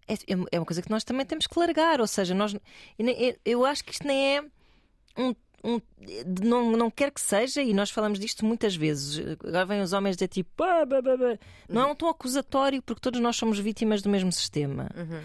É, 0.06 0.14
é 0.52 0.58
uma 0.58 0.66
coisa 0.66 0.82
que 0.82 0.90
nós 0.90 1.04
também 1.04 1.24
temos 1.26 1.46
que 1.46 1.58
largar, 1.58 2.00
ou 2.00 2.06
seja, 2.06 2.34
nós, 2.34 2.54
eu, 3.44 3.64
acho 3.64 3.84
que 3.84 3.92
isto 3.92 4.06
nem 4.06 4.36
é 4.38 4.44
um, 5.16 5.34
um- 5.64 5.80
não, 6.42 6.72
não 6.72 6.90
quer 6.90 7.10
que 7.10 7.20
seja, 7.20 7.62
e 7.62 7.74
nós 7.74 7.90
falamos 7.90 8.18
disto 8.18 8.44
muitas 8.44 8.74
vezes. 8.76 9.18
Agora 9.42 9.66
vêm 9.66 9.80
os 9.82 9.92
homens 9.92 10.16
dizer 10.16 10.28
tipo, 10.28 10.62
"Ah, 10.62 10.84
bah, 10.86 11.02
bah, 11.02 11.16
bah." 11.16 11.38
não 11.68 11.82
é 11.82 11.86
um 11.86 11.94
tom 11.94 12.08
acusatório, 12.08 12.82
porque 12.82 13.00
todos 13.00 13.20
nós 13.20 13.36
somos 13.36 13.58
vítimas 13.58 14.00
do 14.02 14.08
mesmo 14.08 14.30
sistema. 14.32 14.88
uhum. 14.96 15.22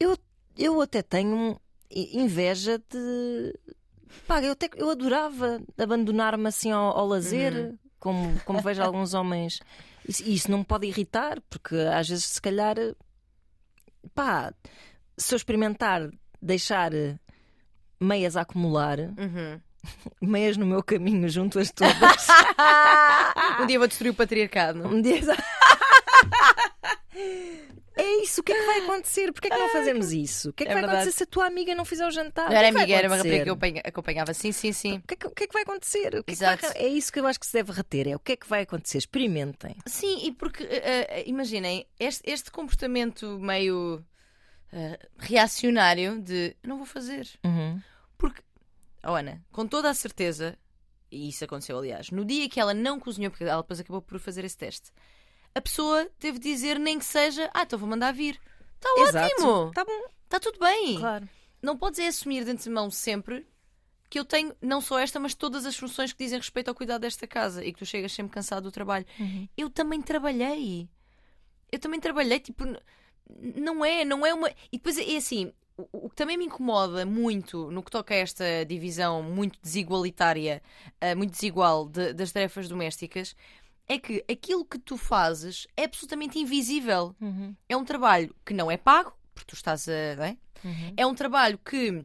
Eu, 0.00 0.18
eu 0.58 0.80
até 0.80 1.00
tenho 1.02 1.60
inveja 1.90 2.78
de. 2.90 3.54
Pá, 4.26 4.42
eu, 4.42 4.52
até, 4.52 4.68
eu 4.76 4.90
adorava 4.90 5.60
abandonar-me 5.78 6.46
assim 6.48 6.70
ao, 6.70 6.96
ao 6.98 7.06
lazer, 7.06 7.74
como, 7.98 8.38
como 8.44 8.60
vejo 8.60 8.82
alguns 8.84 9.14
homens. 9.14 9.58
Isso, 10.08 10.22
isso 10.28 10.50
não 10.50 10.58
me 10.58 10.64
pode 10.64 10.86
irritar, 10.86 11.40
porque 11.48 11.76
às 11.76 12.08
vezes, 12.08 12.24
se 12.24 12.40
calhar, 12.42 12.76
pá, 14.14 14.52
se 15.16 15.34
eu 15.34 15.36
experimentar 15.36 16.10
deixar 16.40 16.90
meias 18.00 18.36
a 18.36 18.40
acumular, 18.42 18.98
Uhum. 18.98 19.60
meias 20.20 20.56
no 20.56 20.66
meu 20.66 20.82
caminho 20.82 21.28
junto 21.28 21.58
às 21.58 21.70
todas, 21.74 22.26
Um 23.60 23.66
dia 23.66 23.78
vou 23.78 23.88
destruir 23.88 24.10
o 24.10 24.14
patriarcado. 24.14 24.86
um 24.86 25.00
dia. 25.00 25.20
É 28.02 28.22
isso, 28.22 28.40
o 28.40 28.44
que 28.44 28.52
é 28.52 28.58
que 28.60 28.66
vai 28.66 28.80
acontecer? 28.80 29.32
Porquê 29.32 29.48
é 29.48 29.50
que 29.50 29.56
não 29.58 29.68
fazemos 29.68 30.12
isso? 30.12 30.50
O 30.50 30.52
que 30.52 30.64
é 30.64 30.66
que 30.66 30.72
É 30.72 30.74
vai 30.74 30.82
verdade. 30.82 31.02
acontecer 31.02 31.16
se 31.18 31.22
a 31.24 31.26
tua 31.26 31.46
amiga 31.46 31.74
não 31.74 31.84
fizer 31.84 32.06
o 32.06 32.10
jantar? 32.10 32.44
Não 32.44 32.48
O 32.48 32.50
que 32.50 32.56
era 32.56 32.66
é 32.66 32.70
que 32.70 32.74
vai 32.74 32.82
amiga, 32.84 32.98
era 32.98 33.08
uma 33.08 33.14
acontecer? 33.16 33.28
rapariga 33.28 33.44
que 33.44 33.50
eu 33.50 33.54
apanha- 33.54 33.82
acompanhava. 33.84 34.34
Sim, 34.34 34.52
sim, 34.52 34.72
sim. 34.72 34.96
O 34.98 35.02
que, 35.06 35.14
é 35.14 35.16
que, 35.16 35.26
o 35.26 35.30
que 35.30 35.44
é 35.44 35.46
que 35.46 35.52
vai 35.52 35.62
acontecer? 35.62 36.08
O 36.08 36.10
que 36.10 36.18
é, 36.18 36.22
que 36.22 36.32
Exato. 36.32 36.66
vai- 36.66 36.76
é 36.76 36.88
isso 36.88 37.12
que 37.12 37.20
eu 37.20 37.26
acho 37.26 37.38
que 37.40 37.46
se 37.46 37.52
deve 37.52 37.72
reter: 37.72 38.08
é 38.08 38.16
o 38.16 38.18
que 38.18 38.32
é 38.32 38.36
que 38.36 38.48
vai 38.48 38.62
acontecer? 38.62 38.98
Experimentem. 38.98 39.76
Sim, 39.86 40.26
e 40.26 40.32
porque, 40.32 40.64
eh, 40.64 41.06
eh, 41.08 41.24
imaginem, 41.26 41.86
este, 41.98 42.28
este 42.30 42.50
comportamento 42.50 43.38
meio 43.38 44.04
eh, 44.72 44.98
reacionário 45.18 46.20
de 46.20 46.56
não 46.62 46.76
vou 46.76 46.86
fazer. 46.86 47.28
Uhum. 47.44 47.80
Porque, 48.18 48.42
oh 49.04 49.14
Ana, 49.14 49.42
com 49.50 49.66
toda 49.66 49.90
a 49.90 49.94
certeza, 49.94 50.56
e 51.10 51.28
isso 51.28 51.44
aconteceu 51.44 51.76
aliás, 51.78 52.10
no 52.10 52.24
dia 52.24 52.48
que 52.48 52.58
ela 52.60 52.72
não 52.74 52.98
cozinhou, 52.98 53.30
porque 53.30 53.44
ela 53.44 53.60
depois 53.62 53.80
acabou 53.80 54.00
por 54.00 54.18
fazer 54.18 54.44
esse 54.44 54.56
teste, 54.56 54.90
a 55.54 55.60
pessoa 55.60 56.08
teve 56.18 56.38
de 56.38 56.50
dizer 56.50 56.78
nem 56.78 56.98
que 56.98 57.04
seja, 57.04 57.50
ah, 57.54 57.62
então 57.62 57.78
vou 57.78 57.88
mandar 57.88 58.12
vir. 58.12 58.38
Está 58.76 58.88
ótimo! 59.24 59.70
Tá 59.72 59.84
bom, 59.84 60.02
Está 60.24 60.40
tudo 60.40 60.58
bem! 60.58 60.98
claro. 60.98 61.28
Não 61.62 61.76
podes 61.76 62.00
é 62.00 62.08
assumir 62.08 62.44
de 62.44 62.50
antemão 62.50 62.90
sempre 62.90 63.46
que 64.10 64.18
eu 64.18 64.24
tenho 64.24 64.54
não 64.60 64.80
só 64.80 64.98
esta, 64.98 65.20
mas 65.20 65.32
todas 65.34 65.64
as 65.64 65.76
funções 65.76 66.12
que 66.12 66.22
dizem 66.24 66.38
respeito 66.38 66.68
ao 66.68 66.74
cuidado 66.74 67.02
desta 67.02 67.26
casa 67.26 67.64
e 67.64 67.72
que 67.72 67.78
tu 67.78 67.86
chegas 67.86 68.12
sempre 68.12 68.32
cansado 68.32 68.64
do 68.64 68.72
trabalho. 68.72 69.06
Eu 69.56 69.70
também 69.70 70.02
trabalhei. 70.02 70.88
Eu 71.70 71.78
também 71.78 71.98
trabalhei, 72.00 72.38
tipo, 72.40 72.64
não 73.30 73.84
é, 73.84 74.04
não 74.04 74.26
é 74.26 74.34
uma. 74.34 74.50
E 74.70 74.76
depois 74.76 74.98
é 74.98 75.16
assim, 75.16 75.52
o, 75.92 76.10
que 76.10 76.16
também 76.16 76.36
me 76.36 76.44
incomoda 76.44 77.06
muito 77.06 77.70
no 77.70 77.82
que 77.82 77.90
toca 77.90 78.12
a 78.12 78.18
esta 78.18 78.44
divisão 78.66 79.22
muito 79.22 79.58
desigualitária, 79.62 80.62
ah, 81.00 81.14
muito 81.14 81.30
desigual 81.30 81.88
de- 81.88 82.12
das 82.12 82.32
tarefas 82.32 82.68
domésticas, 82.68 83.34
é 83.92 83.98
que 83.98 84.24
aquilo 84.30 84.64
que 84.64 84.78
tu 84.78 84.96
fazes 84.96 85.66
é 85.76 85.84
absolutamente 85.84 86.38
invisível. 86.38 87.14
Uhum. 87.20 87.54
É 87.68 87.76
um 87.76 87.84
trabalho 87.84 88.34
que 88.44 88.54
não 88.54 88.70
é 88.70 88.76
pago, 88.76 89.12
porque 89.34 89.50
tu 89.50 89.54
estás 89.54 89.88
a. 89.88 89.92
é? 89.92 90.36
Uhum. 90.64 90.94
É 90.96 91.06
um 91.06 91.14
trabalho 91.14 91.58
que, 91.58 92.04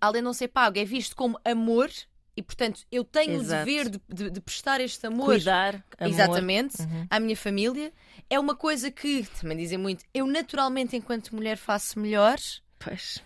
além 0.00 0.20
de 0.20 0.24
não 0.24 0.32
ser 0.32 0.48
pago, 0.48 0.78
é 0.78 0.84
visto 0.84 1.14
como 1.16 1.38
amor 1.44 1.90
e, 2.36 2.42
portanto, 2.42 2.82
eu 2.90 3.04
tenho 3.04 3.34
Exato. 3.40 3.62
o 3.62 3.64
dever 3.64 3.88
de, 3.90 4.00
de- 4.08 4.30
de 4.30 4.40
prestar 4.40 4.80
este 4.80 5.06
amor 5.06 5.26
Cuidar, 5.26 5.84
amor. 5.98 6.10
exatamente 6.12 6.80
Uhum. 6.82 7.06
à 7.10 7.20
minha 7.20 7.36
família. 7.36 7.92
É 8.28 8.38
uma 8.38 8.54
coisa 8.56 8.90
que, 8.90 9.24
também 9.40 9.56
dizem 9.58 9.78
muito, 9.78 10.04
eu 10.14 10.26
naturalmente, 10.26 10.96
enquanto 10.96 11.34
mulher, 11.34 11.56
faço 11.56 11.98
melhor, 11.98 12.38
Pois. 12.78 13.22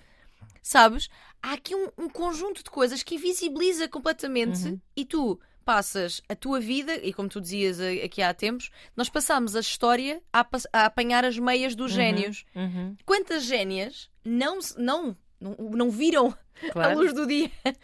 sabes? 0.63 1.09
Há 1.43 1.53
aqui 1.53 1.75
um, 1.75 1.89
um 1.99 2.09
conjunto 2.09 2.65
de 2.65 2.71
coisas 2.71 3.03
que 3.03 3.15
invisibiliza 3.17 3.87
completamente 3.89 4.69
Uhum. 4.69 4.81
e 4.97 5.05
tu 5.05 5.39
passas 5.64 6.20
a 6.29 6.35
tua 6.37 6.61
vida, 6.61 6.94
e 7.03 7.12
como 7.12 7.29
tu 7.29 7.40
dizias 7.40 7.81
a- 7.81 8.05
aqui 8.05 8.20
há 8.22 8.33
tempos, 8.35 8.70
nós 8.96 9.09
passamos 9.09 9.57
a 9.57 9.61
história 9.61 10.20
a, 10.33 10.46
a 10.72 10.85
apanhar 10.87 11.24
as 11.24 11.38
meias 11.38 11.74
dos 11.74 11.92
génios. 11.92 12.44
Uhum. 12.55 12.96
Quantas 13.05 13.44
génias 13.44 14.09
não, 14.24 14.59
não, 14.77 15.16
não, 15.40 15.90
viram 15.90 16.29
a 16.68 16.72
Claro. 16.72 16.98
luz 16.98 17.12
do 17.12 17.27
dia? 17.27 17.50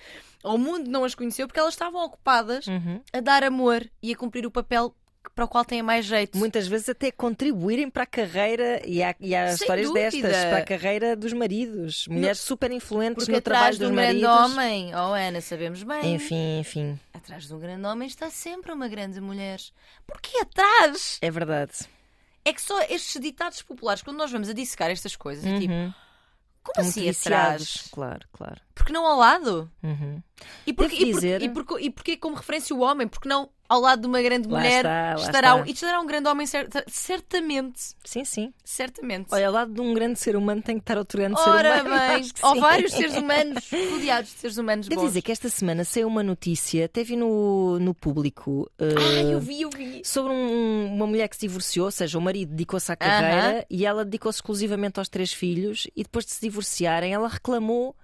O 0.43 0.57
mundo 0.57 0.89
não 0.91 1.05
as 1.05 1.15
conheceu 1.15 1.47
porque 1.47 1.61
elas 1.61 1.75
estavam 1.75 2.03
ocupadas 2.03 2.67
Uhum. 2.67 3.03
a 3.13 3.21
dar 3.21 3.45
amor 3.45 3.87
e 4.03 4.11
a 4.11 4.17
cumprir 4.17 4.47
o 4.47 4.51
papel 4.51 4.97
para 5.35 5.45
o 5.45 5.49
qual 5.49 5.65
têm 5.65 5.83
mais 5.83 6.05
jeito. 6.07 6.37
Muitas 6.39 6.67
vezes 6.67 6.89
até 6.89 7.11
contribuírem 7.11 7.91
para 7.91 8.05
a 8.05 8.07
carreira 8.07 8.81
e 8.87 9.03
há, 9.03 9.15
e 9.21 9.35
há 9.35 9.49
Sem 9.49 9.55
histórias 9.57 9.87
dúvida. 9.89 10.11
destas 10.11 10.45
para 10.47 10.59
a 10.59 10.65
carreira 10.65 11.15
dos 11.17 11.33
maridos, 11.33 12.07
mulheres 12.09 12.39
super 12.41 12.71
influentes 12.71 13.29
no 13.29 13.37
atrás 13.37 13.43
trabalho 13.59 13.73
de 13.75 13.79
dos 13.81 13.91
um 13.91 13.95
grande 13.95 14.23
maridos. 14.23 14.53
homem, 14.57 14.95
oh 14.95 15.13
Ana, 15.15 15.41
sabemos 15.41 15.83
bem. 15.83 16.15
Enfim, 16.15 16.61
enfim, 16.61 16.99
Atrás 17.13 17.47
de 17.47 17.55
um 17.55 17.59
grande 17.59 17.87
homem 17.87 18.09
está 18.09 18.31
sempre 18.31 18.73
uma 18.73 18.89
grande 18.89 19.21
mulher. 19.21 19.59
Porquê 20.07 20.39
atrás? 20.39 21.19
é 21.21 21.31
verdade. 21.31 21.73
É 22.45 22.53
que 22.55 22.63
só 22.63 22.81
estes 22.83 23.21
ditados 23.21 23.61
populares, 23.63 24.03
quando 24.03 24.17
nós 24.17 24.33
vamos 24.33 24.49
a 24.49 24.55
dissecar 24.55 24.91
estas 24.91 25.15
coisas, 25.15 25.45
é 25.45 25.59
tipo, 25.59 25.73
Uhum. 25.75 25.93
como 26.63 26.89
assim 26.89 27.09
atrás? 27.11 27.89
Claro, 27.93 28.27
claro. 28.33 28.61
Porque 28.75 28.93
não 28.93 29.07
ao 29.07 29.19
lado? 29.19 29.71
Uhum. 29.83 30.23
E 30.67 30.73
porque, 30.73 30.95
e, 30.97 30.99
porque, 30.99 31.13
dizer- 31.13 31.43
e, 31.43 31.49
porque, 31.51 31.75
e 31.85 31.91
porque 31.91 32.17
como 32.17 32.37
referência 32.37 32.75
o 32.75 32.81
homem? 32.81 33.07
Porque 33.07 33.29
não 33.29 33.51
ao 33.71 33.81
lado 33.81 34.01
de 34.03 34.07
uma 34.09 34.21
grande 34.21 34.49
Lá 34.49 34.59
mulher 34.59 34.77
está, 34.79 35.15
estará, 35.17 35.49
está. 35.51 35.55
um- 35.57 35.65
e 35.67 35.71
estará 35.71 36.01
um 36.01 36.07
grande 36.07 36.29
homem 36.29 36.45
certa- 36.47 36.85
certamente. 36.89 37.95
Sim, 38.05 38.25
sim. 38.25 38.53
Certamente. 38.65 39.29
Olha, 39.31 39.47
ao 39.47 39.53
lado 39.53 39.73
de 39.73 39.81
um 39.81 39.95
grande 39.95 40.19
ser 40.19 40.35
humano 40.35 40.61
tem 40.61 40.77
que 40.77 40.83
estar 40.83 40.99
outro 40.99 41.19
grande 41.19 41.41
ser 41.41 41.49
Ora 41.49 41.83
humano. 41.83 41.91
bem, 42.09 42.21
Acho 42.21 42.35
que 42.35 42.45
ou 42.45 42.55
sim. 42.55 42.61
vários 42.61 42.93
seres 42.93 43.17
humanos 43.17 43.71
rodeados 43.71 44.31
de 44.33 44.39
seres 44.39 44.57
humanos 44.59 44.89
Devo 44.89 45.01
bons. 45.03 45.09
dizer 45.09 45.23
que 45.23 45.31
esta 45.33 45.49
semana 45.49 45.85
saiu 45.85 46.09
uma 46.09 46.23
notícia, 46.23 46.89
vi 47.05 47.17
no, 47.17 47.79
no 47.79 47.95
público, 47.95 48.69
eh, 48.79 48.89
Ah, 48.99 49.23
eu 49.23 49.41
vi, 49.41 49.63
eu 49.63 49.71
vi. 49.71 50.03
sobre 50.05 50.33
um- 50.33 50.93
uma 50.95 51.07
mulher 51.07 51.29
que 51.29 51.37
se 51.37 51.43
divorciou, 51.47 51.87
ou 51.87 51.93
seja, 51.93 52.19
o 52.19 52.21
marido 52.21 52.51
dedicou-se 52.51 52.91
à 52.91 52.97
carreira 52.97 53.65
e 53.71 53.87
ela 53.87 54.05
dedicou-se 54.05 54.39
exclusivamente 54.39 54.99
aos 54.99 55.09
três 55.09 55.33
filhos 55.33 55.87
e 55.97 56.03
depois 56.03 56.25
de 56.27 56.33
se 56.33 56.41
divorciarem 56.41 57.15
ela 57.15 57.29
reclamou 57.29 57.95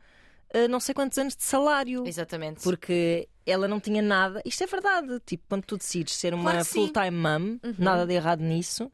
uh, 0.54 0.68
não 0.68 0.78
sei 0.78 0.94
quantos 0.94 1.18
anos 1.18 1.34
de 1.34 1.42
salário. 1.42 2.06
Exatamente. 2.06 2.62
Porque 2.62 3.28
ela 3.46 3.66
não 3.68 3.78
tinha 3.80 4.02
nada. 4.02 4.42
Isto 4.44 4.64
é 4.64 4.66
verdade. 4.66 5.20
Tipo, 5.24 5.44
quando 5.48 5.64
tu 5.64 5.76
decides 5.76 6.14
ser 6.14 6.34
uma 6.34 6.50
Claro 6.52 6.64
full-time 6.66 7.10
mum, 7.10 7.60
Uhum. 7.62 7.74
nada 7.78 8.06
de 8.06 8.12
errado 8.14 8.40
nisso. 8.42 8.90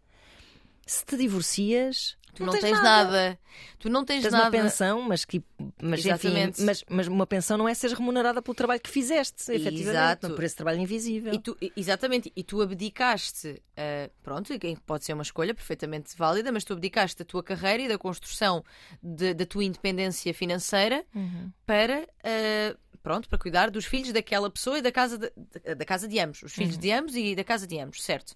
Se 0.87 1.05
te 1.05 1.17
divorcias, 1.17 2.17
Tu 2.35 2.47
não, 2.47 2.53
tens, 2.59 2.83
nada. 2.83 3.39
Tu 3.79 3.91
não 3.91 4.05
tens, 4.07 4.23
Tens 4.23 4.33
nada. 4.33 4.45
uma 4.45 4.51
pensão, 4.51 5.03
mas, 5.03 5.23
que, 5.23 5.43
mas 5.83 6.05
enfim, 6.07 6.51
mas, 6.65 6.83
mas 6.89 7.07
uma 7.07 7.27
pensão 7.27 7.59
não 7.59 7.69
é 7.69 7.75
seres 7.75 7.95
remunerada 7.97 8.41
pelo 8.41 8.55
trabalho 8.55 8.81
que 8.81 8.89
fizeste, 8.89 9.53
efetivamente, 9.53 9.89
Exato. 9.91 10.29
não 10.29 10.35
por 10.35 10.43
esse 10.43 10.57
trabalho 10.57 10.81
invisível. 10.81 11.35
E 11.35 11.39
tu, 11.39 11.55
exatamente, 11.77 12.33
e 12.35 12.43
tu 12.43 12.63
abdicaste, 12.63 13.63
ah, 13.77 14.09
pronto, 14.23 14.51
pode 14.87 15.05
ser 15.05 15.13
uma 15.13 15.23
escolha 15.23 15.53
perfeitamente 15.55 16.17
válida, 16.17 16.51
mas 16.51 16.65
tu 16.65 16.73
abdicaste 16.73 17.19
da 17.19 17.25
tua 17.27 17.43
carreira 17.43 17.83
e 17.83 17.89
da 17.89 17.99
construção 17.99 18.65
de- 19.03 19.35
da 19.35 19.45
tua 19.45 19.63
independência 19.65 20.33
financeira 20.33 21.05
Uhum. 21.15 21.53
para, 21.67 22.09
ah, 22.25 22.75
pronto, 23.03 23.29
para 23.29 23.39
cuidar 23.39 23.71
dos 23.71 23.85
filhos 23.85 24.13
daquela 24.13 24.49
pessoa 24.51 24.79
e 24.79 24.83
da 24.83 24.93
casa 24.93 25.19
de, 25.19 25.31
da- 25.75 25.85
casa 25.85 26.07
de 26.09 26.19
ambos, 26.19 26.43
os 26.43 26.53
Uhum. 26.53 26.59
filhos 26.59 26.79
de 26.79 26.91
ambos 26.93 27.15
e 27.17 27.35
da 27.35 27.45
casa 27.45 27.67
de 27.67 27.79
ambos, 27.79 28.03
certo? 28.03 28.35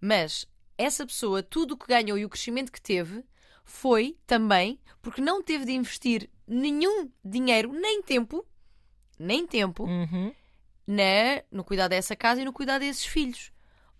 Mas 0.00 0.46
essa 0.78 1.06
pessoa, 1.06 1.42
tudo 1.42 1.72
o 1.74 1.76
que 1.76 1.86
ganhou 1.86 2.16
e 2.18 2.24
o 2.24 2.28
crescimento 2.28 2.70
que 2.72 2.80
teve 2.80 3.24
foi 3.64 4.16
também 4.26 4.78
porque 5.02 5.20
não 5.20 5.42
teve 5.42 5.64
de 5.64 5.72
investir 5.72 6.28
nenhum 6.46 7.10
dinheiro, 7.24 7.72
nem 7.72 8.02
tempo, 8.02 8.44
nem 9.18 9.46
tempo, 9.46 9.84
Uhum. 9.84 10.34
na, 10.86 11.42
no 11.50 11.64
cuidado 11.64 11.90
dessa 11.90 12.14
casa 12.16 12.40
e 12.42 12.44
no 12.44 12.52
cuidado 12.52 12.80
desses 12.82 13.06
filhos. 13.06 13.50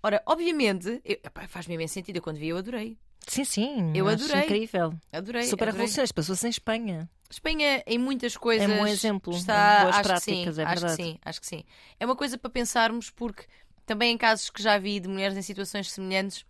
Ora, 0.02 0.22
obviamente, 0.26 1.02
faz-me 1.48 1.74
imenso 1.74 1.94
sentido. 1.94 2.16
Eu 2.16 2.22
quando 2.22 2.36
vi, 2.36 2.48
eu 2.48 2.58
adorei. 2.58 2.98
Sim, 3.26 3.44
sim, 3.44 3.92
Eu 3.94 4.08
adorei. 4.08 4.42
incrível. 4.44 4.94
Adorei. 5.12 5.42
Super 5.44 5.64
adorei. 5.68 5.72
revolucionário, 5.72 6.14
passou-se 6.14 6.46
em 6.46 6.50
Espanha. 6.50 7.08
Espanha, 7.30 7.82
em 7.86 7.98
muitas 7.98 8.36
coisas. 8.36 8.68
É 8.68 8.72
um 8.82 8.86
exemplo, 8.86 9.34
Está, 9.34 9.82
boas 9.82 9.94
acho 9.96 10.02
práticas, 10.08 10.24
que 10.24 10.52
sim, 10.54 10.60
é 10.60 10.64
acho 10.64 10.74
que 10.74 10.80
verdade. 10.80 11.02
sim, 11.02 11.18
acho 11.24 11.40
que 11.40 11.46
sim. 11.46 11.64
É 11.98 12.04
uma 12.06 12.14
coisa 12.16 12.38
para 12.38 12.50
pensarmos, 12.50 13.10
porque 13.10 13.44
também 13.86 14.12
em 14.14 14.18
casos 14.18 14.50
que 14.50 14.62
já 14.62 14.78
vi 14.78 15.00
de 15.00 15.08
mulheres 15.08 15.36
em 15.36 15.42
situações 15.42 15.90
semelhantes 15.90 16.44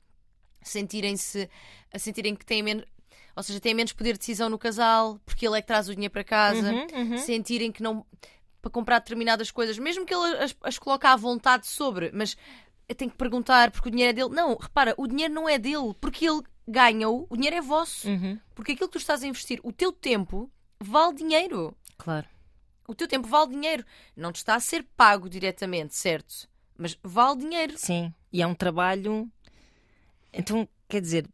sentirem-se 0.63 1.49
a 1.93 1.99
sentirem 1.99 2.35
que 2.35 2.45
têm 2.45 2.63
menos. 2.63 2.85
Ou 3.37 3.43
seja, 3.43 3.61
têm 3.61 3.75
menos 3.75 3.93
poder 3.93 4.13
de 4.13 4.19
decisão 4.21 4.49
no 4.49 4.59
casal, 4.59 5.19
porque 5.27 5.47
ele 5.47 5.59
é 5.59 5.61
que 5.61 5.67
traz 5.67 5.89
o 5.89 5.95
dinheiro 5.95 6.13
para 6.13 6.23
casa, 6.23 6.73
Uhum, 6.73 6.87
uhum. 7.11 7.19
sentirem 7.19 7.73
que 7.73 7.83
não. 7.83 8.07
para 8.63 8.71
comprar 8.71 8.99
determinadas 9.01 9.51
coisas, 9.51 9.79
mesmo 9.79 10.07
que 10.07 10.15
ele 10.15 10.37
as, 10.39 10.55
as 10.63 10.79
coloque 10.79 11.07
à 11.07 11.17
vontade 11.17 11.67
sobre, 11.67 12.11
mas 12.15 12.37
eu 12.89 12.95
tenho 12.95 13.11
que 13.11 13.17
perguntar 13.17 13.71
porque 13.71 13.89
o 13.89 13.91
dinheiro 13.91 14.11
é 14.11 14.13
dele. 14.13 14.35
Não, 14.35 14.57
repara, 14.57 14.95
o 14.97 15.07
dinheiro 15.07 15.35
não 15.35 15.49
é 15.49 15.59
dele, 15.59 15.95
porque 16.01 16.27
ele 16.27 16.43
ganha-o, 16.66 17.27
o 17.29 17.37
dinheiro 17.37 17.57
é 17.57 17.61
vosso. 17.62 18.09
Uhum, 18.09 18.38
Porque 18.55 18.72
aquilo 18.72 18.88
que 18.88 18.92
tu 18.92 18.98
estás 18.98 19.22
a 19.22 19.27
investir, 19.27 19.61
o 19.62 19.72
teu 19.72 19.92
tempo, 19.92 20.50
vale 20.81 21.14
dinheiro. 21.14 21.77
Claro. 21.98 22.27
O 22.87 22.94
teu 22.94 23.09
tempo 23.09 23.27
vale 23.29 23.50
dinheiro. 23.53 23.85
Não 24.16 24.31
te 24.33 24.37
está 24.37 24.55
a 24.55 24.61
ser 24.61 24.85
pago 24.96 25.29
diretamente, 25.29 25.94
certo? 25.94 26.48
Mas 26.77 26.98
vale 27.03 27.40
dinheiro. 27.40 27.74
Sim, 27.79 28.12
e 28.33 28.42
é 28.42 28.46
um 28.46 28.55
trabalho. 28.55 29.31
Então, 30.33 30.68
quer 30.88 31.00
dizer, 31.00 31.27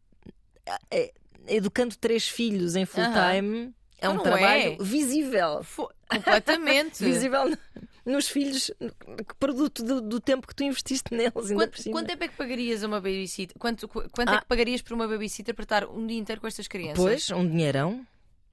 é- 0.90 1.12
educando 1.48 1.96
três 1.96 2.28
filhos 2.28 2.76
em 2.76 2.84
full 2.84 3.02
time 3.04 3.74
é 3.98 4.08
um 4.08 4.14
Não 4.14 4.22
trabalho 4.22 4.72
é. 4.72 4.76
visível. 4.80 5.62
Fo- 5.64 5.90
Completamente. 6.10 7.04
Visível 7.04 7.48
no- 7.50 7.58
nos 8.04 8.28
filhos, 8.28 8.70
produto 9.38 9.82
do, 9.84 10.00
do 10.00 10.20
tempo 10.20 10.46
que 10.46 10.54
tu 10.54 10.62
investiste 10.64 11.14
neles, 11.14 11.32
ainda 11.50 11.68
por 11.68 11.76
Quanto, 11.76 11.82
cima. 11.82 11.94
quanto 11.96 12.06
tempo 12.08 12.24
é 12.24 12.28
que 12.28 12.36
pagarias 12.36 12.82
uma 12.82 13.00
babysitter? 13.00 13.56
Quanto, 13.58 13.86
qu- 13.88 14.08
quanto 14.10 14.32
é 14.32 14.36
Ah. 14.36 14.40
que 14.40 14.46
pagarias 14.46 14.82
por 14.82 14.94
uma 14.94 15.06
babysitter 15.06 15.54
para 15.54 15.62
estar 15.62 15.84
um 15.86 16.06
dia 16.06 16.18
inteiro 16.18 16.40
com 16.40 16.46
estas 16.46 16.66
crianças? 16.66 16.96
Pois, 17.02 17.30
um 17.30 17.46
dinheirão. 17.48 18.04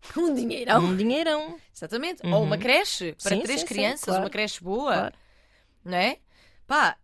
um 0.18 0.34
dinheirão. 0.34 0.84
Um 0.84 0.96
dinheirão. 0.96 1.58
Exatamente. 1.76 2.26
Uhum. 2.26 2.34
Ou 2.34 2.44
uma 2.44 2.58
creche 2.58 3.16
para 3.24 3.36
Sim, 3.36 3.42
três 3.42 3.62
sim, 3.62 3.68
sim, 3.68 3.74
crianças, 3.74 4.06
claro. 4.06 4.24
uma 4.24 4.30
creche 4.30 4.62
boa. 4.64 4.94
Claro. 4.94 5.16
Não 5.84 5.98
é? 5.98 6.18
Pá, 6.68 6.98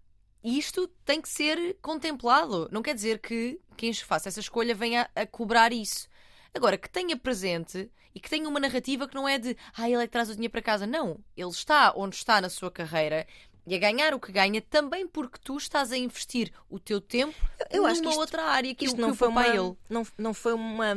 isto 0.44 0.88
tem 1.06 1.22
que 1.22 1.30
ser 1.30 1.78
contemplado. 1.82 2.68
Não 2.72 2.82
quer 2.84 2.94
dizer 2.94 3.20
que 3.20 3.60
quem 3.78 3.94
faça 3.94 4.28
essa 4.30 4.42
escolha 4.42 4.76
venha 4.76 5.10
a 5.16 5.26
cobrar 5.26 5.72
isso. 5.74 6.08
Agora, 6.54 6.78
que 6.78 6.90
tenha 6.90 7.18
presente 7.18 7.90
e 8.16 8.20
que 8.20 8.30
tenha 8.30 8.48
uma 8.48 8.60
narrativa 8.60 9.08
que 9.08 9.16
não 9.16 9.28
é 9.28 9.38
de 9.38 9.56
ah, 9.78 9.90
ele 9.90 10.04
é 10.04 10.08
que 10.08 10.12
traz 10.12 10.30
o 10.30 10.34
dinheiro 10.34 10.52
para 10.52 10.62
casa. 10.62 10.86
Não. 10.88 11.18
Ele 11.36 11.50
está 11.50 11.94
onde 11.96 12.16
está 12.16 12.40
na 12.42 12.50
sua 12.50 12.70
carreira 12.72 13.26
e 13.66 13.74
a 13.76 13.80
ganhar 13.80 14.14
o 14.14 14.20
que 14.20 14.30
ganha 14.32 14.62
também 14.62 15.08
porque 15.08 15.40
tu 15.42 15.56
estás 15.58 15.90
a 15.94 15.98
investir 15.98 16.52
o 16.70 16.78
teu 16.80 17.00
tempo 17.00 17.34
Eu 17.72 17.78
numa 17.84 17.92
acho 17.92 18.02
que 18.02 18.10
isto- 18.10 18.20
outra 18.20 18.44
área 18.44 18.76
que, 18.76 18.84
Isto 18.84 18.96
que 18.96 19.02
não 19.02 19.12
o 19.12 19.16
foi 19.16 19.30
uma, 19.30 19.48
ele. 19.48 19.74
não, 19.90 20.06
não 20.18 20.34
foi 20.34 20.54
uma. 20.54 20.94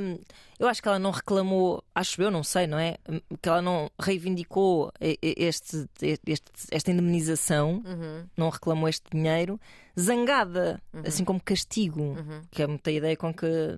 Eu 0.58 0.66
acho 0.66 0.82
que 0.82 0.88
ela 0.88 0.98
não 0.98 1.12
reclamou, 1.12 1.84
acho 1.94 2.20
eu, 2.20 2.28
não 2.30 2.42
sei, 2.42 2.66
não 2.66 2.76
é? 2.78 2.96
Que 3.40 3.48
ela 3.48 3.62
não 3.62 3.88
reivindicou 4.00 4.90
este, 5.00 5.88
este- 6.26 6.50
esta 6.72 6.90
indemnização, 6.90 7.82
Uhum, 7.86 8.26
não 8.36 8.48
reclamou 8.50 8.88
este 8.88 9.04
dinheiro, 9.12 9.60
zangada, 9.98 10.82
Uhum. 10.92 11.02
assim 11.06 11.24
como 11.24 11.40
castigo, 11.40 12.00
uhum. 12.02 12.42
que 12.50 12.62
é 12.62 12.66
muita 12.66 12.90
ideia 12.90 13.16
com 13.16 13.32
que 13.32 13.76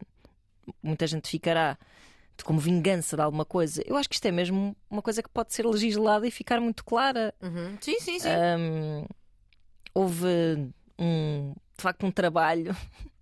muita 0.82 1.06
gente 1.06 1.28
ficará 1.28 1.76
como 2.44 2.58
vingança 2.58 3.16
de 3.16 3.22
alguma 3.22 3.44
coisa. 3.44 3.82
Eu 3.86 3.96
acho 3.96 4.08
que 4.08 4.14
isto 4.14 4.26
é 4.26 4.30
mesmo 4.30 4.76
uma 4.90 5.02
coisa 5.02 5.22
que 5.22 5.28
pode 5.28 5.52
ser 5.52 5.66
legislada 5.66 6.26
e 6.26 6.30
ficar 6.30 6.60
muito 6.60 6.84
clara. 6.84 7.34
Uhum. 7.42 7.76
Sim, 7.80 7.98
sim, 8.00 8.18
sim. 8.18 8.28
Hum, 8.28 9.06
houve 9.94 10.26
um, 10.98 11.52
de 11.76 11.82
facto 11.82 12.04
um 12.06 12.10
trabalho. 12.10 12.74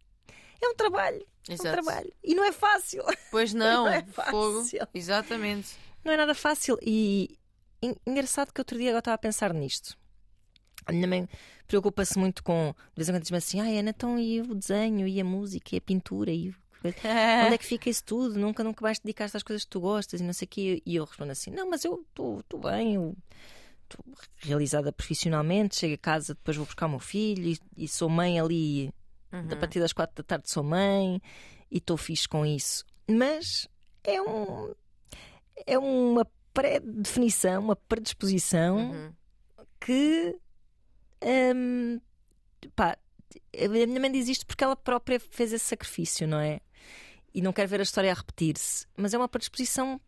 É 0.58 0.68
um 0.68 0.74
trabalho, 0.74 1.18
é 1.48 1.52
um 1.52 1.54
Exato. 1.54 1.70
trabalho. 1.82 2.12
E 2.24 2.34
não 2.34 2.42
é 2.42 2.50
fácil. 2.50 3.04
Pois 3.30 3.52
não, 3.54 3.84
Não 3.84 3.88
é 3.92 4.02
fogo. 4.02 4.62
fácil. 4.62 4.88
Exatamente. 4.94 5.76
Não 6.02 6.12
é 6.12 6.16
nada 6.16 6.34
fácil. 6.34 6.78
E 6.82 7.38
en- 7.82 7.94
engraçado 8.06 8.52
que 8.54 8.60
outro 8.60 8.78
dia 8.78 8.90
eu 8.90 8.98
estava 8.98 9.14
a 9.14 9.18
pensar 9.18 9.52
nisto. 9.52 9.96
A 10.86 10.92
minha 10.92 11.06
mãe 11.06 11.28
preocupa-se 11.68 12.18
muito 12.18 12.42
com. 12.42 12.74
De 12.88 12.96
vez 12.96 13.08
em 13.08 13.12
quando 13.12 13.22
diz-me 13.22 13.36
assim: 13.36 13.60
ai, 13.60 13.78
Ana, 13.78 13.90
então 13.90 14.18
e 14.18 14.40
o 14.40 14.54
desenho, 14.54 15.06
e 15.06 15.20
a 15.20 15.24
música, 15.24 15.74
e 15.74 15.78
a 15.78 15.80
pintura, 15.80 16.30
e. 16.32 16.52
Onde 17.46 17.54
é 17.54 17.58
que 17.58 17.64
fica 17.64 17.88
isso 17.90 18.04
tudo? 18.04 18.38
Nunca, 18.38 18.62
nunca 18.62 18.80
vais 18.82 18.98
te 18.98 19.02
dedicar 19.04 19.24
às 19.24 19.42
coisas 19.42 19.64
que 19.64 19.70
tu 19.70 19.80
gostas 19.80 20.20
e 20.20 20.24
não 20.24 20.32
sei 20.32 20.46
o 20.46 20.48
quê. 20.48 20.82
E 20.86 20.96
eu 20.96 21.04
respondo 21.04 21.32
assim: 21.32 21.50
não, 21.50 21.68
mas 21.68 21.84
eu 21.84 22.04
estou 22.10 22.42
bem, 22.60 22.94
eu 22.94 23.16
estou 23.84 24.04
realizada 24.38 24.92
profissionalmente, 24.92 25.76
chego 25.76 25.94
a 25.94 25.98
casa, 25.98 26.34
depois 26.34 26.56
vou 26.56 26.66
buscar 26.66 26.86
o 26.86 26.90
meu 26.90 26.98
filho 26.98 27.48
e, 27.48 27.58
e 27.76 27.88
sou 27.88 28.08
mãe 28.08 28.38
ali 28.40 28.92
Uhum. 29.32 29.48
a 29.52 29.56
partir 29.56 29.80
das 29.80 29.92
quatro 29.92 30.14
da 30.22 30.22
tarde 30.26 30.48
sou 30.48 30.62
mãe 30.62 31.20
e 31.70 31.78
estou 31.78 31.96
fixe 31.96 32.28
com 32.28 32.46
isso. 32.46 32.84
Mas 33.10 33.66
é 34.04 34.22
um 34.22 34.72
é 35.66 35.76
uma 35.78 36.24
pré-definição, 36.54 37.60
uma 37.60 37.76
predisposição 37.76 38.90
Uhum. 38.92 39.12
que 39.80 40.36
hum, 41.54 42.00
pá, 42.74 42.96
a 43.58 43.68
minha 43.68 44.00
mãe 44.00 44.12
diz 44.12 44.28
isto 44.28 44.46
porque 44.46 44.62
ela 44.64 44.76
própria 44.76 45.18
fez 45.18 45.52
esse 45.52 45.64
sacrifício, 45.64 46.26
não 46.26 46.38
é? 46.38 46.60
E 47.36 47.42
não 47.42 47.52
quer 47.52 47.66
ver 47.68 47.80
a 47.80 47.82
história 47.82 48.10
a 48.10 48.14
repetir-se, 48.14 48.86
mas 48.96 49.12
é 49.12 49.18
uma 49.18 49.28
predisposição 49.28 50.00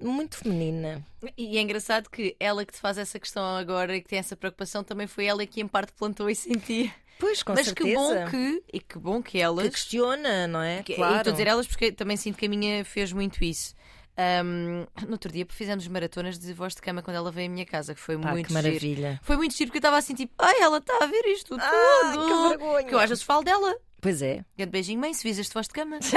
muito 0.00 0.36
feminina. 0.36 1.04
E 1.36 1.58
é 1.58 1.60
engraçado 1.60 2.08
que 2.08 2.36
ela 2.38 2.64
que 2.64 2.72
te 2.72 2.78
faz 2.78 2.96
essa 2.96 3.18
questão 3.18 3.44
agora 3.56 3.96
e 3.96 4.00
que 4.00 4.08
tem 4.08 4.20
essa 4.20 4.36
preocupação 4.36 4.84
também 4.84 5.06
foi 5.08 5.24
ela 5.26 5.44
que 5.44 5.60
em 5.60 5.66
parte 5.66 5.92
plantou 5.92 6.30
isso 6.30 6.48
em 6.48 6.58
ti. 6.58 6.94
Pois, 7.18 7.42
com 7.42 7.52
Mas 7.54 7.66
certeza. 7.66 7.88
que 7.90 7.94
bom 7.94 8.30
que, 8.30 8.62
e 8.72 8.80
que 8.80 8.98
bom 8.98 9.20
que 9.22 9.38
elas. 9.38 9.64
que 9.64 9.70
questiona, 9.72 10.46
não 10.46 10.62
é? 10.62 10.82
que- 10.84 10.94
claro. 10.94 11.14
E 11.14 11.18
estou 11.18 11.30
a 11.32 11.34
dizer 11.34 11.46
elas 11.48 11.66
porque 11.66 11.92
também 11.92 12.16
sinto 12.16 12.38
que 12.38 12.46
a 12.46 12.48
minha 12.48 12.84
fez 12.84 13.12
muito 13.12 13.42
isso. 13.44 13.74
Ahm, 14.16 14.86
no 15.06 15.12
outro 15.12 15.30
dia 15.32 15.46
fizemos 15.50 15.86
maratonas 15.88 16.38
de 16.38 16.52
voz 16.54 16.74
de 16.74 16.80
cama 16.80 17.02
quando 17.02 17.16
ela 17.16 17.30
veio 17.30 17.48
à 17.48 17.52
minha 17.52 17.66
casa, 17.66 17.94
que 17.94 18.00
foi 18.00 18.16
Pá, 18.18 18.30
muito 18.30 18.46
que 18.46 18.52
giro. 18.54 18.62
maravilha. 18.64 19.20
Foi 19.22 19.36
muito 19.36 19.54
giro 19.56 19.68
porque 19.70 19.78
eu 19.78 19.80
estava 19.80 19.96
assim 19.98 20.14
tipo, 20.14 20.32
ai, 20.38 20.60
ela 20.60 20.78
está 20.78 20.96
a 21.02 21.06
ver 21.06 21.24
isto 21.26 21.48
tudo. 21.48 21.62
Ah, 21.62 22.12
que 22.12 22.48
vergonha. 22.48 22.84
Que 22.86 22.94
eu 22.94 22.98
às 22.98 23.08
vezes 23.08 23.22
falo 23.24 23.42
dela. 23.42 23.76
Pois 24.00 24.22
é. 24.22 24.44
Grande 24.56 24.72
beijinho, 24.72 25.00
mãe, 25.00 25.12
se 25.12 25.22
vis 25.22 25.38
este 25.38 25.52
voz 25.52 25.66
de 25.66 25.74
cama. 25.74 25.98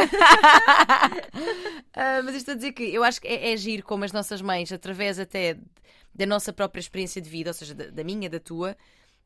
Ah, 1.96 2.24
mas 2.24 2.34
isto 2.34 2.50
a 2.50 2.56
dizer 2.56 2.72
que 2.72 2.84
eu 2.84 3.04
acho 3.04 3.22
que 3.22 3.28
é, 3.28 3.54
é 3.54 3.58
giro 3.58 3.84
como 3.84 4.04
as 4.04 4.12
nossas 4.12 4.42
mães, 4.42 4.72
através 4.72 5.20
até 5.20 5.58
da 6.14 6.26
nossa 6.26 6.52
própria 6.52 6.80
experiência 6.80 7.22
de 7.22 7.30
vida, 7.30 7.52
ou 7.52 7.54
seja, 7.54 7.76
da, 7.76 7.86
da 7.86 8.04
minha, 8.04 8.28
da 8.28 8.40
tua, 8.40 8.76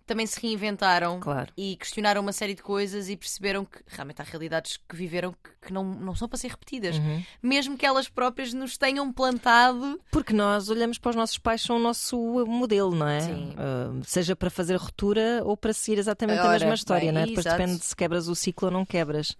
também 0.08 0.26
se 0.26 0.42
reinventaram 0.42 1.20
Claro. 1.20 1.52
e 1.56 1.76
questionaram 1.76 2.22
uma 2.22 2.32
série 2.32 2.56
de 2.56 2.64
coisas 2.64 3.10
e 3.10 3.16
perceberam 3.18 3.66
que 3.66 3.80
realmente 3.88 4.22
há 4.22 4.26
realidades 4.26 4.78
que 4.88 4.96
viveram 4.96 5.32
que, 5.34 5.68
que 5.68 5.74
não, 5.74 5.84
não 5.84 6.16
são 6.16 6.28
para 6.28 6.38
ser 6.40 6.48
repetidas. 6.50 6.98
Uhum. 6.98 7.24
Mesmo 7.44 7.78
que 7.78 7.86
elas 7.86 8.08
próprias 8.10 8.54
nos 8.54 8.78
tenham 8.78 9.12
plantado. 9.14 10.00
Porque 10.12 10.34
nós 10.34 10.70
olhamos 10.70 10.98
para 10.98 11.10
os 11.12 11.16
nossos 11.16 11.38
pais, 11.38 11.62
são 11.62 11.76
o 11.76 11.80
nosso 11.80 12.18
modelo, 12.48 12.96
não 12.96 13.08
é? 13.08 13.20
Sim. 13.22 13.54
Ah, 13.58 13.92
seja 14.04 14.36
para 14.36 14.50
fazer 14.50 14.76
ruptura 14.78 15.42
ou 15.44 15.56
para 15.58 15.74
seguir 15.74 16.00
exatamente 16.00 16.40
a 16.40 16.44
Ora, 16.46 16.52
mesma 16.60 16.74
história, 16.74 17.06
bem, 17.06 17.12
não 17.12 17.22
é? 17.22 17.26
Depois 17.26 17.46
exato. 17.46 17.62
depende 17.62 17.84
se 17.84 17.96
quebras 17.96 18.28
o 18.28 18.36
ciclo 18.36 18.68
ou 18.70 18.72
não 18.74 18.86
quebras. 18.86 19.36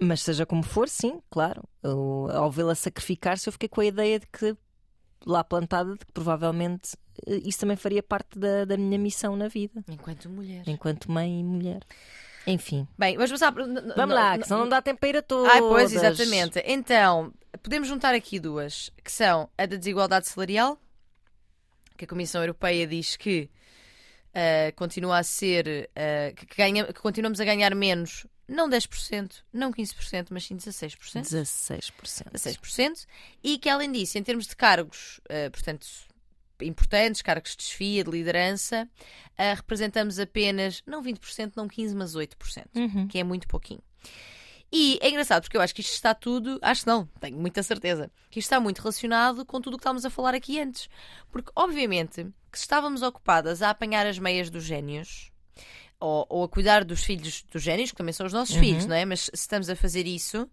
Mas 0.00 0.20
seja 0.22 0.44
como 0.44 0.64
for, 0.64 0.88
sim, 0.88 1.20
claro. 1.30 1.62
Eu, 1.82 2.28
ao 2.32 2.50
vê-la 2.50 2.74
sacrificar-se, 2.74 3.48
eu 3.48 3.52
fiquei 3.52 3.68
com 3.68 3.80
a 3.80 3.84
ideia 3.86 4.18
de 4.18 4.26
que, 4.26 4.56
lá 5.26 5.42
plantada, 5.44 5.92
de 5.92 6.04
que 6.04 6.12
provavelmente 6.12 6.96
eh, 7.26 7.40
isso 7.44 7.60
também 7.60 7.76
faria 7.76 8.02
parte 8.02 8.38
da, 8.38 8.64
da 8.64 8.76
minha 8.76 8.98
missão 8.98 9.36
na 9.36 9.48
vida, 9.48 9.84
Enquanto 9.88 10.28
mulher. 10.28 10.62
enquanto 10.66 11.10
mãe 11.10 11.40
e 11.40 11.44
mulher. 11.44 11.82
Enfim, 12.46 12.88
Bem, 12.98 13.14
vamos 13.16 13.30
passar. 13.30 13.52
vamos 13.52 14.14
lá, 14.14 14.36
que 14.36 14.44
senão 14.48 14.60
não 14.60 14.68
dá 14.68 14.82
tempo 14.82 14.98
para 14.98 15.08
ir 15.08 15.16
a 15.18 15.22
todas. 15.22 15.52
Ai, 15.52 15.60
pois, 15.60 15.92
exatamente. 15.92 16.60
Então, 16.66 17.32
podemos 17.62 17.86
juntar 17.86 18.14
aqui 18.14 18.40
duas, 18.40 18.90
que 19.04 19.12
são 19.12 19.48
a 19.56 19.64
da 19.64 19.76
desigualdade 19.76 20.28
salarial 20.28 20.76
que 21.96 22.04
a 22.04 22.08
Comissão 22.08 22.40
Europeia 22.42 22.84
diz 22.84 23.16
que 23.16 23.48
uh, 24.34 24.74
continua 24.74 25.18
a 25.18 25.22
ser. 25.22 25.88
Uh, 25.92 26.34
que, 26.34 26.56
ganha, 26.56 26.84
que 26.86 27.00
continuamos 27.00 27.40
a 27.40 27.44
ganhar 27.44 27.74
menos, 27.76 28.26
não 28.48 28.68
10%, 28.68 29.42
não 29.52 29.72
15%, 29.72 30.28
mas 30.30 30.44
sim 30.44 30.56
16%. 30.56 30.96
16%. 31.22 32.30
16%. 32.32 33.06
E 33.42 33.58
que, 33.58 33.68
além 33.68 33.90
disso, 33.90 34.18
em 34.18 34.22
termos 34.22 34.46
de 34.46 34.56
cargos, 34.56 35.18
uh, 35.26 35.50
portanto, 35.50 35.86
importantes, 36.60 37.22
cargos 37.22 37.52
de 37.52 37.56
desfia, 37.58 38.04
de 38.04 38.10
liderança, 38.10 38.88
representamos 39.56 40.20
apenas, 40.20 40.80
não 40.86 41.02
20%, 41.02 41.54
não 41.56 41.66
15%, 41.66 41.94
mas 41.96 42.14
8%, 42.14 42.66
Uhum. 42.76 43.08
que 43.08 43.18
é 43.18 43.24
muito 43.24 43.48
pouquinho. 43.48 43.82
E 44.70 44.98
é 45.02 45.10
engraçado 45.10 45.42
porque 45.42 45.56
eu 45.56 45.60
acho 45.60 45.74
que 45.74 45.80
isto 45.80 45.92
está 45.92 46.14
tudo, 46.14 46.58
acho 46.62 46.86
não, 46.86 47.06
tenho 47.20 47.36
muita 47.36 47.62
certeza, 47.62 48.10
que 48.30 48.38
isto 48.38 48.46
está 48.46 48.60
muito 48.60 48.78
relacionado 48.78 49.44
com 49.44 49.60
tudo 49.60 49.74
o 49.74 49.76
que 49.76 49.82
estávamos 49.82 50.04
a 50.04 50.10
falar 50.10 50.34
aqui 50.34 50.60
antes. 50.60 50.88
Porque, 51.32 51.50
obviamente, 51.56 52.24
que 52.50 52.58
se 52.58 52.64
estávamos 52.64 53.02
ocupadas 53.02 53.60
a 53.60 53.70
apanhar 53.70 54.06
as 54.06 54.18
meias 54.18 54.48
dos 54.48 54.62
génios 54.62 55.31
ou, 56.02 56.26
ou 56.28 56.44
a 56.44 56.48
cuidar 56.48 56.84
dos 56.84 57.04
filhos 57.04 57.44
dos 57.50 57.62
génios, 57.62 57.90
que 57.90 57.96
também 57.96 58.12
são 58.12 58.26
os 58.26 58.32
nossos 58.32 58.56
filhos, 58.56 58.86
não 58.86 58.96
é? 58.96 59.04
Mas 59.04 59.22
se 59.22 59.30
estamos 59.34 59.70
a 59.70 59.76
fazer 59.76 60.06
isso, 60.06 60.48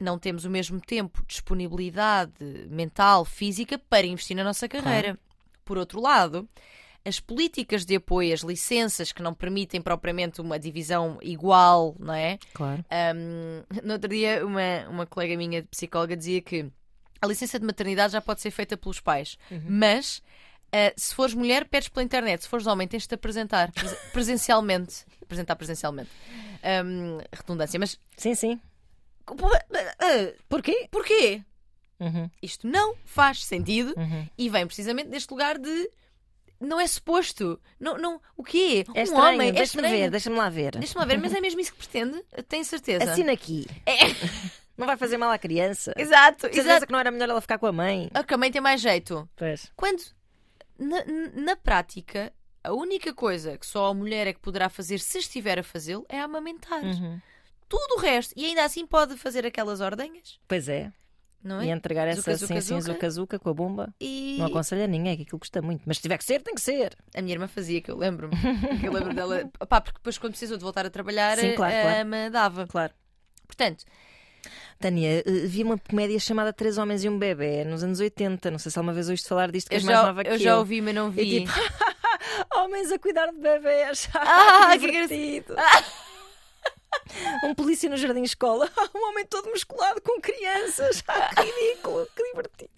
não 0.00 0.18
temos 0.18 0.44
o 0.44 0.50
mesmo 0.50 0.80
tempo, 0.80 1.22
disponibilidade 1.26 2.32
mental, 2.70 3.24
física 3.24 3.78
para 3.78 4.06
investir 4.06 4.36
na 4.36 4.44
nossa 4.44 4.68
carreira. 4.68 5.18
Por 5.64 5.76
outro 5.76 6.00
lado, 6.00 6.48
as 7.04 7.18
políticas 7.18 7.84
de 7.84 7.96
apoio, 7.96 8.32
as 8.32 8.40
licenças 8.40 9.12
que 9.12 9.22
não 9.22 9.34
permitem 9.34 9.82
propriamente 9.82 10.40
uma 10.40 10.58
divisão 10.58 11.18
igual, 11.22 11.96
não 11.98 12.14
é? 12.14 12.38
Claro. 12.54 12.84
Um, 13.16 13.62
no 13.82 13.94
outro 13.94 14.08
dia, 14.08 14.46
uma, 14.46 14.88
uma 14.88 15.06
colega 15.06 15.36
minha 15.36 15.62
de 15.62 15.68
psicóloga 15.68 16.16
dizia 16.16 16.40
que 16.40 16.70
a 17.20 17.26
licença 17.26 17.58
de 17.58 17.66
maternidade 17.66 18.12
já 18.12 18.20
pode 18.20 18.40
ser 18.40 18.52
feita 18.52 18.76
pelos 18.76 19.00
pais, 19.00 19.36
mas 19.68 20.22
uh, 20.74 20.92
se 20.96 21.14
fores 21.14 21.34
mulher, 21.34 21.66
pedes 21.68 21.88
pela 21.88 22.04
internet, 22.04 22.42
se 22.42 22.48
fores 22.48 22.66
homem, 22.66 22.86
tens 22.88 23.02
de 23.02 23.08
te 23.08 23.14
apresentar 23.14 23.70
pres- 23.72 23.94
presencialmente. 24.12 25.04
Apresentar 25.22 25.56
presencialmente. 25.56 26.10
Um, 26.84 27.18
redundância, 27.32 27.78
mas 27.78 27.98
Sim, 28.16 28.34
sim. 28.34 28.60
uh, 29.30 30.34
Porquê? 30.48 30.88
porquê? 30.90 31.42
Uhum. 32.00 32.30
Isto 32.42 32.66
não 32.66 32.94
faz 33.04 33.44
sentido 33.44 33.92
Uhum. 33.96 34.26
e 34.38 34.48
vem 34.48 34.66
precisamente 34.66 35.08
deste 35.08 35.30
lugar 35.30 35.58
de 35.58 35.90
não 36.60 36.80
é 36.80 36.86
suposto. 36.86 37.60
Não, 37.78 37.96
não, 37.98 38.20
o 38.36 38.42
quê? 38.42 38.84
É 38.94 39.00
um 39.00 39.02
estranho, 39.04 39.34
homem 39.34 39.48
é 39.50 39.52
deixa-me 39.52 39.88
ver, 39.88 40.10
deixa-me 40.10 40.36
lá 40.36 40.48
ver. 40.48 40.72
Deixa-me 40.76 41.00
lá 41.00 41.04
ver, 41.06 41.18
mas 41.18 41.32
é 41.34 41.40
mesmo 41.40 41.60
isso 41.60 41.72
que 41.72 41.78
pretende? 41.78 42.20
Tenho 42.48 42.64
certeza. 42.64 43.10
Assina 43.12 43.32
aqui. 43.32 43.66
É. 43.86 43.94
Não 44.76 44.86
vai 44.86 44.96
fazer 44.96 45.16
mal 45.18 45.30
à 45.32 45.38
criança. 45.38 45.92
Exato, 45.96 46.42
Certeza 46.42 46.68
exato. 46.70 46.86
que 46.86 46.92
não 46.92 47.00
era 47.00 47.10
melhor 47.10 47.28
ela 47.28 47.40
ficar 47.40 47.58
com 47.58 47.66
a 47.66 47.72
mãe. 47.72 48.08
A 48.14 48.36
mãe 48.36 48.48
tem 48.52 48.60
mais 48.60 48.80
jeito. 48.80 49.28
Pois. 49.34 49.72
Quando, 49.74 50.00
na, 50.78 51.04
na 51.34 51.56
prática, 51.56 52.32
a 52.62 52.72
única 52.72 53.12
coisa 53.14 53.56
que 53.58 53.66
só 53.66 53.86
a 53.86 53.94
mulher 53.94 54.26
é 54.26 54.32
que 54.32 54.40
poderá 54.40 54.68
fazer 54.68 54.98
se 55.00 55.18
estiver 55.18 55.58
a 55.58 55.62
fazê-lo 55.62 56.04
é 56.08 56.20
amamentar. 56.20 56.82
Uhum. 56.82 57.20
Tudo 57.68 57.96
o 57.96 57.98
resto. 58.00 58.32
E 58.36 58.46
ainda 58.46 58.64
assim 58.64 58.86
pode 58.86 59.16
fazer 59.16 59.44
aquelas 59.46 59.80
ordenhas, 59.80 60.38
Pois 60.48 60.68
é. 60.68 60.90
não 61.42 61.62
E 61.62 61.68
é? 61.68 61.72
entregar 61.72 62.08
essa 62.08 62.20
zuca, 62.36 62.54
assim, 62.58 62.74
assim, 62.76 62.80
zuca. 62.80 63.10
zuca, 63.10 63.38
com 63.38 63.50
a 63.50 63.54
bomba. 63.54 63.94
E 64.00 64.36
Não 64.38 64.46
aconselho 64.46 64.84
a 64.84 64.86
ninguém, 64.86 65.16
que 65.16 65.22
aquilo 65.24 65.38
custa 65.38 65.60
muito. 65.60 65.82
Mas 65.84 65.98
se 65.98 66.02
tiver 66.02 66.16
que 66.18 66.24
ser, 66.24 66.42
tem 66.42 66.54
que 66.54 66.60
ser. 66.60 66.96
a 67.14 67.20
minha 67.20 67.34
irmã 67.34 67.46
fazia, 67.46 67.80
que 67.82 67.90
eu 67.90 67.96
lembro-me. 67.98 68.34
que 68.80 68.86
eu 68.86 68.92
lembro 68.92 69.12
dela. 69.14 69.50
Pá, 69.68 69.80
porque 69.80 69.98
depois, 69.98 70.16
quando 70.16 70.32
precisou 70.32 70.56
de 70.56 70.62
voltar 70.64 70.86
a 70.86 70.90
trabalhar, 70.90 71.36
Sim, 71.38 71.54
claro, 71.54 71.74
a 71.76 71.82
claro. 71.82 72.00
ama 72.00 72.30
dava. 72.30 72.66
Claro. 72.66 72.94
Portanto, 73.46 73.84
Tânia, 74.78 75.20
eh, 75.20 75.22
vi 75.46 75.62
uma 75.64 75.76
comédia 75.78 76.18
chamada 76.20 76.52
Três 76.52 76.78
Homens 76.78 77.02
e 77.04 77.08
um 77.08 77.18
Bebê, 77.18 77.64
nos 77.64 77.82
anos 77.82 77.98
80. 78.00 78.50
Não 78.50 78.58
sei 78.58 78.70
se 78.70 78.78
alguma 78.78 78.92
vez 78.92 79.08
ouviste 79.08 79.28
falar 79.28 79.50
disto, 79.50 79.68
que 79.68 79.74
eu 79.74 79.78
és 79.78 79.84
mais 79.84 79.98
já, 79.98 80.06
nova 80.06 80.22
que 80.22 80.30
eu 80.30 80.34
eu. 80.34 80.38
já 80.38 80.58
ouvi, 80.58 80.80
mas 80.80 80.94
não 80.94 81.10
vi. 81.10 81.22
E 81.22 81.40
tipo, 81.46 81.52
homens 82.56 82.92
a 82.92 82.98
cuidar 82.98 83.26
de 83.32 83.38
bebés. 83.38 84.08
Ah, 84.14 84.70
que 84.72 84.78
que 84.80 84.86
divertido. 84.92 85.54
Um 87.44 87.54
polícia 87.54 87.88
no 87.88 87.96
jardim 87.96 88.22
escola. 88.22 88.70
Um 88.94 89.08
homem 89.08 89.24
todo 89.26 89.48
musculado 89.50 90.00
com 90.02 90.20
crianças. 90.20 91.02
Ah, 91.08 91.30
que 91.34 91.42
ridículo, 91.42 92.06
que 92.14 92.22
divertido. 92.30 92.70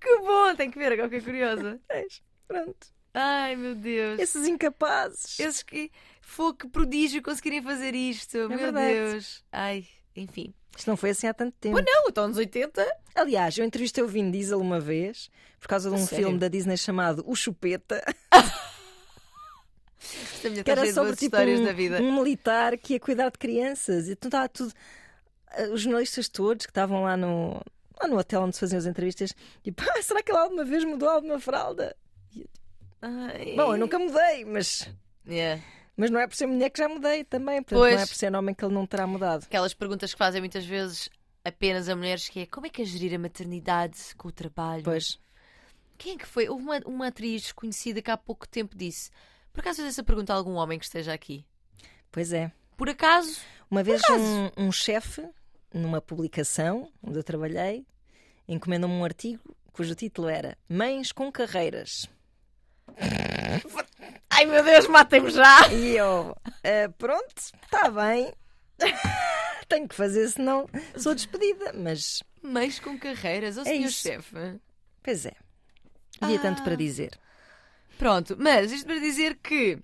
Que 0.00 0.18
bom, 0.20 0.54
tem 0.56 0.70
que 0.70 0.78
ver, 0.78 0.92
agora 0.92 1.08
fiquei 1.08 1.20
curiosa. 1.24 1.80
Pronto. 2.46 2.86
Ai, 3.14 3.56
meu 3.56 3.74
Deus. 3.74 4.20
Esses 4.20 4.46
incapazes. 4.46 5.38
Esses 5.40 5.62
que. 5.62 5.90
Foi 6.30 6.54
que 6.54 6.68
prodígio 6.68 7.20
conseguirem 7.22 7.60
fazer 7.60 7.92
isto. 7.94 8.36
meu 8.36 8.52
É 8.52 8.56
verdade. 8.56 8.94
Deus. 8.94 9.44
Ai, 9.50 9.84
enfim. 10.14 10.54
Isto 10.76 10.88
não 10.88 10.96
foi 10.96 11.10
assim 11.10 11.26
há 11.26 11.34
tanto 11.34 11.54
tempo. 11.60 11.74
Pois 11.74 11.84
não, 11.84 12.08
então 12.08 12.28
nos 12.28 12.36
80. 12.36 12.86
Aliás, 13.16 13.58
eu 13.58 13.64
entrevistei 13.64 14.04
o 14.04 14.06
Vin 14.06 14.30
Diesel 14.30 14.60
uma 14.60 14.78
vez 14.78 15.28
por 15.58 15.66
causa 15.66 15.90
de 15.90 15.96
um 15.96 16.06
filme 16.06 16.38
da 16.38 16.46
Disney 16.46 16.76
chamado 16.76 17.24
O 17.26 17.34
Chupeta, 17.34 18.00
que 20.40 20.48
está 20.48 20.72
era 20.72 20.92
sobre 20.92 21.16
tipo 21.16 21.24
histórias 21.36 21.60
um, 21.60 21.64
da 21.64 21.72
vida. 21.72 22.00
um 22.00 22.14
militar 22.14 22.78
que 22.78 22.94
ia 22.94 23.00
cuidar 23.00 23.30
de 23.30 23.38
crianças. 23.38 24.08
E 24.08 24.12
então 24.12 24.28
estava 24.28 24.48
tudo. 24.48 24.72
eh, 25.52 25.68
Os 25.68 25.82
jornalistas 25.82 26.28
todos 26.28 26.64
que 26.64 26.70
estavam 26.70 27.02
lá 27.02 27.16
no, 27.16 27.60
lá 28.00 28.08
no 28.08 28.16
hotel 28.18 28.42
onde 28.42 28.54
se 28.54 28.60
faziam 28.60 28.78
as 28.78 28.86
entrevistas, 28.86 29.34
tipo, 29.62 29.82
ah, 29.90 30.00
será 30.02 30.22
que 30.22 30.30
ele 30.30 30.38
alguma 30.38 30.64
vez 30.64 30.84
mudou 30.84 31.08
alguma 31.08 31.38
fralda? 31.40 31.94
Ai. 33.02 33.54
Bom, 33.56 33.74
eu 33.74 33.78
nunca 33.78 33.98
mudei, 33.98 34.44
mas, 34.44 34.88
Yeah. 35.26 35.62
Mas 36.00 36.10
não 36.10 36.18
é 36.18 36.26
por 36.26 36.34
ser 36.34 36.46
mulher 36.46 36.70
que 36.70 36.78
já 36.78 36.88
mudei 36.88 37.24
também. 37.24 37.62
Portanto, 37.62 37.78
Pois. 37.78 37.94
não 37.94 38.02
é 38.02 38.06
por 38.06 38.14
ser 38.14 38.34
homem 38.34 38.54
que 38.54 38.64
ele 38.64 38.72
não 38.72 38.86
terá 38.86 39.06
mudado. 39.06 39.44
Aquelas 39.44 39.74
perguntas 39.74 40.12
que 40.14 40.18
fazem 40.18 40.40
muitas 40.40 40.64
vezes 40.64 41.10
apenas 41.44 41.90
a 41.90 41.94
mulheres 41.94 42.26
que 42.26 42.40
é 42.40 42.46
como 42.46 42.66
é 42.66 42.70
que 42.70 42.80
é 42.80 42.84
gerir 42.86 43.14
a 43.14 43.18
maternidade 43.18 43.98
com 44.16 44.28
o 44.28 44.32
trabalho? 44.32 44.82
Pois. 44.82 45.20
Quem 45.98 46.14
é 46.14 46.16
que 46.16 46.26
foi? 46.26 46.48
Houve 46.48 46.64
uma, 46.64 46.78
uma 46.86 47.06
atriz 47.08 47.52
conhecida 47.52 48.00
que 48.00 48.10
há 48.10 48.16
pouco 48.16 48.48
tempo 48.48 48.74
disse. 48.74 49.10
Por 49.52 49.60
acaso 49.60 49.82
fez 49.82 49.88
essa 49.90 50.02
pergunta 50.02 50.32
a 50.32 50.36
algum 50.36 50.54
homem 50.54 50.78
que 50.78 50.86
esteja 50.86 51.12
aqui? 51.12 51.44
Pois 52.10 52.32
é. 52.32 52.50
Por 52.78 52.88
acaso? 52.88 53.38
Uma 53.70 53.82
vez 53.82 54.00
um, 54.08 54.68
um 54.68 54.72
chefe, 54.72 55.28
numa 55.70 56.00
publicação 56.00 56.90
onde 57.02 57.18
eu 57.18 57.22
trabalhei, 57.22 57.84
encomendou-me 58.48 58.94
um 58.94 59.04
artigo 59.04 59.54
cujo 59.70 59.94
título 59.94 60.28
era 60.28 60.56
Mães 60.66 61.12
com 61.12 61.30
Carreiras. 61.30 62.08
Ai 64.40 64.46
meu 64.46 64.64
Deus, 64.64 64.86
matem-me 64.86 65.28
já! 65.30 65.68
E 65.68 65.98
eu, 65.98 66.34
"Ah, 66.64 66.90
pronto, 66.96 67.34
está 67.36 67.90
bem. 67.90 68.32
Tenho 69.68 69.86
que 69.86 69.94
fazer, 69.94 70.30
senão 70.30 70.66
sou 70.96 71.14
despedida. 71.14 71.74
Mas, 71.74 72.22
Mães 72.42 72.80
com 72.80 72.98
carreiras, 72.98 73.58
ó 73.58 73.60
É 73.60 73.64
senhor 73.64 73.88
isso. 73.88 74.00
chefe. 74.00 74.58
pois 75.02 75.26
é. 75.26 75.34
Havia 76.22 76.38
Ah. 76.38 76.40
tanto 76.40 76.62
para 76.62 76.74
dizer. 76.74 77.20
Pronto, 77.98 78.34
mas 78.40 78.72
isto 78.72 78.86
para 78.86 78.98
dizer 78.98 79.36
que 79.42 79.78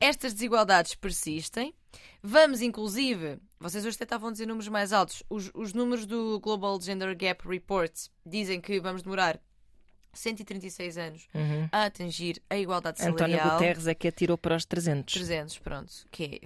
estas 0.00 0.34
desigualdades 0.34 0.96
persistem. 0.96 1.72
Vamos, 2.20 2.62
inclusive, 2.62 3.38
vocês 3.60 3.86
hoje 3.86 3.94
até 3.94 4.02
estavam 4.06 4.28
a 4.30 4.32
dizer 4.32 4.46
números 4.46 4.66
mais 4.66 4.92
altos. 4.92 5.22
Os, 5.30 5.52
os 5.54 5.72
números 5.72 6.04
do 6.04 6.40
Global 6.40 6.80
Gender 6.80 7.16
Gap 7.16 7.46
Report 7.46 7.92
dizem 8.26 8.60
que 8.60 8.80
vamos 8.80 9.02
demorar 9.02 9.38
136 10.12 10.98
anos 10.98 11.28
Uhum. 11.34 11.68
a 11.72 11.84
atingir 11.84 12.42
a 12.50 12.56
igualdade 12.56 12.98
salarial. 12.98 13.28
António 13.40 13.52
Guterres 13.52 13.86
é 13.86 13.94
que 13.94 14.08
atirou 14.08 14.36
para 14.38 14.56
os 14.56 14.64
300. 14.64 15.14
300, 15.14 15.58
pronto. 15.58 15.92
Que 16.10 16.40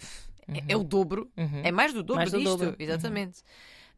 é, 0.49 0.59
é- 0.59 0.65
é 0.69 0.77
o 0.77 0.85
dobro. 0.85 1.31
Uhum. 1.37 1.63
É 1.65 1.71
mais 1.73 1.93
do 1.93 2.03
dobro 2.03 2.17
Mais 2.17 2.31
do 2.31 2.39
disto. 2.39 2.51
dobro. 2.51 2.69
Uhum. 2.71 2.77
Exatamente. 2.79 3.43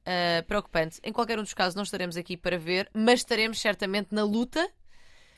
Ah, 0.04 0.42
preocupante. 0.46 1.00
Em 1.02 1.12
qualquer 1.12 1.38
um 1.38 1.42
dos 1.42 1.52
casos, 1.54 1.74
não 1.74 1.82
estaremos 1.82 2.16
aqui 2.16 2.36
para 2.36 2.56
ver, 2.58 2.88
mas 2.94 3.20
estaremos 3.20 3.60
certamente 3.60 4.08
na 4.12 4.22
luta 4.22 4.70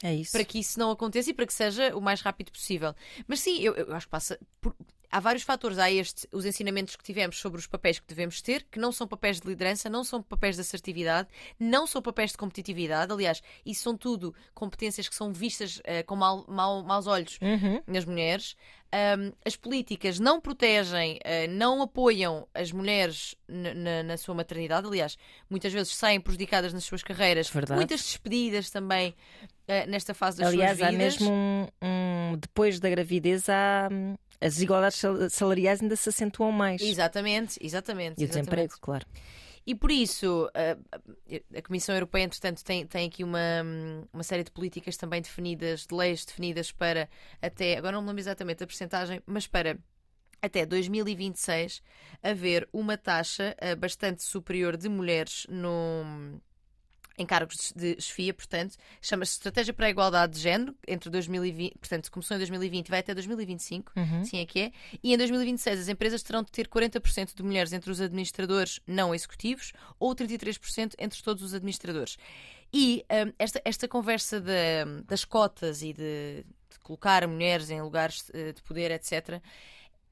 É 0.02 0.14
para 0.30 0.44
que 0.44 0.58
isso 0.58 0.78
não 0.78 0.90
aconteça 0.90 1.30
e 1.30 1.34
para 1.34 1.46
que 1.46 1.54
seja 1.54 1.96
o 1.96 2.00
mais 2.02 2.20
rápido 2.20 2.52
possível. 2.52 2.94
Mas 3.26 3.40
sim, 3.40 3.58
eu, 3.60 3.74
eu 3.74 3.94
acho 3.94 4.06
que 4.06 4.10
passa 4.10 4.38
por. 4.60 4.74
Há 5.10 5.20
vários 5.20 5.42
fatores. 5.42 5.78
Há 5.78 5.90
este, 5.90 6.28
os 6.32 6.44
ensinamentos 6.44 6.94
que 6.96 7.02
tivemos 7.02 7.38
sobre 7.38 7.58
os 7.58 7.66
papéis 7.66 7.98
que 7.98 8.06
devemos 8.06 8.42
ter, 8.42 8.64
que 8.70 8.78
não 8.78 8.92
são 8.92 9.06
papéis 9.06 9.40
de 9.40 9.48
liderança, 9.48 9.88
não 9.88 10.04
são 10.04 10.22
papéis 10.22 10.56
de 10.56 10.60
assertividade, 10.60 11.28
não 11.58 11.86
são 11.86 12.02
papéis 12.02 12.32
de 12.32 12.36
competitividade. 12.36 13.12
Aliás, 13.12 13.42
isso 13.64 13.82
são 13.82 13.96
tudo 13.96 14.34
competências 14.54 15.08
que 15.08 15.14
são 15.14 15.32
vistas 15.32 15.80
eh, 15.84 16.02
com 16.02 16.14
mal, 16.16 16.44
mal- 16.48 16.82
maus 16.82 17.06
olhos 17.06 17.38
Uhum. 17.40 17.80
nas 17.86 18.04
mulheres. 18.04 18.54
Ahm, 18.90 19.32
as 19.44 19.54
políticas 19.54 20.18
não 20.18 20.40
protegem, 20.40 21.18
eh, 21.22 21.46
não 21.46 21.82
apoiam 21.82 22.48
as 22.54 22.72
mulheres 22.72 23.34
na, 23.46 24.16
sua 24.16 24.34
maternidade. 24.34 24.86
Aliás, 24.86 25.16
muitas 25.48 25.72
vezes 25.72 25.94
saem 25.94 26.20
prejudicadas 26.20 26.72
nas 26.72 26.84
suas 26.84 27.02
carreiras. 27.02 27.48
Verdade. 27.50 27.76
Muitas 27.78 28.00
despedidas 28.02 28.70
também 28.70 29.14
nesta 29.88 30.14
fase 30.14 30.38
das 30.38 30.48
Aliás, 30.48 30.78
suas 30.78 30.88
há 30.88 30.90
vidas. 30.90 31.18
mesmo 31.18 31.31
um, 31.31 31.66
um- 32.33 32.37
Depois 32.38 32.81
da 32.81 32.88
gravidez, 32.90 33.48
há. 33.48 33.88
hum, 33.92 34.14
As 34.40 34.54
desigualdades 34.54 34.98
sal- 34.98 35.28
salariais 35.31 35.83
ainda 35.83 35.96
se 35.96 36.09
acentuam 36.09 36.52
mais. 36.52 36.81
Exatamente, 36.83 37.59
exatamente. 37.61 38.20
E 38.20 38.24
o 38.24 38.28
desemprego, 38.28 38.74
claro. 38.81 39.04
E 39.66 39.74
por 39.74 39.90
isso, 39.90 40.48
a, 40.54 41.59
a 41.59 41.62
Comissão 41.62 41.94
Europeia, 41.94 42.24
entretanto, 42.24 42.64
tem, 42.64 42.87
tem 42.87 43.07
aqui 43.07 43.22
uma, 43.22 43.38
uma 44.12 44.22
série 44.22 44.42
de 44.42 44.50
políticas 44.50 44.96
também 44.96 45.20
definidas, 45.20 45.87
de 45.87 45.94
leis 45.94 46.24
definidas 46.24 46.72
para 46.72 47.07
até, 47.42 47.76
agora 47.76 47.92
não 47.96 48.00
me 48.00 48.09
lembro 48.09 48.20
exatamente 48.22 48.64
a 48.64 48.66
percentagem, 48.66 49.20
mas 49.26 49.46
para 49.46 49.76
até 50.40 50.64
2026 50.64 51.83
haver 52.22 52.66
uma 52.72 52.96
taxa 52.96 53.54
eh, 53.59 53.74
bastante 53.74 54.22
superior 54.22 54.76
de 54.76 54.88
mulheres 54.88 55.46
no, 55.50 56.40
em 57.18 57.26
cargos 57.26 57.72
de 57.74 58.00
chefia, 58.00 58.33
portanto, 58.33 58.76
chama-se 59.02 59.33
Estratégia 59.33 59.74
para 59.74 59.87
a 59.87 59.90
Igualdade 59.90 60.35
de 60.35 60.38
Género, 60.40 60.74
entre 60.87 61.11
2020, 61.11 61.78
portanto, 61.78 62.11
começou 62.12 62.37
em 62.37 62.38
2020 62.38 62.87
e 62.87 62.90
vai 62.90 63.00
até 63.00 63.12
2025, 63.12 63.92
Uhum. 63.96 64.20
assim 64.20 64.38
é 64.38 64.46
que 64.46 64.61
é, 64.61 64.72
e 65.02 65.12
em 65.12 65.16
2026 65.18 65.81
as 65.81 65.88
empresas 65.88 66.22
terão 66.22 66.42
de 66.42 66.50
ter 66.52 66.68
40% 66.68 67.35
de 67.35 67.42
mulheres 67.42 67.72
entre 67.72 67.90
os 67.90 68.00
administradores 68.00 68.81
não 68.87 69.14
executivos 69.14 69.72
ou 69.98 70.14
33% 70.14 70.94
entre 70.98 71.22
todos 71.22 71.42
os 71.42 71.52
administradores. 71.54 72.16
E 72.72 73.04
hum, 73.11 73.33
esta, 73.38 73.61
esta 73.64 73.88
conversa 73.88 74.40
de- 74.40 75.02
das 75.07 75.24
cotas 75.24 75.83
e 75.83 75.92
de, 75.92 76.44
de 76.70 76.78
colocar 76.83 77.26
mulheres 77.26 77.70
em 77.70 77.81
lugares 77.83 78.31
eh, 78.35 78.52
de 78.52 78.62
poder, 78.62 78.90
etc., 78.90 79.40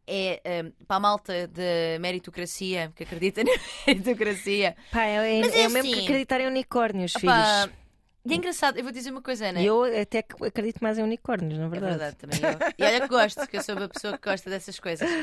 é 0.07 0.40
hum, 0.64 0.73
para 0.87 0.97
a 0.97 1.01
malta 1.01 1.47
da 1.49 1.99
meritocracia, 2.01 2.92
que 2.95 3.03
acredita 3.05 3.42
na 3.45 3.51
meritocracia. 3.87 4.77
Pá, 4.90 5.03
é, 5.05 5.40
Mas 5.40 5.55
é 5.55 5.62
é 5.62 5.69
o 5.69 5.71
mesmo 5.71 5.90
que 5.90 5.95
assim. 5.99 6.05
acreditar 6.05 6.40
em 6.40 6.47
unicórnios, 6.47 7.14
Opá, 7.16 7.21
filhos. 7.21 7.77
e 8.25 8.33
é 8.33 8.37
engraçado, 8.37 8.77
eu 8.79 8.83
vou 8.83 8.92
dizer 8.92 9.11
uma 9.11 9.23
coisa, 9.23 9.47
Ana. 9.47 9.62
Eu 9.62 9.85
até 9.85 10.25
acredito 10.47 10.79
mais 10.83 10.99
em 10.99 11.03
unicórnios, 11.03 11.59
na 11.59 11.66
É 11.66 11.69
verdade. 11.69 11.90
verdade, 11.99 12.16
também 12.16 12.38
eu. 12.40 12.59
E 12.79 12.85
olha 12.85 13.01
que 13.01 13.09
gosto, 13.09 13.47
que 13.49 13.57
eu 13.57 13.61
sou 13.62 13.77
uma 13.77 13.88
pessoa 13.88 14.19
que 14.19 14.29
gosta 14.29 14.49
dessas 14.51 14.79
coisas. 14.81 15.09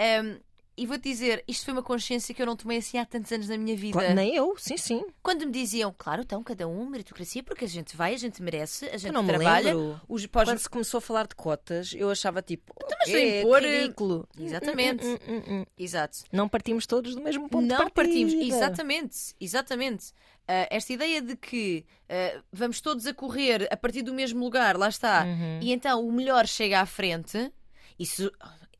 Hum, 0.00 0.38
e 0.78 0.86
vou-te 0.86 1.02
dizer, 1.02 1.44
isto 1.48 1.64
foi 1.64 1.72
uma 1.74 1.82
consciência 1.82 2.34
que 2.34 2.40
eu 2.40 2.46
não 2.46 2.56
tomei 2.56 2.78
assim 2.78 2.96
há 2.98 3.04
tantos 3.04 3.30
anos 3.32 3.48
na 3.48 3.58
minha 3.58 3.76
vida. 3.76 3.98
Claro, 3.98 4.14
nem 4.14 4.34
eu, 4.34 4.54
sim, 4.56 4.76
sim. 4.76 5.04
Quando 5.22 5.44
me 5.46 5.52
diziam, 5.52 5.94
claro, 5.96 6.22
então 6.22 6.42
cada 6.42 6.66
um, 6.68 6.86
meritocracia, 6.88 7.42
porque 7.42 7.64
a 7.64 7.68
gente 7.68 7.96
vai, 7.96 8.14
a 8.14 8.18
gente 8.18 8.42
merece, 8.42 8.86
a 8.86 8.96
gente 8.96 9.06
Eu 9.08 9.12
não 9.12 9.22
me 9.22 9.28
trabalha. 9.28 9.74
lembro. 9.74 10.00
Os, 10.08 10.24
pós... 10.26 10.48
Quando 10.48 10.58
se 10.58 10.68
começou 10.70 10.98
a 10.98 11.00
falar 11.00 11.26
de 11.26 11.34
cotas, 11.34 11.92
eu 11.94 12.08
achava 12.10 12.40
tipo. 12.40 12.72
mas 13.00 13.12
é, 13.14 13.40
impor- 13.42 13.60
ridículo. 13.62 14.28
Exatamente. 14.38 15.04
Hum, 15.04 15.18
hum, 15.28 15.36
hum, 15.36 15.42
hum. 15.60 15.64
Exato. 15.76 16.18
Não 16.32 16.48
partimos 16.48 16.86
todos 16.86 17.14
do 17.14 17.20
mesmo 17.22 17.48
ponto 17.48 17.62
de 17.66 17.68
não 17.74 17.90
partimos. 17.90 18.32
Exatamente. 18.34 19.16
Exatamente. 19.40 20.12
Ah, 20.46 20.66
esta 20.70 20.92
ideia 20.92 21.20
de 21.20 21.36
que 21.36 21.84
ah, 22.08 22.40
vamos 22.52 22.80
todos 22.80 23.06
a 23.06 23.12
correr 23.12 23.68
a 23.70 23.76
partir 23.76 24.02
do 24.02 24.14
mesmo 24.14 24.40
lugar, 24.44 24.76
lá 24.76 24.88
está, 24.88 25.24
Uhum. 25.24 25.58
e 25.60 25.72
então 25.72 26.06
o 26.06 26.10
melhor 26.12 26.46
chega 26.46 26.80
à 26.80 26.86
frente, 26.86 27.52
isso. 27.98 28.30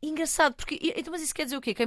Engraçado, 0.03 0.55
porque. 0.55 0.79
Então, 0.97 1.11
mas 1.13 1.23
isso 1.23 1.35
quer 1.35 1.45
dizer 1.45 1.57
o 1.57 1.61
quê? 1.61 1.75
Que 1.75 1.83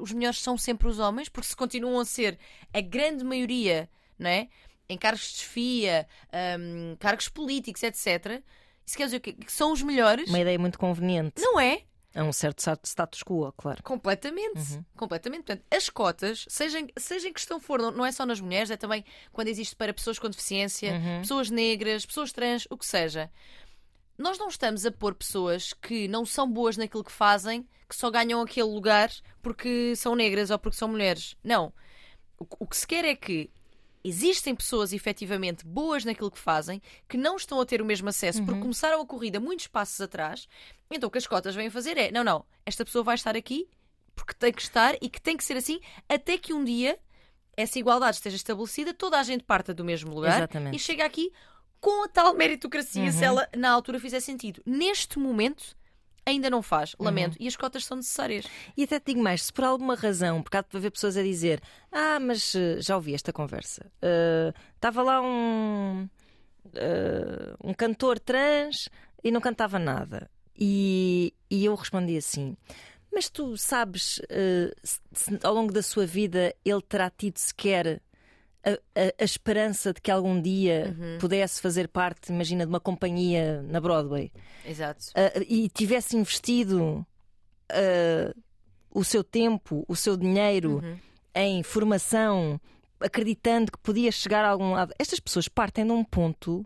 os 0.00 0.12
melhores 0.12 0.40
são 0.40 0.56
sempre 0.58 0.86
os 0.88 0.98
homens, 0.98 1.28
porque 1.28 1.48
se 1.48 1.56
continuam 1.56 1.98
a 2.00 2.04
ser 2.04 2.38
a 2.72 2.80
grande 2.80 3.24
maioria, 3.24 3.88
não 4.18 4.28
é? 4.30 4.48
Em 4.88 4.98
cargos 4.98 5.22
de 5.32 5.38
chefia, 5.38 6.06
ahm, 6.32 6.94
cargos 6.98 7.28
políticos, 7.28 7.82
etc. 7.82 8.42
Isso 8.86 8.96
quer 8.98 9.04
dizer 9.06 9.16
o 9.16 9.20
quê? 9.20 9.32
Que 9.32 9.50
são 9.50 9.72
os 9.72 9.80
melhores? 9.82 10.28
Uma 10.28 10.40
ideia 10.40 10.58
muito 10.58 10.78
conveniente. 10.78 11.40
Não 11.40 11.58
é? 11.58 11.82
É 12.16 12.22
um 12.22 12.32
certo 12.32 12.60
sta- 12.60 12.78
status 12.84 13.22
quo, 13.24 13.50
claro. 13.56 13.82
Completamente. 13.82 14.60
Completamente. 14.96 15.44
Portanto, 15.46 15.64
as 15.74 15.88
cotas, 15.88 16.44
seja, 16.48 16.78
em- 16.78 16.88
seja 16.96 17.28
em 17.28 17.32
questão 17.32 17.58
for, 17.58 17.80
não, 17.80 17.90
não 17.90 18.06
é 18.06 18.12
só 18.12 18.24
nas 18.26 18.40
mulheres, 18.40 18.70
é 18.70 18.76
também 18.76 19.04
quando 19.32 19.48
existe 19.48 19.74
para 19.74 19.92
pessoas 19.92 20.18
com 20.18 20.28
deficiência, 20.30 20.92
pessoas 21.22 21.50
negras, 21.50 22.06
pessoas 22.06 22.30
trans, 22.30 22.66
o 22.70 22.76
que 22.76 22.86
seja. 22.86 23.28
Nós 24.16 24.38
não 24.38 24.48
estamos 24.48 24.86
a 24.86 24.90
pôr 24.92 25.14
pessoas 25.14 25.72
que 25.72 26.06
não 26.08 26.24
são 26.24 26.50
boas 26.50 26.76
naquilo 26.76 27.02
que 27.04 27.12
fazem, 27.12 27.66
que 27.88 27.96
só 27.96 28.10
ganham 28.10 28.40
aquele 28.40 28.68
lugar 28.68 29.10
porque 29.42 29.94
são 29.96 30.14
negras 30.14 30.50
ou 30.50 30.58
porque 30.58 30.76
são 30.76 30.88
mulheres. 30.88 31.36
Não. 31.42 31.72
O, 32.38 32.44
que- 32.44 32.56
o 32.60 32.66
que 32.66 32.76
se 32.76 32.86
quer 32.86 33.04
é 33.04 33.14
que 33.14 33.50
existem 34.02 34.54
pessoas 34.54 34.92
efetivamente 34.92 35.64
boas 35.64 36.04
naquilo 36.04 36.30
que 36.30 36.38
fazem, 36.38 36.80
que 37.08 37.16
não 37.16 37.36
estão 37.36 37.60
a 37.60 37.66
ter 37.66 37.80
o 37.80 37.84
mesmo 37.84 38.08
acesso 38.08 38.44
porque 38.44 38.60
começaram 38.60 39.00
a 39.00 39.06
corrida 39.06 39.40
muitos 39.40 39.66
passos 39.66 40.00
atrás. 40.00 40.46
Então 40.90 41.08
o 41.08 41.10
que 41.10 41.18
as 41.18 41.26
cotas 41.26 41.54
vêm 41.54 41.70
fazer 41.70 41.96
é: 41.96 42.10
não, 42.12 42.22
não, 42.22 42.44
esta 42.66 42.84
pessoa 42.84 43.02
vai 43.02 43.14
estar 43.14 43.36
aqui 43.36 43.68
porque 44.14 44.34
tem 44.34 44.52
que 44.52 44.62
estar 44.62 44.94
e 45.00 45.08
que 45.08 45.20
tem 45.20 45.36
que 45.36 45.42
ser 45.44 45.56
assim 45.56 45.80
até 46.08 46.38
que 46.38 46.52
um 46.52 46.62
dia 46.64 46.98
essa 47.56 47.78
igualdade 47.78 48.16
esteja 48.16 48.36
estabelecida, 48.36 48.92
toda 48.92 49.18
a 49.18 49.22
gente 49.22 49.44
parta 49.44 49.72
do 49.72 49.84
mesmo 49.84 50.12
lugar 50.12 50.36
Exatamente. 50.38 50.76
e 50.76 50.78
chega 50.78 51.04
aqui 51.04 51.32
com 51.84 52.02
a 52.02 52.08
tal 52.08 52.32
meritocracia, 52.32 53.12
se 53.12 53.22
ela 53.22 53.46
na 53.54 53.70
altura 53.70 54.00
fizer 54.00 54.18
sentido. 54.20 54.62
Neste 54.64 55.18
momento 55.18 55.76
ainda 56.24 56.48
não 56.48 56.62
faz, 56.62 56.96
lamento, 56.98 57.36
e 57.38 57.46
as 57.46 57.54
cotas 57.54 57.84
são 57.84 57.98
necessárias. 57.98 58.46
E 58.74 58.84
até 58.84 58.98
te 58.98 59.08
digo 59.12 59.22
mais, 59.22 59.42
se 59.42 59.52
por 59.52 59.64
alguma 59.64 59.94
razão, 59.94 60.42
porque 60.42 60.56
há 60.56 60.62
de 60.62 60.74
haver 60.78 60.90
pessoas 60.90 61.18
a 61.18 61.22
dizer 61.22 61.60
Ah, 61.92 62.18
mas 62.18 62.54
eh, 62.54 62.80
já 62.80 62.96
ouvi 62.96 63.12
esta 63.12 63.34
conversa. 63.34 63.92
Eh, 64.00 64.54
Estava 64.74 65.02
lá 65.02 65.20
um, 65.20 66.08
eh, 66.74 67.54
um 67.62 67.74
cantor 67.74 68.18
trans 68.18 68.88
e 69.22 69.30
não 69.30 69.42
cantava 69.42 69.78
nada. 69.78 70.30
E, 70.58 71.34
e 71.50 71.66
eu 71.66 71.74
respondi 71.74 72.16
assim: 72.16 72.56
Mas 73.12 73.28
tu 73.28 73.58
sabes 73.58 74.22
eh, 74.30 74.72
se, 74.82 75.00
se 75.12 75.38
ao 75.42 75.52
longo 75.52 75.70
da 75.70 75.82
sua 75.82 76.06
vida 76.06 76.54
ele 76.64 76.80
terá 76.80 77.10
tido 77.10 77.36
sequer 77.36 78.00
a, 78.64 78.70
a- 78.70 79.14
a 79.20 79.24
esperança 79.24 79.92
de 79.92 80.00
que 80.00 80.10
algum 80.10 80.40
dia 80.40 80.96
pudesse 81.20 81.60
fazer 81.60 81.88
parte, 81.88 82.30
imagina, 82.32 82.64
de 82.64 82.70
uma 82.70 82.80
companhia 82.80 83.62
na 83.62 83.80
Broadway? 83.80 84.30
Exato. 84.66 85.04
uh, 85.10 85.42
e 85.48 85.68
tivesse 85.68 86.16
investido 86.16 87.06
uh, 87.72 88.40
o 88.90 89.04
seu 89.04 89.22
tempo, 89.24 89.84
o 89.88 89.94
seu 89.96 90.16
dinheiro 90.16 90.76
Uhum. 90.82 90.96
em 91.34 91.62
formação, 91.62 92.60
acreditando 93.00 93.72
que 93.72 93.78
podia 93.78 94.10
chegar 94.12 94.44
a 94.44 94.48
algum 94.50 94.72
lado, 94.72 94.92
estas 94.98 95.20
pessoas 95.20 95.48
partem 95.48 95.84
de 95.84 95.92
um 95.92 96.04
ponto 96.04 96.64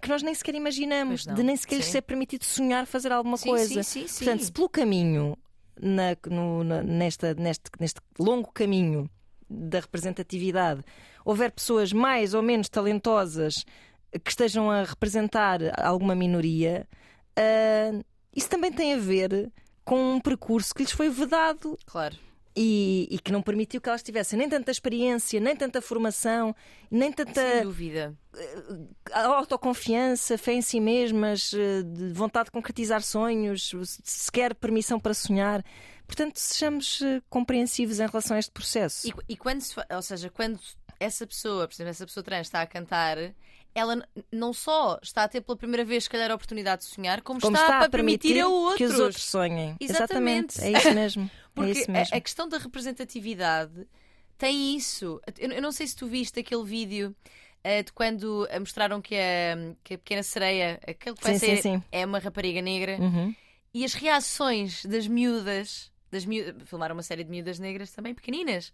que 0.00 0.08
nós 0.10 0.22
nem 0.22 0.34
sequer 0.34 0.54
imaginamos, 0.54 1.24
de 1.24 1.42
nem 1.42 1.56
sequer 1.56 1.76
lhes 1.76 1.86
ser 1.86 2.02
permitido 2.02 2.44
sonhar 2.44 2.86
fazer 2.86 3.10
alguma 3.12 3.36
Sim, 3.38 3.48
coisa. 3.48 3.82
sim, 3.82 4.02
sim, 4.02 4.06
sim. 4.06 4.24
Portanto, 4.26 4.44
se 4.44 4.52
pelo 4.52 4.68
caminho, 4.68 5.36
na- 5.80 6.16
no- 6.30 6.62
na- 6.62 6.82
nesta, 6.82 7.32
neste, 7.34 7.64
neste 7.80 8.00
longo 8.18 8.50
caminho 8.52 9.08
da 9.48 9.80
representatividade, 9.80 10.82
houver 11.26 11.50
pessoas 11.50 11.92
mais 11.92 12.32
ou 12.34 12.40
menos 12.40 12.68
talentosas 12.68 13.64
que 14.24 14.30
estejam 14.30 14.70
a 14.70 14.84
representar 14.84 15.58
alguma 15.84 16.14
minoria, 16.14 16.86
ah, 17.36 18.00
isso 18.34 18.48
também 18.48 18.72
tem 18.72 18.94
a 18.94 18.98
ver 18.98 19.50
com 19.84 20.14
um 20.14 20.20
percurso 20.20 20.72
que 20.74 20.82
lhes 20.82 20.92
foi 20.92 21.08
vedado 21.10 21.76
Claro. 21.84 22.16
e, 22.56 23.08
e 23.10 23.18
que 23.18 23.32
não 23.32 23.42
permitiu 23.42 23.80
que 23.80 23.88
elas 23.88 24.02
tivessem 24.02 24.38
nem 24.38 24.48
tanta 24.48 24.70
experiência, 24.70 25.38
nem 25.40 25.54
tanta 25.56 25.82
formação, 25.82 26.54
nem 26.90 27.12
tanta 27.12 27.40
Sem 27.40 27.62
dúvida. 27.64 28.14
autoconfiança, 29.12 30.38
fé 30.38 30.54
em 30.54 30.62
si 30.62 30.80
mesmas, 30.80 31.50
de 31.50 32.12
vontade 32.12 32.46
de 32.46 32.50
concretizar 32.52 33.02
sonhos, 33.02 33.72
sequer 34.04 34.54
permissão 34.54 34.98
para 35.00 35.14
sonhar. 35.14 35.64
Portanto, 36.06 36.36
sejamos 36.38 37.00
compreensivos 37.28 37.98
em 37.98 38.06
relação 38.06 38.36
a 38.36 38.38
este 38.38 38.52
processo. 38.52 39.08
E, 39.08 39.14
e 39.32 39.36
quando 39.36 39.60
se 39.60 39.74
ou 39.90 40.02
seja, 40.02 40.30
quando 40.30 40.58
essa 41.00 41.26
pessoa, 41.26 41.66
por 41.68 41.74
exemplo, 41.74 41.90
essa 41.90 42.06
pessoa 42.06 42.22
trans 42.24 42.46
está 42.46 42.62
a 42.62 42.66
cantar, 42.66 43.16
ela 43.74 44.06
não 44.32 44.52
só 44.52 44.98
está 45.02 45.24
a 45.24 45.28
ter 45.28 45.40
pela 45.42 45.56
primeira 45.56 45.84
vez, 45.84 46.04
se 46.04 46.10
calhar, 46.10 46.30
a 46.30 46.34
oportunidade 46.34 46.82
de 46.82 46.88
sonhar, 46.88 47.20
como, 47.22 47.40
Como 47.40 47.56
está, 47.56 47.66
está 47.66 47.84
a 47.84 47.88
permitir, 47.90 48.40
a 48.40 48.48
outros. 48.48 48.76
que 48.78 48.84
os 48.84 48.98
outros 48.98 49.24
sonhem. 49.24 49.76
Exatamente. 49.78 50.60
É 50.62 50.72
isso 50.72 50.92
mesmo. 50.94 51.24
é 51.30 51.30
Porque 51.54 51.70
isso 51.72 51.90
a- 51.90 51.92
mesmo. 51.94 52.16
A, 52.16 52.20
questão 52.20 52.48
da 52.48 52.58
representatividade 52.58 53.86
tem 54.38 54.76
isso. 54.76 55.20
Eu, 55.38 55.50
eu 55.50 55.62
não 55.62 55.72
sei 55.72 55.86
se 55.86 55.96
tu 55.96 56.06
viste 56.06 56.40
aquele 56.40 56.64
vídeo 56.64 57.14
eh, 57.64 57.82
de 57.82 57.92
quando 57.92 58.46
eh, 58.50 58.58
mostraram 58.58 59.00
que 59.02 59.14
a, 59.14 59.74
que 59.84 59.94
a 59.94 59.98
pequena 59.98 60.22
sereia, 60.22 60.80
aquele 60.86 61.14
que 61.16 61.22
vai 61.22 61.34
Sim, 61.34 61.38
ser, 61.38 61.56
sim, 61.56 61.62
sim. 61.78 61.82
é 61.92 62.04
uma 62.06 62.18
rapariga 62.18 62.60
negra, 62.62 62.96
Uhum. 62.98 63.34
e 63.74 63.84
as 63.84 63.94
reações 63.94 64.84
das 64.86 65.06
miúdas, 65.06 65.90
das 66.10 66.24
miúdas, 66.24 66.66
filmaram 66.68 66.94
uma 66.94 67.02
série 67.02 67.24
de 67.24 67.30
miúdas 67.30 67.58
negras 67.58 67.90
também, 67.92 68.14
pequeninas. 68.14 68.72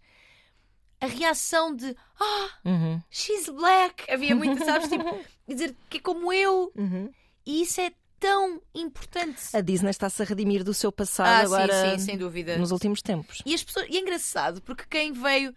A 1.03 1.07
reação 1.07 1.75
de 1.75 1.95
ah, 2.19 2.49
Uhum. 2.65 3.01
she's 3.11 3.49
black. 3.49 4.09
Havia 4.11 4.35
muito, 4.35 4.63
sabes, 4.65 4.87
tipo, 4.89 5.19
dizer 5.47 5.75
que 5.89 5.97
é 5.97 5.99
como 6.01 6.31
eu. 6.31 6.71
Uhum. 6.75 7.11
E 7.45 7.61
isso 7.63 7.81
é 7.81 7.91
tão 8.19 8.61
importante. 8.73 9.41
A 9.53 9.59
Disney 9.59 9.89
está-se 9.89 10.21
a 10.21 10.25
redimir 10.25 10.63
do 10.63 10.73
seu 10.73 10.91
passado 10.93 11.27
Ah, 11.27 11.39
agora 11.39 11.73
sim, 11.91 11.99
sim, 11.99 12.05
sem 12.05 12.17
dúvida. 12.17 12.57
nos 12.57 12.71
últimos 12.71 13.01
tempos. 13.01 13.41
E, 13.45 13.53
as 13.53 13.61
pessoas, 13.63 13.85
e 13.89 13.97
é 13.97 13.99
engraçado 13.99 14.61
porque 14.61 14.85
quem 14.89 15.11
veio. 15.11 15.53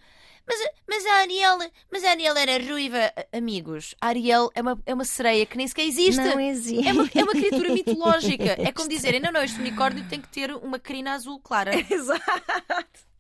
Mas, 0.49 0.61
a- 0.61 0.71
mas 0.89 1.07
a 1.07 1.13
Ariel, 1.23 1.59
mas 1.93 2.05
a 2.05 2.11
Ariel 2.11 2.37
era 2.37 2.65
ruiva. 2.65 3.13
Amigos, 3.33 3.95
a 4.01 4.09
Ariel 4.09 4.51
é 4.55 4.63
uma, 4.63 4.81
é 4.87 4.95
uma 4.95 5.05
sereia 5.05 5.45
que 5.47 5.57
nem 5.57 5.67
sequer 5.69 5.85
existe. 5.87 6.21
Não 6.21 6.39
existe. 6.41 6.87
É 6.89 6.93
uma, 6.93 7.09
é 7.15 7.23
uma 7.23 7.33
criatura 7.33 7.73
mitológica. 7.73 8.57
É 8.59 8.73
como 8.73 8.89
dizerem: 8.89 9.21
não, 9.21 9.31
não, 9.33 9.43
este 9.43 9.59
unicórnio 9.61 10.05
tem 10.09 10.21
que 10.21 10.29
ter 10.29 10.53
uma 10.57 10.79
crina 10.79 11.15
azul 11.15 11.39
clara. 11.41 11.73
Exato. 11.91 12.21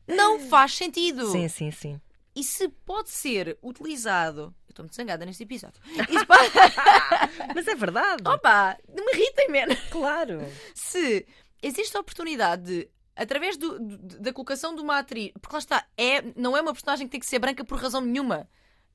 Não 0.09 0.39
faz 0.49 0.75
sentido. 0.75 1.31
Sim, 1.33 1.49
sim, 1.49 1.71
sim. 1.73 2.01
E 2.37 2.45
se 2.45 2.69
pode 2.69 3.09
ser 3.11 3.59
utilizado. 3.63 4.55
Eu 4.69 4.71
estou 4.71 4.85
muito 4.85 4.95
zangada 4.95 5.25
neste 5.25 5.43
episódio. 5.43 5.81
Pode... 6.29 6.53
Mas 7.55 7.67
é 7.67 7.75
verdade. 7.75 8.23
Opa, 8.29 8.77
me 8.89 9.13
irritem, 9.15 9.49
man. 9.49 9.75
Claro. 9.91 10.41
se 10.75 11.27
existe 11.63 11.97
a 11.97 12.01
oportunidade 12.01 12.63
de, 12.63 12.89
através 13.17 13.57
do- 13.57 13.79
do- 13.81 14.21
da 14.21 14.33
colocação 14.35 14.75
de 14.75 14.83
uma 14.83 14.99
atriz, 14.99 15.33
porque 15.41 15.55
lá 15.55 15.59
está, 15.59 15.87
é, 15.97 16.23
não 16.37 16.55
é 16.57 16.61
uma 16.61 16.75
personagem 16.75 17.07
que 17.07 17.13
tem 17.13 17.21
que 17.21 17.27
ser 17.27 17.39
branca 17.39 17.65
por 17.65 17.79
razão 17.81 18.03
nenhuma. 18.03 18.47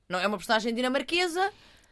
Não 0.07 0.19
é 0.19 0.27
uma 0.27 0.37
personagem 0.37 0.73
dinamarquesa, 0.75 1.51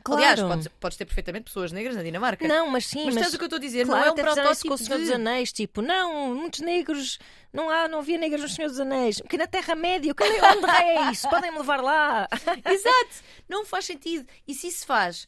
Claro. 0.09 0.23
Aliás, 0.23 0.39
podes, 0.41 0.67
podes 0.79 0.97
ter 0.97 1.05
perfeitamente 1.05 1.45
pessoas 1.45 1.71
negras 1.71 1.95
na 1.95 2.03
Dinamarca. 2.03 2.47
Não, 2.47 2.67
mas 2.69 2.85
sim, 2.85 3.05
mas, 3.05 3.15
mas, 3.15 3.33
o 3.33 3.37
que 3.37 3.43
eu 3.43 3.47
estou 3.47 3.57
a 3.57 3.61
dizer, 3.61 3.85
claro, 3.85 4.01
não 4.01 4.07
é 4.07 4.11
um 4.11 4.15
protótipo 4.15 4.67
com 4.69 4.73
o 4.73 4.77
Senhor 4.77 4.97
de... 4.97 5.05
dos 5.05 5.13
Anéis, 5.13 5.51
tipo, 5.51 5.81
não, 5.81 6.35
muitos 6.35 6.59
negros, 6.61 7.19
não 7.53 7.69
há, 7.69 7.87
não 7.87 7.99
havia 7.99 8.17
negros 8.17 8.41
no 8.41 8.49
Senhor 8.49 8.67
dos 8.69 8.79
Anéis, 8.79 9.19
porque 9.21 9.37
na 9.37 9.47
Terra-média, 9.47 10.13
que- 10.13 10.23
onde 10.23 10.69
é 10.81 11.11
isso? 11.11 11.29
Podem-me 11.29 11.57
levar 11.57 11.81
lá. 11.81 12.27
Exato, 12.65 13.23
não 13.47 13.65
faz 13.65 13.85
sentido. 13.85 14.27
E 14.47 14.53
se 14.53 14.67
isso 14.67 14.85
faz, 14.85 15.27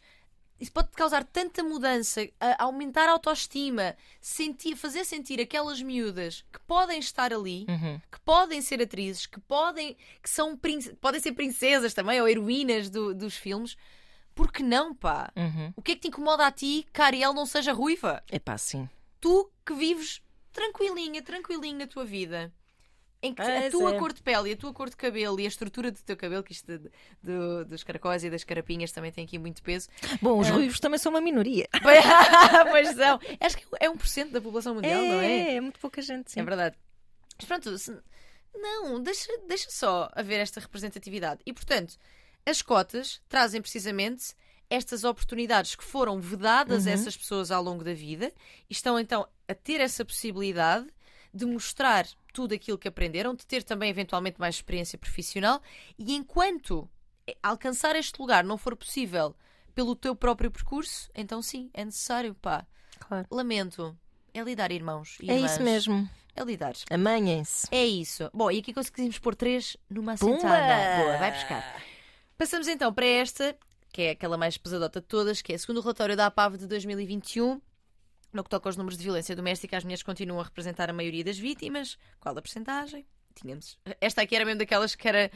isso 0.59 0.71
pode 0.71 0.89
causar 0.91 1.23
tanta 1.23 1.63
mudança, 1.63 2.21
a- 2.39 2.63
aumentar 2.65 3.09
a 3.09 3.13
autoestima, 3.13 3.95
sentir, 4.21 4.75
fazer 4.75 5.03
sentir 5.05 5.41
aquelas 5.41 5.82
miúdas 5.82 6.45
que 6.53 6.59
podem 6.67 6.99
estar 6.99 7.34
ali, 7.34 7.65
Uhum. 7.67 7.99
que 8.11 8.19
podem 8.21 8.61
ser 8.61 8.79
atrizes, 8.82 9.25
que 9.25 9.39
podem, 9.39 9.97
que 10.21 10.29
são 10.29 10.55
podem 10.99 11.19
ser 11.19 11.32
princesas 11.32 11.93
também 11.95 12.21
ou 12.21 12.27
heroínas 12.27 12.89
do- 12.91 13.13
dos 13.15 13.36
filmes. 13.36 13.75
Por 14.42 14.52
que 14.52 14.64
não, 14.64 14.96
pá? 14.96 15.32
Uhum. 15.36 15.72
O 15.76 15.82
que 15.84 15.92
é 15.92 15.96
que 15.96 16.02
te 16.02 16.08
incomoda 16.08 16.48
a 16.48 16.52
ti 16.52 16.88
que 16.92 17.00
a 17.00 17.06
Ariel 17.06 17.32
não 17.32 17.46
seja 17.46 17.72
ruiva? 17.74 18.24
Epá, 18.32 18.58
sim. 18.58 18.89
Tu 19.20 19.52
que 19.64 19.72
vives 19.76 20.20
tranquilinha, 20.52 21.22
tranquilinho 21.22 21.78
na 21.78 21.86
tua 21.86 22.04
vida. 22.04 22.52
Em 23.22 23.36
que 23.36 23.42
a 23.44 23.70
tua 23.70 23.94
é. 23.94 24.00
cor 24.00 24.12
de 24.12 24.24
pele 24.24 24.50
e 24.50 24.54
a 24.54 24.58
tua 24.58 24.74
cor 24.74 24.89
de 24.89 24.96
cabelo 24.96 25.39
e 25.39 25.46
a 25.46 25.48
estrutura 25.48 25.92
do 25.92 26.00
teu 26.00 26.18
cabelo, 26.18 26.42
que 26.42 26.54
isto 26.54 26.66
de- 26.76 26.89
do- 27.22 27.66
dos 27.66 27.84
caracóis 27.84 28.24
e 28.24 28.32
das 28.32 28.44
carapinhas 28.44 28.92
também 28.92 29.12
tem 29.12 29.26
aqui 29.26 29.38
muito 29.38 29.62
peso. 29.62 29.88
Bom, 30.20 30.39
os 30.39 30.48
Ah. 30.48 30.54
ruivos 30.54 30.80
também 30.80 30.98
são 30.98 31.12
uma 31.12 31.22
minoria. 31.22 31.68
pois 32.72 32.96
são. 32.96 33.20
Acho 33.39 33.58
que 33.58 33.66
é 33.80 33.88
1% 33.92 34.32
da 34.32 34.42
população 34.42 34.74
mundial, 34.74 35.04
não 35.04 35.20
é? 35.22 35.28
É, 35.52 35.56
é 35.58 35.62
muito 35.62 35.80
pouca 35.80 36.02
gente, 36.02 36.32
sim. 36.32 36.39
É 36.39 36.44
verdade. 36.44 36.76
Mas 37.38 37.46
pronto, 37.46 37.78
se- 37.78 37.96
não, 38.56 39.00
deixa, 39.00 39.28
deixa 39.48 39.70
só 39.70 40.10
haver 40.14 40.39
esta 40.39 40.60
representatividade. 40.60 41.42
E 41.46 41.54
portanto, 41.54 41.96
as 42.46 42.62
cotas 42.62 43.22
trazem 43.30 43.62
precisamente 43.62 44.34
estas 44.70 45.04
oportunidades 45.04 45.76
que 45.76 45.84
foram 45.84 46.20
vedadas 46.20 46.86
a 46.88 46.89
Uhum. 46.89 46.94
essas 46.94 47.18
pessoas 47.18 47.52
ao 47.52 47.62
longo 47.62 47.84
da 47.84 47.94
vida 47.94 48.32
e 48.70 48.74
estão 48.74 48.98
então 49.00 49.28
a 49.48 49.54
ter 49.54 49.82
essa 49.82 50.06
possibilidade 50.06 50.88
de 51.34 51.46
mostrar 51.46 52.08
tudo 52.34 52.54
aquilo 52.54 52.78
que 52.78 52.88
aprenderam, 52.88 53.36
de 53.36 53.46
ter 53.46 53.64
também 53.64 53.89
eventualmente 53.89 54.39
mais 54.39 54.56
experiência 54.56 54.98
profissional 54.98 55.62
e 55.98 56.14
enquanto 56.16 56.89
alcançar 57.44 57.96
este 57.96 58.20
lugar 58.20 58.44
não 58.44 58.58
for 58.58 58.76
possível 58.76 59.36
pelo 59.76 59.96
teu 59.96 60.16
próprio 60.16 60.50
percurso, 60.52 61.10
então 61.16 61.42
sim, 61.42 61.70
é 61.74 61.84
necessário, 61.86 62.34
pá. 62.36 62.66
Claro. 63.00 63.26
Lamento. 63.32 63.98
É 64.34 64.42
lidar, 64.42 64.72
irmãos. 64.72 65.18
e 65.22 65.30
É 65.30 65.36
irmãs. 65.36 65.52
isso 65.52 65.62
mesmo. 65.64 66.10
É 66.36 66.44
lidar. 66.44 66.74
Amanhem-se. 66.89 67.68
É 67.72 67.86
isso. 67.86 68.30
Bom, 68.34 68.50
e 68.50 68.60
aqui 68.60 68.74
conseguimos 68.74 69.20
pôr 69.20 69.36
três 69.36 69.76
numa 69.89 70.16
Pumba! 70.16 70.36
assentada. 70.38 71.04
Boa, 71.04 71.18
vai 71.18 71.32
buscar. 71.34 71.84
Passamos 72.42 72.68
então 72.68 72.92
para 72.92 73.06
esta, 73.06 73.56
que 73.94 74.02
é 74.02 74.10
aquela 74.10 74.36
mais 74.36 74.58
pesadota 74.58 75.00
de 75.00 75.06
todas, 75.06 75.44
que 75.44 75.54
é 75.54 75.58
segundo 75.60 75.78
o 75.78 75.82
relatório 75.82 76.18
da 76.18 76.26
APAV 76.26 76.58
de 76.58 76.66
2021. 76.66 77.62
No 78.34 78.44
que 78.44 78.50
toca 78.50 78.68
aos 78.68 78.76
números 78.76 78.98
de 78.98 79.04
violência 79.04 79.36
doméstica, 79.36 79.78
as 79.78 79.84
mulheres 79.84 80.02
continuam 80.02 80.42
a 80.42 80.44
representar 80.44 80.89
a 80.89 80.94
maioria 80.94 81.24
das 81.24 81.38
vítimas. 81.38 82.00
Qual 82.20 82.36
a 82.36 82.42
percentagem? 82.42 83.06
Tínhamos. 83.36 83.78
Esta 84.02 84.24
aqui 84.24 84.36
era 84.36 84.44
mesmo 84.44 84.58
daquelas 84.58 84.96
que 84.96 85.08
era 85.08 85.30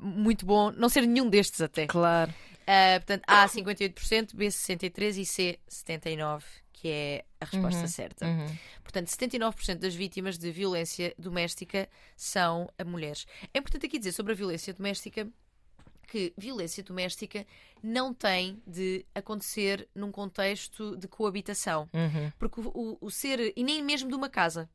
muito 0.00 0.46
bom 0.46 0.70
não 0.70 0.88
ser 0.88 1.06
nenhum 1.06 1.28
destes 1.28 1.60
até. 1.60 1.86
Claro. 1.88 2.32
Ah, 2.66 3.00
portanto, 3.00 3.24
A 3.26 3.46
58%, 3.46 4.34
B 4.34 4.46
63% 4.46 5.18
e 5.18 5.26
C 5.26 5.60
79%, 5.68 6.42
que 6.72 6.88
é 6.88 7.24
a 7.38 7.44
resposta 7.44 7.82
Uhum, 7.82 7.86
certa. 7.86 8.26
Uhum. 8.26 8.56
Portanto, 8.82 9.08
79% 9.08 9.74
das 9.74 9.94
vítimas 9.94 10.38
de 10.38 10.50
violência 10.50 11.14
doméstica 11.18 11.86
são 12.16 12.66
a 12.78 12.84
mulheres. 12.84 13.26
É 13.52 13.58
importante 13.58 13.84
aqui 13.84 13.98
dizer 13.98 14.12
sobre 14.12 14.32
a 14.32 14.34
violência 14.34 14.72
doméstica 14.72 15.30
que 16.06 16.32
violência 16.36 16.82
doméstica 16.82 17.46
não 17.82 18.14
tem 18.14 18.62
de 18.66 19.04
acontecer 19.14 19.88
num 19.94 20.10
contexto 20.12 20.96
de 20.96 21.06
coabitação. 21.08 21.88
Uhum. 21.92 22.32
Porque 22.38 22.60
o, 22.60 22.68
o- 22.74 22.98
o 23.00 23.10
ser. 23.10 23.52
e 23.56 23.62
nem 23.64 23.82
mesmo 23.82 24.08
de 24.08 24.14
uma 24.14 24.28
casa. 24.28 24.68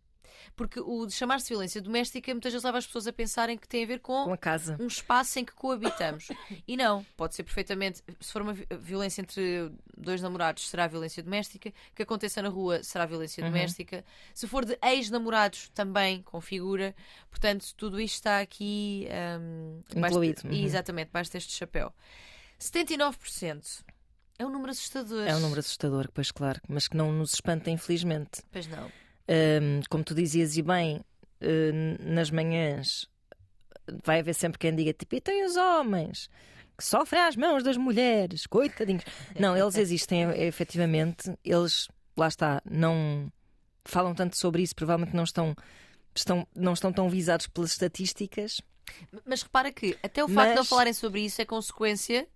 Porque 0.55 0.79
o 0.79 1.05
de 1.05 1.13
chamar-se 1.13 1.49
violência 1.49 1.81
doméstica 1.81 2.33
muitas 2.33 2.51
vezes 2.53 2.63
leva 2.63 2.77
as 2.77 2.85
pessoas 2.85 3.07
a 3.07 3.13
pensarem 3.13 3.57
que 3.57 3.67
tem 3.67 3.83
a 3.83 3.87
ver 3.87 3.99
Com 3.99 4.31
a 4.31 4.37
casa. 4.37 4.77
um 4.79 4.87
espaço 4.87 5.39
em 5.39 5.45
que 5.45 5.53
coabitamos. 5.53 6.27
E 6.67 6.77
não, 6.77 7.05
pode 7.17 7.35
ser 7.35 7.43
perfeitamente. 7.43 8.01
Se 8.19 8.31
for 8.31 8.41
uma 8.41 8.53
vi- 8.53 8.65
violência 8.79 9.21
entre 9.21 9.71
dois 9.97 10.21
namorados, 10.21 10.69
será 10.69 10.87
violência 10.87 11.21
doméstica. 11.23 11.73
Que 11.95 12.03
aconteça 12.03 12.41
na 12.41 12.49
rua, 12.49 12.81
será 12.83 13.05
violência 13.05 13.43
Uhum. 13.43 13.49
doméstica. 13.49 14.05
Se 14.33 14.47
for 14.47 14.63
de 14.65 14.77
ex-namorados, 14.83 15.69
também 15.73 16.21
configura. 16.21 16.95
Portanto, 17.29 17.65
tudo 17.75 17.99
isto 17.99 18.15
está 18.15 18.39
aqui. 18.39 19.07
de- 19.89 19.99
Incluído, 19.99 20.41
uhum. 20.45 20.53
Exatamente, 20.53 21.07
debaixo 21.07 21.31
deste 21.31 21.53
chapéu. 21.53 21.93
79% 22.59 23.83
é 24.39 24.45
um 24.45 24.49
número 24.49 24.71
assustador. 24.71 25.27
É 25.27 25.35
um 25.35 25.39
número 25.39 25.59
assustador, 25.59 26.09
pois 26.13 26.31
claro, 26.31 26.61
mas 26.67 26.87
que 26.87 26.95
não 26.95 27.11
nos 27.11 27.33
espanta, 27.33 27.69
infelizmente. 27.69 28.41
Pois 28.51 28.67
não. 28.67 28.91
Hum, 29.31 29.79
como 29.89 30.03
tu 30.03 30.13
dizias, 30.13 30.57
e 30.57 30.61
bem, 30.61 30.99
hum, 31.41 31.95
nas 31.99 32.29
manhãs 32.29 33.07
vai 34.03 34.19
haver 34.19 34.35
sempre 34.35 34.59
quem 34.59 34.75
diga 34.75 34.91
tipo, 34.93 35.15
e 35.15 35.21
tem 35.21 35.45
os 35.45 35.55
homens 35.55 36.29
que 36.77 36.83
sofrem 36.83 37.21
às 37.21 37.35
mãos 37.35 37.63
das 37.63 37.77
mulheres, 37.77 38.45
coitadinhos. 38.45 39.03
Não, 39.39 39.55
eles 39.55 39.75
existem 39.75 40.25
é, 40.25 40.45
efetivamente, 40.45 41.31
eles, 41.45 41.87
lá 42.17 42.27
está, 42.27 42.61
não 42.69 43.31
falam 43.85 44.13
tanto 44.13 44.37
sobre 44.37 44.63
isso, 44.63 44.75
provavelmente 44.75 45.15
não 45.15 45.23
estão, 45.23 45.55
estão, 46.15 46.47
não 46.55 46.73
estão 46.73 46.91
tão 46.91 47.09
visados 47.09 47.47
pelas 47.47 47.71
estatísticas. 47.71 48.61
Mas 49.25 49.43
repara 49.43 49.71
que 49.71 49.97
até 50.03 50.23
o 50.23 50.27
facto 50.27 50.49
de 50.49 50.55
não 50.55 50.61
Mas- 50.61 50.67
falarem 50.67 50.93
sobre 50.93 51.21
isso 51.21 51.41
é 51.41 51.45
consequência 51.45 52.27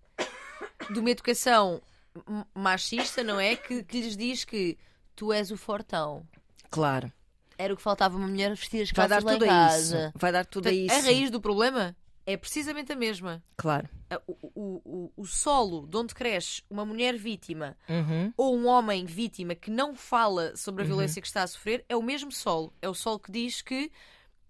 de 0.91 0.99
uma 0.99 1.09
educação 1.09 1.81
machista, 2.53 3.23
não 3.23 3.39
é? 3.39 3.55
Que, 3.55 3.83
que 3.83 4.01
lhes 4.01 4.15
diz 4.15 4.45
que 4.45 4.77
tu 5.15 5.33
és 5.33 5.51
o 5.51 5.57
fortão. 5.57 6.25
Claro, 6.75 7.11
Era 7.57 7.73
o 7.73 7.77
que 7.77 7.81
faltava 7.81 8.17
uma 8.17 8.27
mulher 8.27 8.49
vestir 8.51 8.81
as 8.83 8.91
vai 8.91 9.07
dar 9.07 9.21
calças 9.21 9.25
lá 9.25 9.31
em 9.35 9.39
tudo 9.39 9.45
a 9.45 9.47
casa. 9.69 10.05
isso. 10.07 10.13
Vai 10.19 10.31
dar 10.31 10.45
tudo 10.45 10.67
a 10.67 10.71
Portanto, 10.71 10.91
isso. 10.91 10.95
a 10.99 11.09
raiz 11.09 11.31
do 11.31 11.39
problema 11.41 11.95
é 12.25 12.35
precisamente 12.35 12.91
a 12.91 12.95
mesma. 12.95 13.41
Claro. 13.55 13.87
A- 14.09 14.21
O, 14.27 14.33
o, 14.53 14.81
o, 14.85 15.11
o 15.21 15.25
solo 15.25 15.87
de 15.87 15.95
onde 15.97 16.13
cresce 16.13 16.61
uma 16.69 16.85
mulher 16.85 17.15
vítima 17.17 17.77
Uhum. 17.87 18.33
ou 18.35 18.57
um 18.57 18.67
homem 18.67 19.05
vítima 19.05 19.55
que 19.55 19.71
não 19.71 19.95
fala 19.95 20.55
sobre 20.55 20.83
a 20.83 20.85
violência 20.85 21.21
que 21.21 21.27
está 21.27 21.43
a 21.43 21.47
sofrer 21.47 21.85
é 21.87 21.95
o 21.95 22.01
mesmo 22.03 22.31
solo. 22.31 22.73
É 22.81 22.89
o 22.89 22.93
solo 22.93 23.19
que 23.19 23.31
diz 23.31 23.61
que 23.61 23.91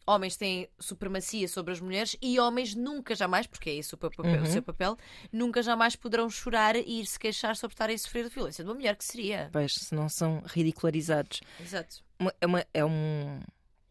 homens 0.07 0.38
têm 0.38 0.69
supremacia 0.80 1.47
sobre 1.47 1.73
as 1.73 1.82
mulheres 1.82 2.15
e 2.21 2.39
homens 2.39 2.76
nunca 2.76 3.15
jamais, 3.15 3.47
porque 3.47 3.69
é 3.71 3.76
esse 3.76 3.93
o, 3.93 3.97
pa- 3.97 4.09
papel- 4.11 4.43
o 4.43 4.45
seu 4.45 4.61
papel, 4.61 4.95
nunca 5.32 5.63
jamais 5.63 5.95
poderão 5.95 6.30
chorar 6.30 6.76
e 6.76 6.99
ir 7.01 7.05
se 7.07 7.17
queixar 7.19 7.55
sobre 7.55 7.73
estarem 7.73 7.95
a 7.95 7.99
sofrer 7.99 8.26
de 8.30 8.36
violência 8.36 8.63
de 8.63 8.69
uma 8.69 8.76
mulher, 8.76 8.95
que 8.95 9.03
seria. 9.03 9.49
Pois, 9.51 9.73
se 9.73 9.95
não 9.95 10.07
são 10.07 10.43
ridicularizados. 10.45 11.41
Exato. 11.59 12.05
É, 12.41 12.45
uma- 12.45 12.66
é 12.74 12.86
um, 12.86 13.39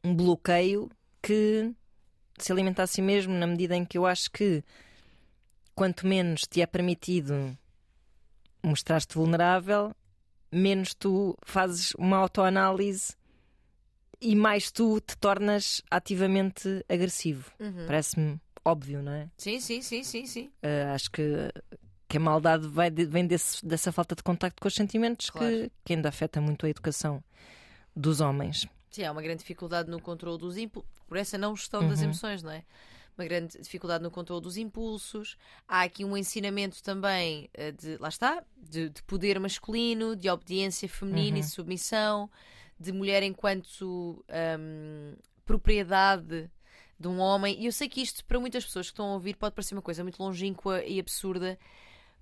um 0.05 0.15
bloqueio 0.15 0.91
que 1.23 1.73
se 2.39 2.51
alimenta 2.53 2.83
a 2.83 2.87
si 2.87 3.01
mesmo 3.03 3.33
na 3.35 3.47
medida 3.47 3.77
em 3.77 3.85
que 3.85 3.97
eu 3.99 4.07
acho 4.07 4.31
que 4.31 4.63
quanto 5.75 6.07
menos 6.07 6.43
te 6.43 6.61
é 6.61 6.67
permitido 6.67 7.57
mostrar-te 8.63 9.15
vulnerável, 9.15 9.95
menos 10.51 10.95
tu 10.95 11.37
fazes 11.45 11.93
uma 11.99 12.17
autoanálise 12.17 13.15
e 14.21 14.35
mais 14.35 14.71
tu 14.71 15.01
te 15.01 15.17
tornas 15.19 15.83
ativamente 15.91 16.85
agressivo. 16.89 17.51
Uhum. 17.61 17.87
Parece-me 17.87 18.41
óbvio, 18.65 19.03
não 19.03 19.13
é? 19.13 19.29
Sim, 19.37 19.61
sim, 19.61 19.83
sim, 19.83 20.03
sim, 20.03 20.27
sim. 20.27 20.51
Uh, 20.63 20.95
acho 20.95 21.11
que, 21.11 21.23
que 22.09 22.17
a 22.17 22.21
maldade 22.21 22.67
vai 22.69 22.91
de- 22.91 23.05
vem 23.05 23.27
desse- 23.27 23.65
dessa 23.67 23.93
falta 23.93 24.15
de 24.15 24.23
contacto 24.23 24.63
com 24.63 24.69
os 24.69 24.75
sentimentos 24.75 25.29
que, 25.29 25.39
Claro. 25.39 25.71
que 25.85 25.93
ainda 25.93 26.09
afeta 26.09 26.41
muito 26.41 26.65
a 26.65 26.71
educação 26.71 27.23
dos 27.95 28.21
homens. 28.21 28.67
Sim, 28.91 29.05
há 29.05 29.13
uma 29.13 29.23
grande 29.23 29.39
dificuldade 29.41 29.91
no 29.91 30.01
controle 30.01 30.39
dos 30.39 30.57
impulsos, 30.57 30.91
por 31.07 31.17
essa 31.17 31.37
não 31.37 31.55
gestão 31.57 31.87
das 31.87 31.99
Uhum. 31.99 32.05
emoções, 32.05 32.43
não 32.43 32.51
é? 32.51 32.63
Uma 33.19 33.25
grande 33.25 33.59
dificuldade 33.61 34.03
no 34.03 34.11
controle 34.11 34.43
dos 34.43 34.57
impulsos. 34.57 35.37
Há 35.69 35.83
aqui 35.83 36.05
um 36.05 36.17
ensinamento 36.17 36.83
também 36.83 37.49
eh, 37.55 37.71
de, 37.73 37.97
lá 37.99 38.09
está, 38.09 38.43
de, 38.57 38.89
de 38.91 39.03
poder 39.05 39.39
masculino, 39.39 40.17
de 40.17 40.29
obediência 40.29 40.89
feminina 40.89 41.39
e 41.39 41.43
Uhum. 41.43 41.49
submissão, 41.49 42.31
de 42.79 42.91
mulher 42.93 43.23
enquanto 43.23 44.25
hum, 44.59 45.15
propriedade 45.45 46.51
de 46.99 47.09
um 47.09 47.19
homem. 47.21 47.61
E 47.61 47.67
eu 47.67 47.73
sei 47.73 47.89
que 47.89 48.01
isto, 48.01 48.25
para 48.25 48.39
muitas 48.41 48.65
pessoas 48.65 48.87
que 48.87 48.93
estão 48.93 49.07
a 49.11 49.15
ouvir, 49.15 49.37
pode 49.37 49.55
parecer 49.55 49.75
uma 49.75 49.83
coisa 49.83 50.03
muito 50.03 50.21
longínqua 50.23 50.85
e 50.85 50.99
absurda, 50.99 51.59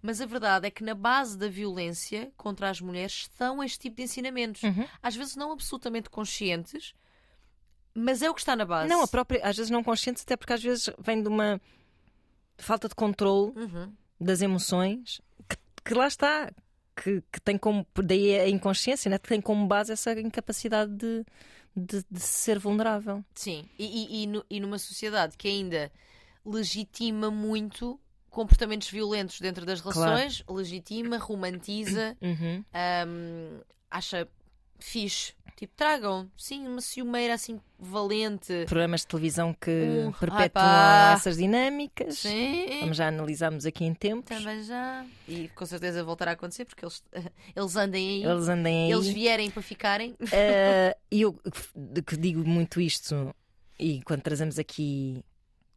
mas 0.03 0.21
a 0.21 0.27
verdade 0.27 0.67
é 0.67 0.71
que 0.71 0.83
na 0.83 0.95
base 0.95 1.39
da 1.39 1.49
violência 1.49 2.33
contra 2.37 2.69
as 2.69 2.81
mulheres 2.81 3.13
estão 3.23 3.63
este 3.63 3.79
tipo 3.79 3.97
de 3.97 4.03
ensinamentos. 4.03 4.63
Uhum. 4.65 4.87
Às 5.03 5.15
vezes 5.15 5.37
não 5.37 5.53
absolutamente 5.53 6.11
conscientes, 6.11 6.93
mas 7.95 8.21
é 8.23 8.29
o 8.29 8.35
que 8.35 8.41
está 8.41 8.57
na 8.57 8.65
base. 8.65 8.89
Não, 8.89 9.03
a 9.03 9.09
própria, 9.09 9.41
às 9.47 9.57
vezes 9.57 9.71
não 9.71 9.83
consciente, 9.85 10.23
até 10.23 10.37
porque 10.37 10.53
às 10.53 10.63
vezes 10.63 10.91
vem 10.99 11.23
de 11.23 11.29
uma 11.29 11.61
falta 12.59 12.89
de 12.89 12.95
controle 12.95 13.53
Uhum. 13.57 13.93
das 14.21 14.41
emoções 14.43 15.21
que, 15.49 15.57
que 15.85 15.95
lá 15.95 16.07
está, 16.07 16.51
que, 16.97 17.23
que 17.33 17.41
tem 17.41 17.57
como, 17.59 17.87
daí 18.03 18.39
a 18.41 18.49
inconsciência, 18.49 19.09
né? 19.11 19.19
que 19.19 19.29
tem 19.29 19.41
como 19.41 19.67
base 19.67 19.93
essa 19.93 20.13
incapacidade 20.19 20.93
de, 20.95 21.25
de, 21.77 22.05
de 22.11 22.21
ser 22.21 22.59
vulnerável. 22.59 23.25
Sim, 23.35 23.65
e, 23.79 23.85
e- 23.85 24.23
e 24.23 24.27
nu- 24.27 24.45
e 24.51 24.59
numa 24.61 24.79
sociedade 24.79 25.37
que 25.37 25.49
ainda 25.49 25.91
legitima 26.45 27.31
muito 27.31 27.99
comportamentos 28.33 28.89
violentos 28.91 29.41
dentro 29.41 29.65
das 29.65 29.81
Claro. 29.81 30.01
relações, 30.01 30.43
legitima, 30.49 31.19
romantiza, 31.19 32.17
Uhum. 32.23 32.65
hum, 33.07 33.61
acha 33.91 34.27
fixe. 34.81 35.35
Tipo, 35.55 35.75
tragam, 35.77 36.29
sim, 36.37 36.67
uma 36.67 36.81
ciumeira 36.81 37.35
assim 37.35 37.61
valente. 37.79 38.65
Programas 38.67 39.03
de 39.03 39.07
televisão 39.07 39.55
que 39.55 39.71
Uh, 39.71 40.13
perpetuam 40.19 40.51
pá. 40.51 41.13
essas 41.15 41.37
dinâmicas. 41.37 42.19
Sim. 42.19 42.81
Vamos 42.81 42.97
já 42.97 43.07
analisarmos 43.07 43.65
aqui 43.65 43.85
em 43.85 43.95
tempos. 43.95 44.37
Também 44.37 44.65
já. 44.65 45.07
E 45.29 45.49
com 45.51 45.65
certeza 45.65 46.03
voltará 46.03 46.33
a 46.33 46.35
acontecer 46.35 46.65
porque 46.65 46.85
eles, 46.85 47.05
eles 47.55 47.77
andem 47.77 48.09
aí. 48.09 48.25
Eles 48.25 48.49
andem 48.49 48.87
aí. 48.87 48.93
Eles 48.93 49.07
vierem 49.09 49.51
para 49.53 49.63
ficarem. 49.63 50.17
E 51.13 51.21
eu 51.21 51.33
que- 51.35 52.03
que 52.03 52.17
digo 52.17 52.43
muito 52.45 52.81
isto, 52.81 53.33
e 53.79 54.03
quando 54.03 54.23
trazemos 54.23 54.59
aqui 54.59 55.23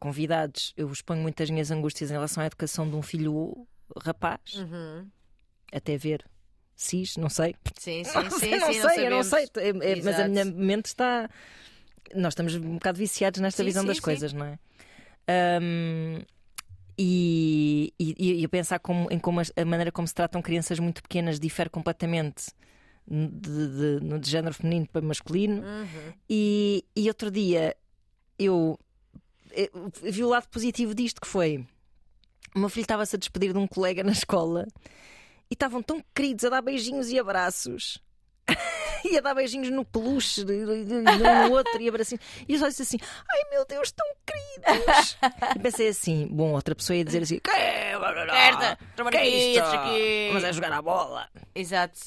convidados, 0.06 0.72
eu 0.78 0.92
exponho 0.92 1.20
muitas 1.24 1.50
minhas 1.50 1.72
angústias 1.72 2.12
em 2.12 2.14
relação 2.14 2.44
à 2.44 2.46
educação 2.46 2.88
de 2.88 2.96
um 2.96 3.02
filho 3.02 3.66
rapaz, 4.04 4.54
Uhum. 4.54 5.10
até 5.74 5.98
ver 5.98 6.24
cis, 6.76 7.18
não 7.18 7.28
sei. 7.30 7.56
Sim, 7.80 8.04
sim, 8.06 8.14
Não 8.14 8.30
sim, 8.30 8.40
sei, 8.40 8.60
sim, 8.60 8.80
não 8.80 8.90
sei, 8.90 9.06
eu 9.08 9.10
não 9.10 9.24
sei. 9.24 9.46
É- 9.58 9.92
é- 9.94 10.04
mas 10.04 10.20
a 10.20 10.28
minha 10.28 10.46
mente 10.46 10.86
está. 10.86 11.28
Nós 12.14 12.34
estamos 12.34 12.54
um 12.56 12.76
bocado 12.76 13.00
viciados 13.00 13.42
nesta 13.42 13.64
Sim, 13.64 13.66
visão 13.68 13.82
sim, 13.82 13.88
das 13.88 13.98
sim. 13.98 14.04
coisas, 14.04 14.32
não 14.32 14.46
é? 14.46 14.60
Ahm, 15.28 16.22
e, 16.98 17.92
e, 18.00 18.16
e 18.40 18.44
eu 18.44 18.50
pensar 18.50 18.78
como, 18.78 19.12
em 19.12 19.18
como 19.18 19.40
a 19.42 19.66
maneira 19.66 19.92
como 19.92 20.08
se 20.08 20.14
tratam 20.14 20.40
crianças 20.40 20.78
muito 20.80 21.02
pequenas 21.02 21.40
difere 21.40 21.68
completamente 21.70 22.46
de, 23.08 24.00
de- 24.00 24.00
no 24.06 24.20
de 24.20 24.30
género 24.30 24.54
feminino 24.54 24.88
para 24.88 25.02
masculino. 25.02 25.64
Uhum. 25.64 26.14
E, 26.30 26.86
e 26.96 27.08
outro 27.08 27.32
dia 27.32 27.76
eu, 28.38 28.80
eu 29.56 29.92
vi 30.02 30.24
o 30.24 30.30
lado 30.30 30.48
positivo 30.50 30.94
disto 30.94 31.22
que 31.22 31.28
foi 31.28 31.66
o 32.56 32.60
meu 32.60 32.70
filho 32.70 32.84
estava-se 32.84 33.16
a 33.16 33.20
despedir 33.20 33.52
de 33.52 33.60
um 33.60 33.68
colega 33.68 34.02
na 34.02 34.14
escola 34.14 34.66
e 35.52 35.54
estavam 35.54 35.84
tão 35.84 36.02
queridos 36.16 36.46
a 36.46 36.50
dar 36.50 36.62
beijinhos 36.62 37.10
e 37.10 37.20
abraços. 37.20 38.02
e 39.04 39.18
a 39.18 39.22
dar 39.22 39.36
beijinhos 39.36 39.70
no 39.70 39.84
peluche 39.84 40.44
de, 40.46 40.54
um 40.54 41.04
no 41.04 41.52
outro 41.52 41.82
e 41.82 41.90
abracinhos. 41.90 42.24
E 42.48 42.54
eu 42.54 42.60
só 42.60 42.70
disse 42.70 42.84
assim: 42.84 42.98
Ai 43.02 43.50
meu 43.52 43.66
Deus, 43.66 43.92
tão 43.92 44.08
queridos! 44.26 45.18
e 45.54 45.60
pensei 45.60 45.90
assim: 45.90 46.28
Bom, 46.32 46.54
outra 46.54 46.74
pessoa 46.74 46.96
ia 46.96 47.04
dizer 47.04 47.24
assim: 47.24 47.40
Que 47.40 47.52
é 47.52 47.98
Que 49.12 49.18
é 49.18 49.28
isto? 49.28 49.64
Vamos 50.30 50.44
a 50.46 50.52
jogar 50.54 50.72
a 50.72 50.82
bola 50.82 51.28
Exato. 51.54 52.00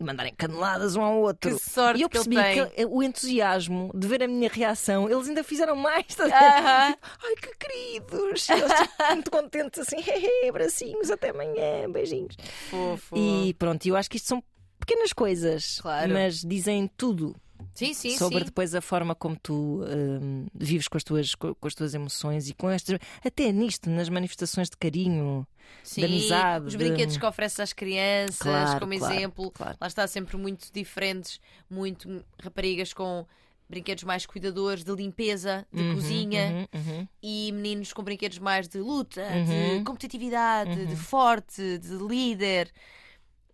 E 0.00 0.04
mandarem 0.04 0.32
caneladas 0.34 0.96
um 0.96 1.02
ao 1.02 1.18
outro. 1.20 1.54
Que 1.54 1.62
sorte 1.62 2.00
e 2.00 2.02
eu 2.02 2.08
que 2.08 2.16
ele 2.16 2.24
percebi 2.28 2.64
tem. 2.66 2.70
que 2.70 2.86
o 2.86 3.02
entusiasmo 3.02 3.90
de 3.94 4.08
ver 4.08 4.22
a 4.22 4.26
minha 4.28 4.48
reação, 4.48 5.08
eles 5.10 5.28
ainda 5.28 5.44
fizeram 5.44 5.76
mais. 5.76 6.18
a 6.18 6.24
ver? 6.24 6.32
Aham. 6.34 6.96
Ai, 7.22 7.34
que 7.36 7.54
queridos! 7.58 8.48
E 8.48 8.52
Eles 8.52 8.72
tipo, 8.72 9.04
muito 9.12 9.30
contentes 9.30 9.78
assim, 9.80 9.96
hehe, 10.00 10.48
abracinhos, 10.48 11.10
até 11.10 11.30
amanhã, 11.30 11.90
beijinhos. 11.90 12.34
Fofo. 12.70 13.14
E 13.16 13.54
pronto, 13.54 13.86
eu 13.86 13.94
acho 13.96 14.08
que 14.08 14.16
isto 14.16 14.28
são 14.28 14.42
pequenas 14.78 15.12
coisas, 15.12 15.78
Claro. 15.80 16.12
mas 16.14 16.40
dizem 16.40 16.90
tudo 16.96 17.36
Sim, 17.74 17.94
sim, 17.94 18.16
sobre 18.18 18.40
sim. 18.40 18.44
depois 18.44 18.74
a 18.74 18.80
forma 18.80 19.14
como 19.14 19.36
tu 19.36 19.82
hum, 19.84 20.46
vives 20.54 20.88
com 20.88 20.96
as, 20.96 21.04
tuas, 21.04 21.34
co- 21.34 21.54
com 21.54 21.66
as 21.68 21.74
tuas 21.74 21.94
emoções 21.94 22.48
e 22.48 22.54
com 22.54 22.68
estas. 22.70 22.98
Até 23.24 23.50
nisto, 23.52 23.88
nas 23.88 24.08
manifestações 24.08 24.68
de 24.68 24.76
carinho. 24.76 25.46
Sim, 25.82 26.00
de 26.02 26.06
amizade, 26.06 26.66
Os 26.66 26.74
brinquedos 26.74 27.16
que 27.16 27.24
ofereces 27.24 27.60
às 27.60 27.72
crianças, 27.72 28.38
Claro, 28.42 28.80
como 28.80 28.92
claro, 28.94 29.14
exemplo. 29.14 29.50
claro. 29.52 29.78
Lá 29.80 29.86
está 29.86 30.06
sempre 30.06 30.36
muito 30.36 30.72
diferentes, 30.72 31.40
muito 31.70 32.24
raparigas 32.42 32.92
com 32.92 33.24
brinquedos 33.68 34.02
mais 34.04 34.26
cuidadores 34.26 34.82
de 34.82 34.92
limpeza, 34.92 35.64
de 35.72 35.82
Uhum, 35.82 35.94
cozinha 35.94 36.68
uhum, 36.74 36.80
uhum. 36.98 37.08
e 37.22 37.52
meninos 37.52 37.92
com 37.92 38.02
brinquedos 38.02 38.38
mais 38.40 38.68
de 38.68 38.78
luta, 38.78 39.22
Uhum. 39.22 39.78
de 39.78 39.84
competitividade, 39.84 40.86
de 40.86 40.96
forte, 40.96 41.78
de 41.78 41.94
líder. 41.96 42.70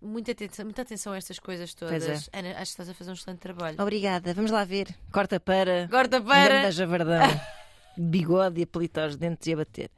Muita 0.06 0.32
atenção, 0.32 0.64
muita 0.64 0.82
atenção 0.82 1.12
a 1.12 1.16
estas 1.16 1.38
coisas 1.38 1.74
Pois 1.74 2.02
é. 2.04 2.06
todas. 2.06 2.30
Ana, 2.32 2.50
acho 2.52 2.58
que 2.58 2.62
estás 2.62 2.88
a 2.88 2.94
fazer 2.94 3.10
um 3.10 3.14
excelente 3.14 3.40
trabalho. 3.40 3.76
Obrigada, 3.80 4.32
vamos 4.34 4.50
lá 4.50 4.64
ver. 4.64 4.88
Corta 5.12 5.38
para. 5.40 5.88
Corta 5.88 6.20
para. 6.20 6.70
javardão. 6.70 7.20
Bigode 7.98 8.60
e 8.60 8.64
a 8.64 8.66
palito 8.66 9.00
aos 9.00 9.16
dentes 9.16 9.46
e 9.46 9.52
a 9.54 9.56
bater. 9.56 9.90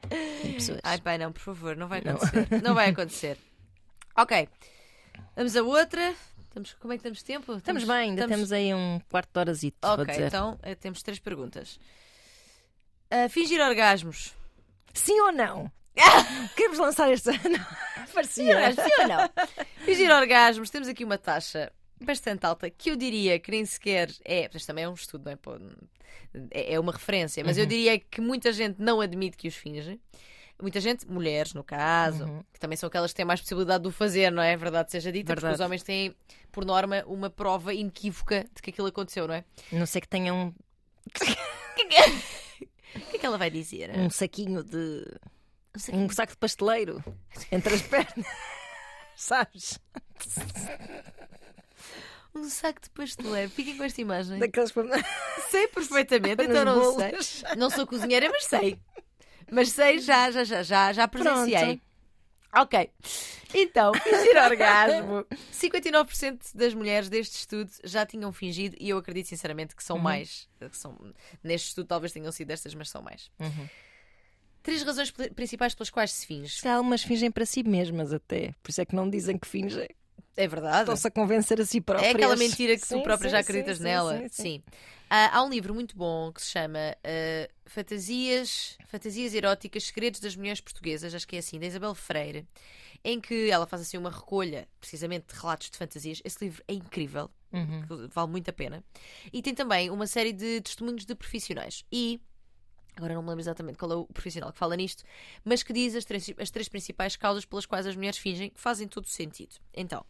Ai, 0.85 1.01
pai, 1.01 1.19
não, 1.19 1.33
por 1.33 1.41
favor, 1.41 1.77
não 1.77 1.89
vai 1.89 2.01
Não. 2.01 2.15
acontecer. 2.15 2.63
Não, 2.63 2.75
vai 2.75 2.91
acontecer. 2.91 3.39
Ok. 4.17 4.49
Vamos 5.37 5.55
a 5.55 5.63
outra. 5.63 6.13
Estamos, 6.49 6.75
como 6.81 6.93
é 6.93 6.97
que 6.97 7.03
temos 7.05 7.23
tempo? 7.23 7.55
Estamos 7.55 7.85
bem, 7.85 7.97
ainda 8.11 8.23
estamos- 8.23 8.49
temos 8.49 8.53
aí 8.53 8.75
um 8.75 9.01
quarto 9.09 9.29
de 9.29 9.33
vou 9.35 10.01
Ok, 10.03 10.27
então 10.27 10.59
eh, 10.61 10.75
temos 10.75 11.03
três 11.05 11.21
perguntas. 11.21 11.79
Ah, 13.11 13.29
fingir 13.29 13.61
orgasmos. 13.61 14.35
Sim 14.93 15.21
ou 15.21 15.31
não? 15.33 15.71
Queremos 16.57 16.79
lançar 16.79 17.11
este 17.13 17.31
ano? 17.31 17.67
Parecia. 18.15 18.55
orgasmos, 18.57 18.85
sim 18.85 19.03
ou 19.03 19.09
não? 19.09 19.31
Fingir 19.85 20.11
orgasmos, 20.11 20.71
temos 20.71 20.89
aqui 20.89 21.05
uma 21.05 21.19
taxa 21.19 21.73
bastante 22.01 22.45
alta 22.47 22.71
que 22.71 22.91
eu 22.91 22.97
diria 22.97 23.39
que 23.39 23.51
nem 23.51 23.65
sequer 23.65 24.11
é. 24.25 24.49
Mas 24.53 24.65
também 24.67 24.85
é 24.85 24.89
um 24.89 24.95
estudo, 24.95 25.25
não 25.27 25.33
é? 25.33 25.37
Pô, 25.37 25.57
É 26.51 26.75
é 26.75 26.81
uma 26.81 26.93
referência, 26.93 27.43
mas 27.45 27.57
eu 27.57 27.63
Uhum. 27.65 27.69
diria 27.69 27.99
que 27.99 28.21
muita 28.21 28.53
gente 28.53 28.81
não 28.81 29.01
admite 29.01 29.37
que 29.37 29.49
os 29.49 29.55
finge. 29.55 30.01
Muita 30.61 30.81
gente, 30.81 31.07
mulheres 31.09 31.55
no 31.55 31.63
caso, 31.63 32.25
Uhum. 32.25 32.43
que 32.53 32.59
também 32.59 32.77
são 32.77 32.89
aquelas 32.89 33.13
que 33.13 33.17
têm 33.17 33.25
mais 33.25 33.41
possibilidade 33.41 33.83
de 33.85 33.89
o 33.89 33.93
fazer, 33.93 34.31
não 34.33 34.43
é? 34.43 34.57
Verdade 34.57 34.91
seja 34.91 35.13
dita, 35.13 35.33
porque 35.33 35.41
Verdade. 35.43 35.63
os 35.63 35.65
homens 35.65 35.83
têm, 35.85 36.15
por 36.51 36.65
norma, 36.65 37.05
uma 37.07 37.31
prova 37.31 37.73
inequívoca 37.73 38.45
de 38.55 38.61
que 38.61 38.71
aquilo 38.71 38.89
aconteceu, 38.89 39.29
não 39.29 39.35
é? 39.35 39.45
Não 39.71 39.87
sei 39.87 40.01
que 40.01 40.09
tenham 40.09 40.53
O 42.97 43.01
que 43.11 43.17
é 43.17 43.19
que 43.19 43.27
ela 43.27 43.39
vai 43.39 43.51
dizer? 43.51 43.91
um 43.97 44.11
saquinho 44.11 44.63
de. 44.65 45.05
Um 45.93 46.09
saco 46.09 46.33
de 46.33 46.39
pasteleiro 46.39 47.03
entre 47.53 47.74
as 47.74 47.83
pernas. 47.83 48.26
Sabes? 49.16 49.79
Um 52.35 52.45
saco 52.49 52.81
de 52.83 52.91
pasteleiro. 52.91 53.51
Fiquem 53.51 53.76
com 53.76 53.85
esta 53.85 54.01
imagem. 54.01 54.39
Daqueles. 54.39 54.72
Sei 55.51 55.66
perfeitamente, 55.68 56.43
então 56.45 56.64
não 56.64 56.81
bolos. 56.81 57.26
sei. 57.26 57.57
Não 57.57 57.70
sou 57.70 57.87
cozinheira, 57.87 58.29
mas 58.31 58.45
sei. 58.45 58.79
Mas 59.51 59.70
sei, 59.70 59.99
já, 59.99 60.31
já, 60.31 60.45
já, 60.45 60.62
já, 60.62 60.93
já 60.93 61.09
presenciei. 61.09 61.81
Ok. 62.55 62.91
Então, 63.55 63.93
fingir 63.95 64.37
orgasmo. 64.43 65.26
59% 65.53 66.39
das 66.55 66.74
mulheres 66.74 67.09
deste 67.09 67.37
estudo 67.37 67.70
já 67.85 68.07
tinham 68.07 68.33
fingido 68.33 68.76
e 68.79 68.89
eu 68.91 68.99
acredito 68.99 69.26
sinceramente 69.26 69.74
que 69.74 69.83
são 69.83 69.97
Uhum. 69.97 70.03
mais. 70.03 70.49
Que 70.59 70.76
são, 70.76 70.97
neste 71.43 71.68
estudo 71.68 71.87
talvez 71.87 72.12
tenham 72.12 72.31
sido 72.31 72.51
estas, 72.51 72.74
mas 72.74 72.89
são 72.91 73.03
mais. 73.03 73.31
Uhum. 73.41 73.68
Três 74.69 74.83
razões 74.83 75.11
principais 75.11 75.75
pelas 75.75 75.91
quais 75.91 76.12
se 76.12 76.27
finge. 76.27 76.59
Se 76.61 76.69
algumas 76.69 77.03
fingem 77.03 77.31
para 77.31 77.47
si 77.47 77.62
mesmas 77.62 78.12
até. 78.12 78.55
Por 78.62 78.71
isso 78.71 78.81
é 78.81 78.85
que 78.85 78.95
não 78.95 79.09
dizem 79.09 79.39
que 79.39 79.49
fingem. 79.49 79.89
É 80.37 80.47
verdade. 80.47 80.81
Estão-se 80.81 81.09
a 81.09 81.11
convencer 81.11 81.61
a 81.61 81.64
si 81.64 81.81
próprias. 81.81 82.12
É 82.12 82.14
aquela 82.14 82.37
mentira 82.37 82.77
que 82.77 82.87
Sim, 82.87 82.99
tu 82.99 83.03
própria 83.03 83.29
sim, 83.29 83.33
já 83.33 83.39
acreditas 83.41 83.79
sim, 83.79 83.85
nela. 83.85 84.23
sim. 84.31 84.62
Ah, 85.11 85.39
há 85.39 85.43
um 85.43 85.49
livro 85.49 85.75
muito 85.75 85.97
bom 85.97 86.31
que 86.31 86.43
se 86.43 86.49
chama 86.51 86.79
ah, 87.03 87.49
Fantasias, 87.66 88.77
Fantasias 88.89 89.35
Eróticas, 89.35 89.85
Segredos 89.85 90.21
das 90.21 90.37
Mulheres 90.37 90.61
Portuguesas, 90.61 91.14
acho 91.14 91.27
que 91.27 91.37
é 91.37 91.39
assim, 91.41 91.59
da 91.59 91.66
Isabel 91.66 91.95
Freire, 91.95 92.47
em 93.03 93.21
que 93.21 93.51
ela 93.51 93.66
faz 93.66 93.83
assim 93.83 93.97
uma 93.97 94.11
recolha, 94.11 94.69
precisamente, 94.79 95.33
de 95.35 95.41
relatos 95.41 95.71
de 95.71 95.79
fantasias. 95.79 96.21
Esse 96.25 96.45
livro 96.45 96.62
é 96.69 96.75
incrível, 96.75 97.31
Uhum. 97.51 98.09
vale 98.12 98.31
muito 98.31 98.51
a 98.51 98.53
pena. 98.53 98.85
E 99.33 99.41
tem 99.41 99.55
também 99.55 99.89
uma 99.91 100.07
série 100.07 100.33
de 100.35 100.61
testemunhos 100.61 101.07
de 101.07 101.14
profissionais. 101.14 101.85
E. 101.91 102.21
Agora 102.99 103.15
não 103.15 103.23
me 103.23 103.29
lembro 103.29 103.41
exatamente 103.43 103.79
qual 103.79 103.93
é 103.93 103.95
o 103.95 104.05
profissional 104.07 104.53
que 104.53 104.59
fala 104.59 104.77
nisto, 104.77 105.05
mas 105.45 105.63
que 105.63 105.73
diz 105.73 105.95
as 105.95 106.05
três, 106.05 106.31
as 106.39 106.51
três 106.51 106.69
principais 106.69 107.17
causas 107.17 107.45
pelas 107.45 107.65
quais 107.65 107.87
as 107.87 107.95
mulheres 107.97 108.19
fingem 108.19 108.51
que 108.51 108.61
fazem 108.61 108.87
todo 108.89 109.05
o 109.05 109.09
sentido. 109.09 109.55
Então, 109.73 110.05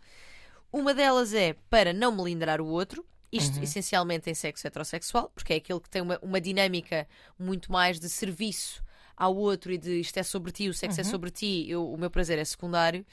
uma 0.73 0.95
delas 0.95 1.33
é 1.35 1.55
para 1.71 1.93
não 1.93 2.11
melindrar 2.11 2.61
o 2.61 2.67
outro, 2.67 3.05
isto 3.31 3.59
essencialmente 3.63 4.31
em 4.31 4.35
sexo 4.35 4.67
heterossexual, 4.67 5.31
porque 5.35 5.53
é 5.53 5.57
aquele 5.57 5.81
que 5.81 5.91
tem 5.91 6.01
uma, 6.01 6.19
uma 6.23 6.41
dinâmica 6.41 7.07
muito 7.39 7.71
mais 7.71 8.01
de 8.01 8.09
serviço 8.09 8.83
ao 9.15 9.37
outro 9.37 9.71
e 9.71 9.77
de 9.77 10.01
isto 10.01 10.17
é 10.17 10.23
sobre 10.23 10.51
ti, 10.51 10.69
o 10.69 10.73
sexo 10.75 10.99
é 11.01 11.05
sobre 11.05 11.31
ti, 11.31 11.67
eu- 11.69 11.93
o 11.93 11.99
meu 11.99 12.11
prazer 12.11 12.39
é 12.39 12.45
secundário. 12.45 13.05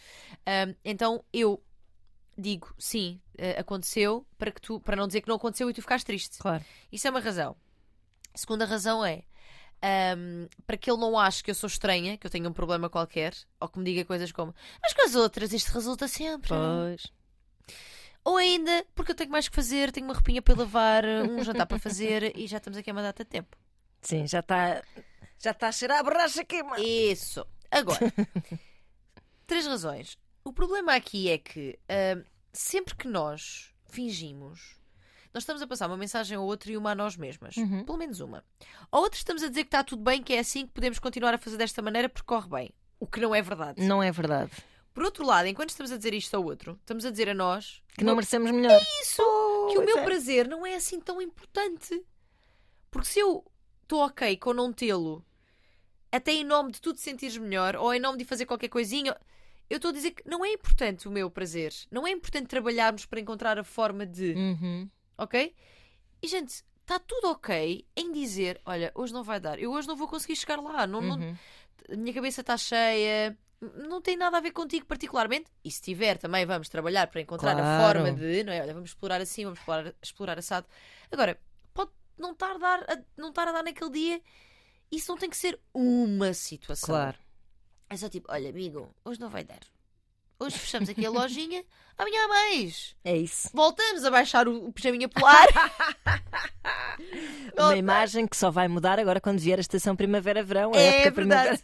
Ahm, 0.46 0.74
então 0.86 1.22
eu 1.34 1.62
digo 2.38 2.74
sim, 2.78 3.20
eh, 3.38 3.60
aconteceu, 3.60 4.26
para, 4.38 4.52
que 4.52 4.62
tu, 4.62 4.80
para 4.80 4.96
não 4.96 5.08
dizer 5.08 5.20
que 5.22 5.28
não 5.28 5.36
aconteceu 5.36 5.70
e 5.70 5.74
tu 5.74 5.82
ficaste 5.82 6.06
triste. 6.06 6.38
Claro. 6.38 6.64
Isso 6.92 7.08
é 7.08 7.12
uma 7.12 7.20
razão. 7.20 7.56
A 8.34 8.38
segunda 8.38 8.66
razão 8.66 9.04
é 9.06 9.24
ahm, 9.86 10.48
para 10.66 10.78
que 10.78 10.90
ele 10.90 11.00
não 11.00 11.18
ache 11.18 11.44
que 11.44 11.52
eu 11.52 11.56
sou 11.56 11.68
estranha, 11.68 12.18
que 12.18 12.26
eu 12.26 12.32
tenho 12.32 12.50
um 12.50 12.54
problema 12.54 12.90
qualquer, 12.90 13.36
ou 13.60 13.70
que 13.70 13.78
me 13.78 13.86
diga 13.86 14.04
coisas 14.04 14.32
como 14.32 14.54
mas 14.82 14.94
com 14.94 15.06
as 15.06 15.16
outras 15.16 15.54
isto 15.54 15.72
resulta 15.72 16.08
sempre. 16.08 16.50
Pois. 16.50 17.12
Ou 18.24 18.38
ainda 18.38 18.84
porque 18.96 19.12
eu 19.12 19.16
tenho 19.16 19.30
mais 19.30 19.48
que 19.48 19.56
fazer, 19.56 19.92
tenho 19.92 20.08
uma 20.08 20.16
roupinha 20.16 20.42
para 20.42 20.56
lavar, 20.56 21.06
um 21.06 21.44
jantar 21.44 21.68
para 21.68 21.78
fazer 21.78 22.36
e 22.36 22.48
já 22.48 22.58
estamos 22.58 22.78
aqui 22.80 22.90
há 22.90 22.94
uma 22.94 23.04
data 23.04 23.24
de 23.24 23.30
tempo. 23.30 23.56
Sim, 24.02 24.26
já 24.28 24.40
está. 24.40 24.84
Já 25.38 25.52
está 25.52 25.68
a 25.68 25.72
cheirar 25.72 26.00
a 26.00 26.04
borracha 26.04 26.44
queima. 26.44 26.80
Isso. 26.80 27.46
Agora, 27.70 28.00
três 29.46 29.68
razões. 29.68 30.18
O 30.44 30.54
problema 30.54 30.96
aqui 30.96 31.30
é 31.30 31.38
que 31.38 31.78
ahm, 31.90 32.24
sempre 32.54 32.96
que 32.96 33.08
nós 33.08 33.74
fingimos, 33.90 34.78
nós 35.36 35.44
estamos 35.44 35.62
a 35.62 35.68
passar 35.68 35.88
uma 35.88 35.98
mensagem 35.98 36.38
ao 36.38 36.46
outro 36.46 36.72
e 36.72 36.78
uma 36.78 36.92
a 36.92 36.96
nós 36.96 37.18
mesmas. 37.18 37.58
Uhum. 37.58 37.84
Pelo 37.84 37.98
menos 37.98 38.22
uma. 38.22 38.42
Ou 38.90 39.02
outra 39.02 39.18
estamos 39.18 39.44
a 39.44 39.50
dizer 39.50 39.64
que 39.64 39.68
está 39.68 39.84
tudo 39.84 40.02
bem, 40.02 40.24
que 40.24 40.34
é 40.34 40.40
assim 40.40 40.66
que 40.66 40.72
podemos 40.72 40.98
continuar 40.98 41.34
a 41.34 41.38
fazer 41.38 41.58
desta 41.58 41.82
maneira 41.82 42.08
porque 42.08 42.26
corre 42.26 42.48
bem. 42.48 42.72
O 42.98 43.06
que 43.06 43.20
não 43.20 43.36
é 43.36 43.42
verdade. 43.42 43.86
Não 43.86 44.02
é 44.02 44.10
verdade. 44.14 44.52
Por 44.94 45.04
outro 45.04 45.26
lado, 45.26 45.46
enquanto 45.50 45.72
estamos 45.72 45.92
a 45.92 45.98
dizer 45.98 46.14
isto 46.14 46.34
ao 46.36 46.44
outro, 46.46 46.78
estamos 46.80 47.06
a 47.06 47.12
dizer 47.12 47.28
a 47.28 47.34
nós 47.34 47.82
Que 47.98 48.04
não 48.06 48.16
merecemos 48.16 48.50
melhor. 48.50 48.80
isso, 49.02 49.22
Oh, 49.22 49.68
que 49.74 49.78
o 49.78 49.84
meu 49.86 49.98
é. 50.00 50.04
prazer 50.06 50.48
não 50.48 50.66
é 50.66 50.76
assim 50.76 51.02
tão 51.02 51.22
importante. 51.22 52.02
Porque 52.90 53.10
se 53.10 53.20
eu 53.20 53.44
estou 53.84 54.06
ok 54.06 54.38
com 54.38 54.54
não 54.54 54.72
tê-lo, 54.72 55.22
até 56.10 56.32
em 56.32 56.46
nome 56.46 56.72
de 56.72 56.80
tu 56.80 56.94
te 56.94 57.02
sentires 57.02 57.38
melhor, 57.38 57.76
ou 57.76 57.94
em 57.94 58.00
nome 58.00 58.18
de 58.18 58.24
fazer 58.24 58.46
qualquer 58.46 58.70
coisinha, 58.70 59.14
eu 59.70 59.76
estou 59.76 59.90
a 59.90 59.94
dizer 59.94 60.12
que 60.12 60.24
não 60.30 60.46
é 60.46 60.54
importante 60.54 61.10
o 61.10 61.12
meu 61.12 61.30
prazer. 61.30 61.74
Não 61.92 62.08
é 62.08 62.12
importante 62.12 62.48
trabalharmos 62.48 63.06
para 63.06 63.20
encontrar 63.20 63.60
a 63.60 63.66
forma 63.66 64.06
de. 64.06 64.32
Uhum. 64.32 64.90
Ok? 65.18 65.55
E, 66.22 66.28
gente, 66.28 66.63
está 66.82 66.99
tudo 66.99 67.30
ok 67.32 67.86
em 67.95 68.11
dizer: 68.11 68.61
olha, 68.66 68.91
hoje 68.95 69.13
não 69.13 69.24
vai 69.24 69.39
dar, 69.39 69.59
eu 69.59 69.72
hoje 69.72 69.88
não 69.88 69.95
vou 69.95 70.07
conseguir 70.07 70.36
chegar 70.36 70.59
lá, 70.61 70.86
não, 70.88 71.01
não- 71.01 71.18
Uhum. 71.18 71.36
a 71.91 71.95
minha 71.95 72.13
cabeça 72.13 72.41
está 72.41 72.57
cheia, 72.57 73.38
não 73.88 74.01
tem 74.01 74.16
nada 74.18 74.38
a 74.38 74.41
ver 74.41 74.51
contigo 74.51 74.86
particularmente. 74.86 75.49
E 75.63 75.72
se 75.72 75.82
tiver, 75.82 76.18
também 76.18 76.45
vamos 76.45 76.70
trabalhar 76.70 77.07
para 77.07 77.22
encontrar 77.22 77.51
a 77.51 77.55
Claro. 77.55 77.99
forma 78.01 78.11
de, 78.13 78.43
não 78.43 78.53
é? 78.53 78.61
Olha, 78.61 78.74
vamos 78.74 78.89
explorar 78.89 79.22
assim, 79.22 79.43
vamos 79.43 79.59
explorar, 79.59 79.93
explorar 80.01 80.38
assado. 80.39 80.68
Agora, 81.11 81.39
pode 81.74 81.91
não 82.18 82.32
estar 82.34 82.51
a 82.51 82.57
dar, 82.57 82.80
a, 82.84 83.01
não 83.18 83.30
estar 83.30 83.47
a 83.47 83.51
dar 83.51 83.63
naquele 83.63 83.91
dia. 83.91 84.22
Isso 84.91 85.11
não 85.11 85.18
tem 85.18 85.30
que 85.30 85.38
ser 85.38 85.59
uma 85.74 86.34
situação. 86.34 86.88
Claro. 86.88 87.18
É 87.89 87.97
só 87.97 88.07
tipo, 88.09 88.32
olha, 88.32 88.49
amigo, 88.49 88.95
hoje 89.03 89.20
não 89.20 89.30
vai 89.30 89.43
dar. 89.43 89.59
Hoje 90.40 90.58
fechamos 90.58 90.90
aqui 90.90 91.06
a 91.06 91.10
lojinha, 91.10 91.64
amanhã 91.98 92.26
há 92.26 92.28
mais. 92.28 92.96
É 93.04 93.16
isso. 93.16 93.50
Voltamos 93.54 94.04
a 94.04 94.12
baixar 94.12 94.48
o, 94.48 94.68
o 94.68 94.74
pijaminha 94.74 95.08
polar. 95.08 95.48
Uma 97.58 97.76
imagem 97.78 98.28
que 98.28 98.36
só 98.36 98.52
vai 98.52 98.68
mudar 98.68 99.00
agora 99.00 99.22
quando 99.22 99.40
vier 99.40 99.58
a 99.58 99.62
estação 99.62 99.96
primavera-verão. 99.96 100.72
É 100.74 101.04
época 101.04 101.12
verdade. 101.24 101.62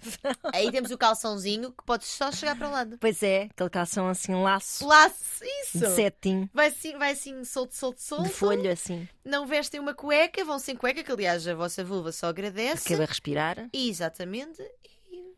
Aí 0.53 0.71
temos 0.71 0.89
o 0.91 0.97
calçãozinho 0.97 1.71
que 1.71 1.83
pode 1.85 2.05
só 2.05 2.31
chegar 2.31 2.55
para 2.57 2.67
o 2.67 2.71
lado. 2.71 2.97
Pois 2.99 3.21
é, 3.23 3.49
aquele 3.51 3.69
calção 3.69 4.07
assim, 4.07 4.33
laço 4.35 4.87
Laço, 4.87 5.43
isso. 5.63 5.79
de 5.79 5.87
cetim, 5.89 6.49
Vai 6.53 6.67
assim, 6.67 6.97
vai 6.97 7.11
assim, 7.11 7.43
solto, 7.43 7.75
solto, 7.75 8.01
solto. 8.01 8.23
de 8.23 8.29
folho 8.29 8.71
assim, 8.71 9.07
Não 9.25 9.45
vestem 9.45 9.79
uma 9.79 9.93
cueca, 9.93 10.43
vão 10.45 10.59
sem 10.59 10.75
cueca, 10.75 11.03
que 11.03 11.11
aliás 11.11 11.45
a 11.47 11.53
vossa 11.55 11.83
vulva 11.83 12.11
só 12.11 12.27
agradece. 12.27 12.87
acaba 12.87 13.03
a 13.03 13.07
respirar. 13.07 13.69
Exatamente. 13.73 14.61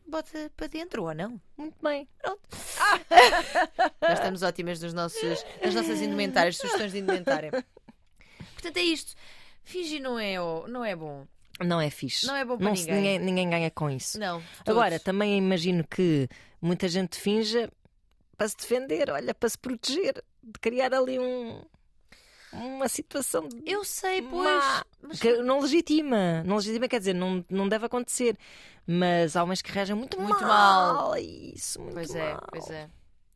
Bota 0.08 0.52
para 0.56 0.68
dentro, 0.68 1.04
ou 1.04 1.14
não? 1.14 1.40
Muito 1.58 1.76
bem. 1.82 2.08
Nós 4.02 4.14
estamos 4.14 4.44
ótimas 4.44 4.82
nos 4.82 4.94
nossos, 4.94 5.46
nas 5.64 5.74
nossas 5.74 6.02
indumentárias, 6.02 6.58
sugestões 6.58 6.92
de 6.92 7.00
indumentária. 7.00 7.52
Portanto, 8.54 8.78
é 8.78 8.82
isto. 8.82 9.14
Fingir 9.64 10.02
não 10.02 10.20
é, 10.20 10.40
o- 10.42 10.68
não 10.68 10.84
é 10.84 10.96
bom. 10.96 11.26
Não 11.60 11.80
é 11.80 11.90
fixe. 11.90 12.26
Não 12.28 12.36
é 12.36 12.44
bom 12.44 12.58
para 12.58 12.66
Não 12.66 12.74
ninguém. 12.74 12.96
ninguém. 12.96 13.20
Ninguém 13.20 13.50
ganha 13.50 13.72
com 13.72 13.90
isso. 13.90 14.20
Não. 14.20 14.44
Agora, 14.66 15.00
também 15.00 15.38
imagino 15.38 15.86
que 15.88 16.28
muita 16.62 16.88
gente 16.88 17.18
finja 17.20 17.72
para 18.38 18.48
se 18.50 18.58
defender, 18.58 19.10
olha, 19.10 19.34
para 19.34 19.50
se 19.50 19.58
proteger, 19.58 20.24
de 20.42 20.60
criar 20.60 20.94
ali 20.94 21.20
um, 21.20 21.64
uma 22.52 22.90
situação 22.90 23.48
de 23.48 23.62
Eu 23.66 23.84
sei, 23.86 24.22
pois. 24.22 24.44
Má. 24.50 24.86
Mas 25.06 25.20
que 25.20 25.38
não 25.38 25.60
legitima. 25.60 26.44
Não 26.44 26.56
legitima, 26.56 26.88
quer 26.88 27.00
dizer, 27.00 27.14
não, 27.14 27.44
não 27.50 27.68
deve 27.68 27.86
acontecer. 27.86 28.38
Mas 28.88 29.36
há 29.36 29.44
homens 29.44 29.62
que 29.62 29.72
reagem 29.72 29.96
muito, 29.96 30.20
Muito 30.20 30.42
mal. 30.42 30.94
mal. 31.10 31.18
Isso, 31.18 31.80
muito 31.82 31.94
Pois 31.96 32.10
mal. 32.14 32.22
é, 32.22 32.38
pois 32.50 32.70
é. 32.70 32.90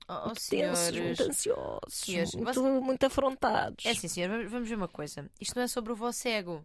Oh, 0.09 0.13
oh, 0.13 0.26
Muito 0.28 0.49
tensos, 0.49 0.80
senhores. 0.80 0.97
muito 1.20 1.24
ansiosos, 1.24 1.93
Senhores, 1.93 2.34
muito, 2.34 2.53
você- 2.53 2.80
muito 2.80 3.05
afrontados. 3.05 3.86
É 3.86 3.89
assim, 3.91 4.07
senhor, 4.07 4.47
vamos- 4.47 4.70
ver 4.70 4.76
uma 4.76 4.88
coisa. 4.88 5.30
Isto 5.39 5.55
não 5.57 5.63
é 5.63 5.68
sobre 5.68 5.91
o 5.91 5.95
vosso 5.97 6.26
ego. 6.28 6.63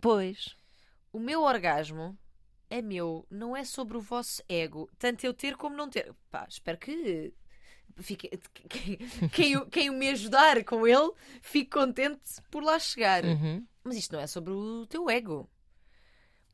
Pois. 0.00 0.54
O 1.12 1.18
meu 1.18 1.42
orgasmo 1.42 2.16
é 2.68 2.82
meu, 2.82 3.26
não 3.30 3.56
é 3.56 3.64
sobre 3.64 3.96
o 3.96 4.00
vosso 4.00 4.42
ego. 4.48 4.90
Tanto 4.98 5.24
eu 5.24 5.32
ter 5.32 5.56
como 5.56 5.74
não 5.76 5.88
ter. 5.88 6.12
Pá, 6.30 6.44
espero 6.48 6.76
que. 6.76 7.32
Fique, 8.00 8.28
quem, 8.68 8.98
quem, 9.30 9.68
quem 9.70 9.90
me 9.90 10.08
ajudar 10.10 10.62
com 10.64 10.86
ele 10.86 11.12
fique 11.40 11.70
contente 11.70 12.20
por 12.50 12.62
lá 12.62 12.78
chegar. 12.78 13.24
Uhum. 13.24 13.64
Mas 13.84 13.96
isto 13.96 14.12
não 14.12 14.20
é 14.20 14.26
sobre 14.26 14.50
o 14.52 14.86
teu 14.86 15.08
ego. 15.10 15.48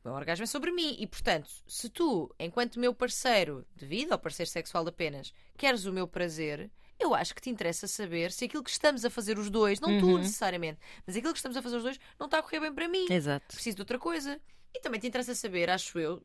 O 0.03 0.07
meu 0.09 0.13
orgasmo 0.15 0.43
é 0.43 0.47
sobre 0.47 0.71
mim. 0.71 0.95
E, 0.99 1.07
portanto, 1.07 1.49
se 1.67 1.89
tu, 1.89 2.33
enquanto 2.39 2.79
meu 2.79 2.93
parceiro 2.93 3.65
de 3.75 3.85
vida 3.85 4.13
ou 4.15 4.19
parceiro 4.19 4.49
sexual 4.49 4.85
apenas, 4.87 5.33
queres 5.57 5.85
o 5.85 5.93
meu 5.93 6.07
prazer, 6.07 6.69
eu 6.99 7.13
acho 7.15 7.33
que 7.33 7.41
te 7.41 7.49
interessa 7.49 7.87
saber 7.87 8.31
se 8.31 8.45
aquilo 8.45 8.63
que 8.63 8.69
estamos 8.69 9.05
a 9.05 9.09
fazer 9.09 9.37
os 9.39 9.49
dois, 9.49 9.79
não 9.79 9.97
tu 9.99 10.07
Uhum. 10.07 10.17
necessariamente, 10.19 10.79
mas 11.05 11.15
aquilo 11.15 11.31
que 11.33 11.37
estamos 11.39 11.55
a 11.57 11.61
fazer 11.61 11.77
os 11.77 11.83
dois 11.83 11.99
não 12.19 12.25
está 12.25 12.39
a 12.39 12.43
correr 12.43 12.59
bem 12.59 12.73
para 12.73 12.87
mim. 12.87 13.05
Exato. 13.09 13.45
Preciso 13.53 13.75
de 13.77 13.81
outra 13.83 13.97
coisa. 13.99 14.41
E 14.73 14.79
também 14.79 14.99
te 14.99 15.07
interessa 15.07 15.35
saber, 15.35 15.69
acho 15.69 15.99
eu, 15.99 16.21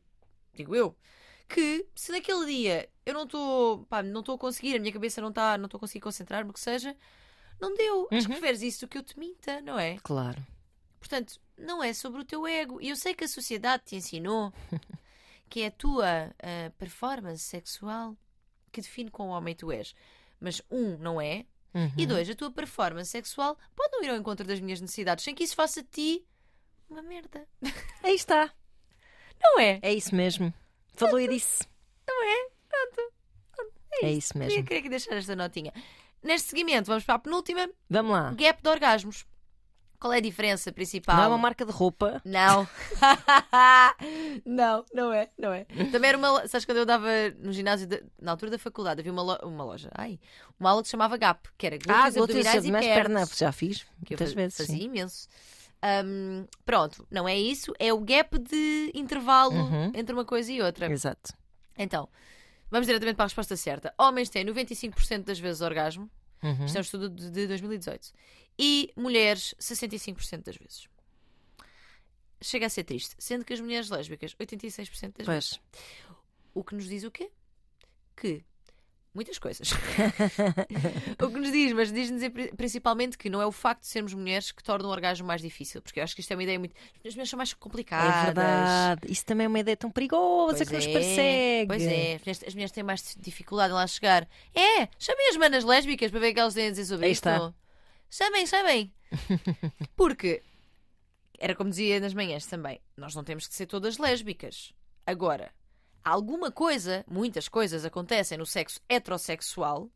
digo 0.53 0.75
eu, 0.75 0.95
que 1.47 1.87
se 1.95 2.11
naquele 2.11 2.45
dia 2.47 2.89
eu 3.05 3.13
não 3.13 3.23
estou, 3.23 3.87
não 4.05 4.19
estou 4.21 4.35
a 4.35 4.37
conseguir, 4.39 4.75
a 4.75 4.79
minha 4.79 4.91
cabeça 4.91 5.21
não 5.21 5.29
está, 5.29 5.57
não 5.57 5.65
estou 5.65 5.77
a 5.77 5.81
conseguir 5.81 6.01
concentrar-me, 6.01 6.49
o 6.49 6.53
que 6.53 6.59
seja, 6.59 6.95
não 7.61 7.73
deu. 7.75 8.07
Acho 8.11 8.25
que 8.27 8.33
Uhum. 8.33 8.39
preferes 8.39 8.61
isso 8.61 8.81
do 8.85 8.87
que 8.89 8.97
eu 8.97 9.03
te 9.03 9.17
minta, 9.19 9.61
não 9.61 9.77
é? 9.79 9.97
Claro. 10.03 10.43
Portanto, 10.99 11.39
não 11.57 11.83
é 11.83 11.93
sobre 11.93 12.21
o 12.21 12.25
teu 12.25 12.47
ego. 12.47 12.81
E 12.81 12.89
eu 12.89 12.95
sei 12.95 13.13
que 13.13 13.23
a 13.23 13.27
sociedade 13.27 13.83
te 13.85 13.95
ensinou 13.95 14.53
que 15.49 15.61
é 15.61 15.67
a 15.67 15.71
tua 15.71 16.33
ah, 16.41 16.71
performance 16.77 17.43
sexual 17.43 18.15
que 18.71 18.81
define 18.81 19.09
quão 19.09 19.29
homem 19.29 19.55
tu 19.55 19.71
és. 19.71 19.95
Mas, 20.39 20.61
um, 20.69 20.97
não 20.97 21.19
é. 21.21 21.45
Uhum. 21.73 21.91
E 21.97 22.05
dois, 22.05 22.29
a 22.29 22.35
tua 22.35 22.51
performance 22.51 23.09
sexual 23.09 23.57
pode 23.75 23.91
não 23.91 24.03
ir 24.03 24.09
ao 24.09 24.17
encontro 24.17 24.45
das 24.45 24.59
minhas 24.59 24.81
necessidades 24.81 25.23
sem 25.23 25.35
que 25.35 25.43
isso 25.43 25.55
faça 25.55 25.81
de 25.83 25.89
ti 25.89 26.25
uma 26.89 27.01
merda. 27.01 27.47
Aí 28.03 28.15
está. 28.15 28.51
Não 29.41 29.59
é? 29.59 29.79
É 29.81 29.93
isso 29.93 30.15
mesmo. 30.15 30.53
Falou 30.93 31.19
e 31.19 31.27
disse. 31.27 31.63
Não 32.07 32.23
é? 32.23 32.49
Pronto. 32.69 33.13
É 34.03 34.11
isso 34.11 34.33
Queria, 34.33 34.47
mesmo. 34.47 34.63
queria 34.63 34.79
aqui 34.79 34.89
deixar 34.89 35.15
esta 35.15 35.35
notinha. 35.35 35.73
Neste 36.23 36.49
seguimento, 36.49 36.87
vamos 36.87 37.03
para 37.03 37.15
a 37.15 37.19
penúltima: 37.19 37.69
Vamos 37.89 38.11
lá. 38.11 38.31
gap 38.33 38.61
de 38.61 38.69
orgasmos. 38.69 39.25
Qual 39.99 40.13
é 40.13 40.17
a 40.17 40.21
diferença 40.21 40.71
principal? 40.71 41.15
Não 41.17 41.23
é 41.23 41.27
uma 41.27 41.37
marca 41.39 41.65
de 41.65 41.71
roupa. 41.71 42.21
Não. 42.23 42.67
não, 44.45 44.85
não 44.93 45.13
é, 45.13 45.29
não 45.37 45.51
é. 45.51 45.65
Também 45.91 46.09
era 46.09 46.17
uma. 46.17 46.31
lo- 46.31 46.47
Sabes 46.47 46.65
quando 46.65 46.77
eu 46.77 46.85
dava 46.85 47.07
no 47.39 47.51
ginásio, 47.51 47.87
de- 47.87 48.03
na 48.21 48.31
altura 48.31 48.51
da 48.51 48.59
faculdade, 48.59 48.99
havia 49.01 49.11
uma, 49.11 49.21
lo- 49.21 49.39
uma 49.47 49.63
loja, 49.63 49.89
ai, 49.95 50.19
uma 50.59 50.69
aula 50.69 50.81
que 50.81 50.87
se 50.87 50.91
chamava 50.91 51.17
GAP, 51.17 51.47
que 51.57 51.65
era 51.67 51.77
glúteos, 51.77 51.97
Ah, 51.97 52.09
glúteos, 52.11 52.45
abdominais 52.45 52.65
e 52.65 52.71
pernas. 52.71 53.29
perna. 53.29 53.37
Já 53.37 53.51
fiz. 53.51 53.79
que 54.05 54.13
eu 54.13 54.17
Muitas 54.17 54.29
fa- 54.33 54.35
vezes. 54.35 54.57
fazia 54.57 54.77
sim. 54.77 54.83
imenso. 54.83 55.27
Ahm, 55.81 56.45
pronto, 56.65 57.07
não 57.11 57.27
é 57.27 57.37
isso, 57.37 57.71
é 57.79 57.93
o 57.93 57.99
gap 57.99 58.37
de 58.39 58.91
intervalo 58.95 59.53
Uhum. 59.55 59.91
entre 59.93 60.13
uma 60.13 60.25
coisa 60.25 60.51
e 60.51 60.61
outra. 60.61 60.91
Exato. 60.91 61.33
Então, 61.77 62.09
vamos 62.71 62.87
diretamente 62.87 63.15
para 63.15 63.25
a 63.25 63.27
resposta 63.27 63.55
certa. 63.55 63.93
Homens 63.97 64.29
têm 64.29 64.43
95% 64.43 65.23
das 65.25 65.39
vezes 65.39 65.61
orgasmo, 65.61 66.09
Uhum. 66.43 66.65
isto 66.65 66.75
é 66.75 66.79
um 66.79 66.81
estudo 66.81 67.09
de 67.09 67.45
2018, 67.47 68.11
e 68.57 68.91
mulheres 68.95 69.53
65% 69.59 70.43
das 70.43 70.57
vezes. 70.57 70.87
Chega 72.41 72.67
a 72.67 72.69
ser 72.69 72.83
triste, 72.83 73.15
sendo 73.17 73.43
que 73.43 73.53
as 73.53 73.59
mulheres 73.59 73.89
lésbicas 73.89 74.35
86% 74.35 75.17
das 75.17 75.27
vezes. 75.27 75.59
O 76.53 76.63
que 76.63 76.75
nos 76.75 76.87
diz 76.87 77.03
o 77.03 77.11
quê? 77.11 77.31
Que 78.15 78.43
muitas 79.17 79.39
coisas. 79.39 79.71
o 81.19 81.29
que 81.29 81.39
nos 81.39 81.51
diz, 81.51 81.73
mas 81.73 81.91
diz-nos 81.91 82.21
principalmente 82.55 83.17
que 83.17 83.29
não 83.29 83.41
é 83.41 83.45
o 83.45 83.51
facto 83.51 83.81
de 83.81 83.87
sermos 83.87 84.13
mulheres 84.13 84.51
que 84.51 84.63
torna 84.63 84.87
o 84.87 84.91
orgasmo 84.91 85.25
mais 85.25 85.41
difícil, 85.41 85.81
porque 85.81 85.99
eu 85.99 86.03
acho 86.03 86.13
que 86.13 86.21
isto 86.21 86.31
é 86.31 86.35
uma 86.35 86.43
ideia 86.43 86.59
muito. 86.59 86.75
As 87.03 87.13
mulheres 87.13 87.29
são 87.29 87.37
mais 87.37 87.53
complicadas. 87.53 88.15
É 88.15 88.25
verdade. 88.25 89.11
Isso 89.11 89.25
também 89.25 89.45
é 89.45 89.47
uma 89.47 89.59
ideia 89.59 89.75
tão 89.75 89.89
perigosa 89.89 90.57
Pois 90.57 90.69
que 90.69 90.75
nos 90.75 90.85
é, 90.85 90.93
persegue. 90.93 91.67
Pois 91.67 91.83
é, 91.83 92.13
as 92.15 92.21
mulheres, 92.21 92.43
as 92.45 92.53
mulheres 92.53 92.71
têm 92.71 92.83
mais 92.83 93.17
dificuldade 93.19 93.71
em 93.71 93.75
lá 93.75 93.87
chegar. 93.87 94.27
É, 94.53 94.87
chamem 94.99 95.29
as 95.29 95.37
manas 95.37 95.63
lésbicas 95.63 96.11
para 96.11 96.19
ver 96.19 96.31
o 96.31 96.33
que 96.35 96.39
elas 96.39 96.53
têm 96.53 96.67
a 96.67 96.69
dizer 96.69 96.85
sobre 96.85 97.07
Aí 97.07 97.11
isto. 97.11 97.27
está. 97.27 97.53
Chamem, 98.09 98.45
chamem. 98.45 98.93
Porque, 99.95 100.43
era 101.37 101.55
como 101.55 101.69
dizia 101.69 101.99
nas 101.99 102.13
manhãs 102.13 102.45
também, 102.45 102.81
nós 102.95 103.15
não 103.15 103.23
temos 103.23 103.47
que 103.47 103.55
ser 103.55 103.65
todas 103.65 103.97
lésbicas. 103.97 104.73
Agora, 105.05 105.53
alguma 106.03 106.51
coisa, 106.51 107.05
muitas 107.07 107.47
coisas 107.47 107.85
acontecem 107.85 108.37
no 108.37 108.45
sexo 108.45 108.79
heterossexual 108.89 109.89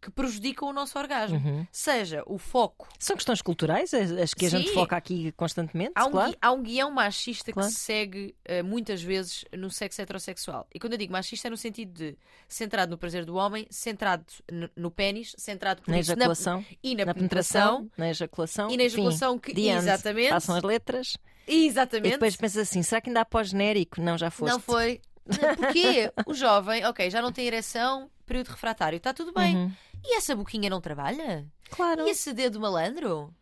que 0.00 0.10
prejudicam 0.10 0.68
o 0.68 0.72
nosso 0.72 0.98
orgasmo. 0.98 1.38
Uhum. 1.38 1.66
Seja 1.72 2.22
o 2.26 2.38
foco. 2.38 2.88
São 2.98 3.16
questões 3.16 3.42
culturais, 3.42 3.92
as 3.94 4.34
que 4.34 4.46
a 4.46 4.50
gente 4.50 4.68
Sim. 4.68 4.74
foca 4.74 4.96
aqui 4.96 5.32
constantemente, 5.32 5.92
Há 5.94 6.06
um, 6.06 6.10
claro. 6.10 6.30
gui- 6.32 6.38
há 6.40 6.52
um 6.52 6.62
guião 6.62 6.90
machista 6.90 7.52
Claro. 7.52 7.68
que 7.68 7.74
se 7.74 7.80
segue 7.80 8.34
eh, 8.44 8.62
muitas 8.62 9.02
vezes 9.02 9.44
no 9.56 9.70
sexo 9.70 10.00
heterossexual. 10.02 10.66
E 10.74 10.78
quando 10.78 10.92
eu 10.92 10.98
digo 10.98 11.12
machista 11.12 11.48
é 11.48 11.50
no 11.50 11.56
sentido 11.56 11.92
de 11.92 12.16
centrado 12.48 12.90
no 12.90 12.98
prazer 12.98 13.24
do 13.24 13.34
homem, 13.36 13.66
centrado 13.70 14.24
no, 14.50 14.70
no 14.76 14.90
pênis, 14.90 15.34
centrado 15.38 15.82
por 15.82 15.90
Na 15.90 15.98
isso 16.00 16.12
ejaculação, 16.12 16.64
e 16.82 16.94
na, 16.94 17.04
na 17.06 17.14
penetração. 17.14 17.76
penetração, 17.76 17.90
na 17.98 18.10
ejaculação. 18.10 18.66
E 18.70 18.76
na 18.76 18.82
enfim, 18.84 18.84
ejaculação 18.94 19.38
que. 19.38 19.54
the 19.54 19.60
end. 19.62 19.78
Exatamente. 19.78 20.28
Passam 20.30 20.56
as 20.56 20.62
letras 20.62 21.16
Exatamente. 21.46 22.08
e 22.08 22.10
depois 22.12 22.36
pensas 22.36 22.68
assim: 22.68 22.82
será 22.82 23.00
que 23.00 23.08
ainda 23.10 23.20
há 23.22 23.24
pós-genérico? 23.24 24.00
Não, 24.00 24.16
já 24.18 24.30
foste. 24.30 24.52
Não 24.52 24.60
foi. 24.60 25.00
Porquê? 25.56 26.12
o 26.26 26.32
jovem, 26.34 26.84
ok, 26.84 27.10
já 27.10 27.20
não 27.20 27.32
tem 27.32 27.46
ereção, 27.46 28.08
período 28.24 28.48
refratário, 28.48 28.96
está 28.96 29.12
tudo 29.12 29.32
bem. 29.32 29.56
Uhum. 29.56 29.72
E 30.06 30.16
essa 30.16 30.36
boquinha 30.36 30.70
não 30.70 30.80
trabalha? 30.80 31.46
Claro. 31.70 32.06
E 32.06 32.10
esse 32.10 32.32
dedo 32.32 32.60
malandro? 32.60 33.34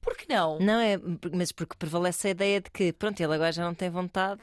Por 0.00 0.16
que 0.16 0.28
não? 0.28 0.58
Não 0.58 0.80
é, 0.80 0.98
mas 1.32 1.52
porque 1.52 1.76
prevalece 1.76 2.28
a 2.28 2.30
ideia 2.30 2.60
de 2.60 2.70
que, 2.70 2.92
pronto, 2.92 3.20
ele 3.20 3.34
agora 3.34 3.52
já 3.52 3.64
não 3.64 3.74
tem 3.74 3.88
vontade. 3.90 4.40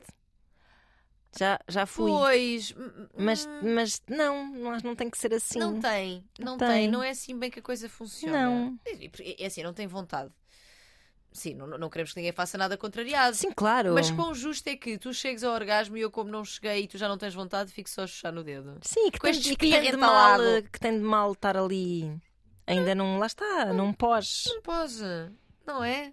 Já, 1.37 1.59
já 1.67 1.85
fui. 1.85 2.09
Pois, 2.09 2.73
Mas, 3.15 3.45
hum, 3.45 3.73
mas 3.75 4.01
não, 4.07 4.47
não, 4.53 4.77
não 4.83 4.95
tem 4.95 5.09
que 5.09 5.17
ser 5.17 5.33
assim. 5.33 5.59
não 5.59 5.79
tem, 5.79 6.23
não 6.39 6.57
tem. 6.57 6.67
tem. 6.67 6.87
não 6.87 7.03
é 7.03 7.09
assim 7.09 7.37
bem 7.37 7.51
que 7.51 7.59
a 7.59 7.61
coisa 7.61 7.89
funciona. 7.89 8.49
Não. 8.49 8.79
É 9.37 9.45
assim, 9.45 9.61
não 9.61 9.73
tem 9.73 9.87
vontade. 9.87 10.31
Sim, 11.37 11.53
não, 11.53 11.67
não 11.67 11.89
queremos 11.89 12.13
que 12.13 12.19
ninguém 12.19 12.31
faça 12.31 12.57
nada 12.57 12.75
contrariado. 12.75 13.35
Sim, 13.35 13.51
claro. 13.55 13.93
Mas 13.93 14.09
quão 14.09 14.33
justo 14.33 14.67
é 14.67 14.75
que 14.75 14.97
tu 14.97 15.13
chegues 15.13 15.43
ao 15.43 15.53
orgasmo 15.53 15.95
e 15.95 16.01
eu, 16.01 16.09
como 16.09 16.31
não 16.31 16.43
cheguei 16.43 16.83
e 16.83 16.87
tu 16.87 16.97
já 16.97 17.07
não 17.07 17.17
tens 17.17 17.33
vontade, 17.33 17.71
fico 17.71 17.89
só 17.89 18.03
a 18.03 18.07
chuchar 18.07 18.33
no 18.33 18.43
dedo. 18.43 18.79
Sim, 18.81 19.11
que 19.11 19.19
com 19.19 19.31
tem, 19.31 19.39
que 19.41 19.55
tem 19.55 19.91
de 19.91 19.97
mal, 19.97 20.39
que 20.71 20.79
tem 20.79 20.97
de 20.97 21.03
mal 21.03 21.31
estar 21.31 21.55
ali. 21.55 22.11
Ainda 22.65 22.95
não. 22.95 23.19
Lá 23.19 23.27
está, 23.27 23.71
não 23.71 23.93
pós. 23.93 24.43
Não 24.47 24.61
pode, 24.61 25.01
não 25.65 25.83
é? 25.83 26.11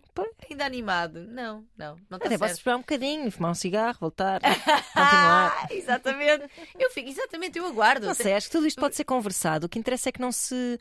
Ainda 0.50 0.66
animado. 0.66 1.26
Não, 1.28 1.64
não, 1.76 1.96
não 2.10 2.16
está 2.18 2.26
Até 2.26 2.36
posso 2.36 2.54
esperar 2.54 2.76
um 2.76 2.80
bocadinho, 2.80 3.30
fumar 3.30 3.52
um 3.52 3.54
cigarro, 3.54 3.96
voltar, 4.00 4.40
continuar. 4.40 5.66
Exatamente. 5.72 6.44
Eu 6.78 6.90
fico, 6.90 7.08
exatamente, 7.08 7.58
eu 7.58 7.66
aguardo. 7.66 8.06
Não 8.06 8.14
sei, 8.14 8.34
acho 8.34 8.48
que 8.48 8.52
tudo 8.52 8.66
isto 8.66 8.80
pode 8.80 8.94
ser 8.94 9.04
conversado. 9.04 9.66
O 9.66 9.68
que 9.68 9.78
interessa 9.78 10.08
é 10.08 10.12
que 10.12 10.20
não 10.20 10.30
se, 10.30 10.78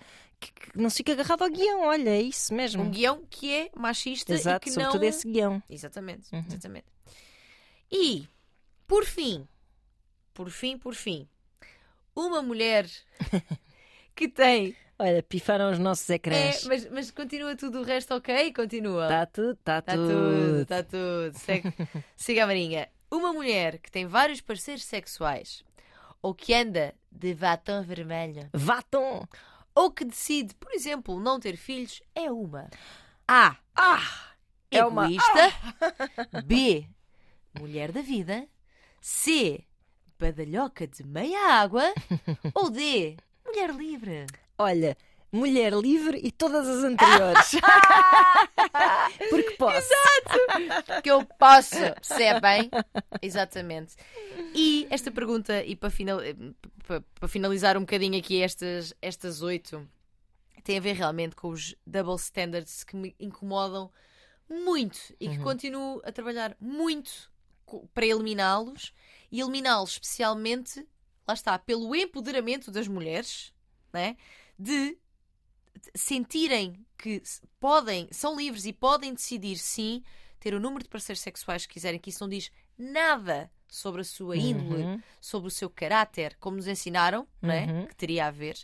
que, 0.52 0.78
não 0.80 0.90
se 0.90 0.98
fique 0.98 1.12
agarrado 1.12 1.44
ao 1.44 1.50
guião. 1.50 1.82
Olha, 1.88 2.10
é 2.10 2.22
isso 2.22 2.54
mesmo. 2.54 2.84
Um 2.84 2.90
guião 2.92 3.24
que 3.30 3.52
é 3.54 3.70
machista 3.76 4.34
Exato, 4.34 4.58
e 4.58 4.70
que 4.70 4.72
sobretudo 4.72 5.02
não... 5.02 5.08
esse 5.08 5.28
guião. 5.30 5.64
Exatamente, 5.70 6.34
Uhum. 6.34 6.44
exatamente. 6.48 6.86
E, 7.92 8.28
por 8.88 9.06
fim, 9.06 9.48
por 10.34 10.50
fim, 10.50 10.78
por 10.78 10.96
fim, 10.96 11.28
uma 12.16 12.42
mulher 12.42 12.90
que 14.16 14.28
tem. 14.28 14.76
Olha, 15.00 15.24
pifaram 15.24 15.72
os 15.72 15.80
nossos 15.80 16.10
É, 16.10 16.16
ecrãs. 16.16 16.64
mas, 16.66 16.90
mas 16.90 17.12
continua 17.12 17.56
tudo 17.56 17.80
o 17.80 17.84
resto 17.84 18.14
ok? 18.14 18.54
Continua. 18.54 19.04
Está 19.06 19.26
tudo, 19.26 19.52
está 19.54 19.80
Está 19.80 19.94
tudo. 19.94 20.08
tudo, 20.08 20.62
está 20.62 20.84
tudo. 20.84 21.38
Segue- 21.40 21.74
Siga 22.16 22.44
a 22.44 22.48
Marinha. 22.48 22.88
Uma 23.12 23.34
mulher 23.34 23.80
que 23.80 23.92
tem 23.92 24.06
vários 24.06 24.40
parceiros 24.42 24.84
sexuais 24.86 25.64
ou 26.22 26.34
que 26.34 26.54
anda 26.54 26.94
de 27.12 27.34
batom 27.36 27.84
vermelho 27.84 28.50
Vatom! 28.54 29.26
Ou 29.76 29.92
que 29.92 30.06
decide, 30.06 30.54
por 30.56 30.72
exemplo, 30.74 31.20
não 31.20 31.40
ter 31.40 31.58
filhos 31.58 32.02
é 32.16 32.32
uma 32.32 32.70
A. 33.28 33.56
Ah! 33.76 34.32
É 34.72 34.84
uma- 34.86 35.06
Egoísta. 35.06 36.42
B. 36.46 36.88
Mulher 37.60 37.92
da 37.92 38.02
vida. 38.02 38.48
C. 39.02 39.64
Badalhoca 40.18 40.88
de 40.88 41.04
meia 41.04 41.54
água. 41.62 41.84
Ou 42.56 42.70
D. 42.70 43.18
Mulher 43.46 43.70
livre. 43.76 44.26
Olha, 44.58 44.98
mulher 45.34 45.74
livre 45.74 46.20
e 46.24 46.32
todas 46.32 46.68
as 46.68 46.84
anteriores. 46.84 47.52
Porque 49.30 49.52
posso. 49.58 49.90
Que 51.02 51.10
eu 51.12 51.26
posso, 51.26 51.76
percebem? 51.96 52.70
Exatamente. 53.22 53.96
E 54.54 54.88
esta 54.90 55.12
pergunta, 55.12 55.64
e 55.64 55.76
para, 55.76 55.90
final- 55.90 56.20
para- 56.86 57.02
para 57.02 57.28
finalizar 57.28 57.76
um 57.78 57.82
bocadinho 57.82 58.18
aqui 58.18 58.42
estas, 58.42 58.94
estas 59.02 59.42
oito, 59.42 59.88
tem 60.64 60.78
a 60.78 60.82
ver 60.82 60.94
realmente 60.96 61.36
com 61.36 61.50
os 61.50 61.76
double 61.86 62.16
standards 62.16 62.84
que 62.84 62.96
me 62.96 63.16
incomodam 63.20 63.92
muito 64.50 64.98
e 65.20 65.28
que 65.30 65.40
continuo 65.40 66.02
a 66.06 66.12
trabalhar 66.12 66.56
muito 66.60 67.32
para 67.94 68.06
eliminá-los 68.06 68.94
e 69.32 69.42
eliminá-los 69.42 69.94
especialmente, 69.94 70.88
lá 71.28 71.34
está, 71.34 71.58
pelo 71.58 71.96
empoderamento 71.96 72.70
das 72.70 72.88
mulheres, 72.88 73.52
né? 73.92 74.16
de 74.60 74.96
sentirem 75.96 76.74
que 76.98 77.22
podem, 77.60 78.08
são 78.12 78.36
livres 78.36 78.66
e 78.66 78.74
podem 78.74 79.14
decidir 79.14 79.58
sim 79.58 80.04
ter 80.40 80.54
o 80.54 80.60
número 80.60 80.84
de 80.84 80.90
parceiros 80.90 81.22
sexuais 81.22 81.66
que 81.66 81.74
quiserem, 81.74 82.00
que 82.00 82.10
isso 82.10 82.24
não 82.24 82.30
diz 82.30 82.52
nada 82.78 83.50
sobre 83.68 84.02
a 84.02 84.04
sua 84.04 84.36
índole, 84.38 84.84
Uhum. 84.84 85.02
sobre 85.20 85.48
o 85.48 85.52
seu 85.52 85.70
caráter, 85.70 86.36
como 86.40 86.58
nos 86.58 86.68
ensinaram, 86.68 87.28
é? 87.42 87.66
Uhum. 87.66 87.88
que 87.88 87.96
teria 87.96 88.28
a 88.28 88.32
ver. 88.32 88.58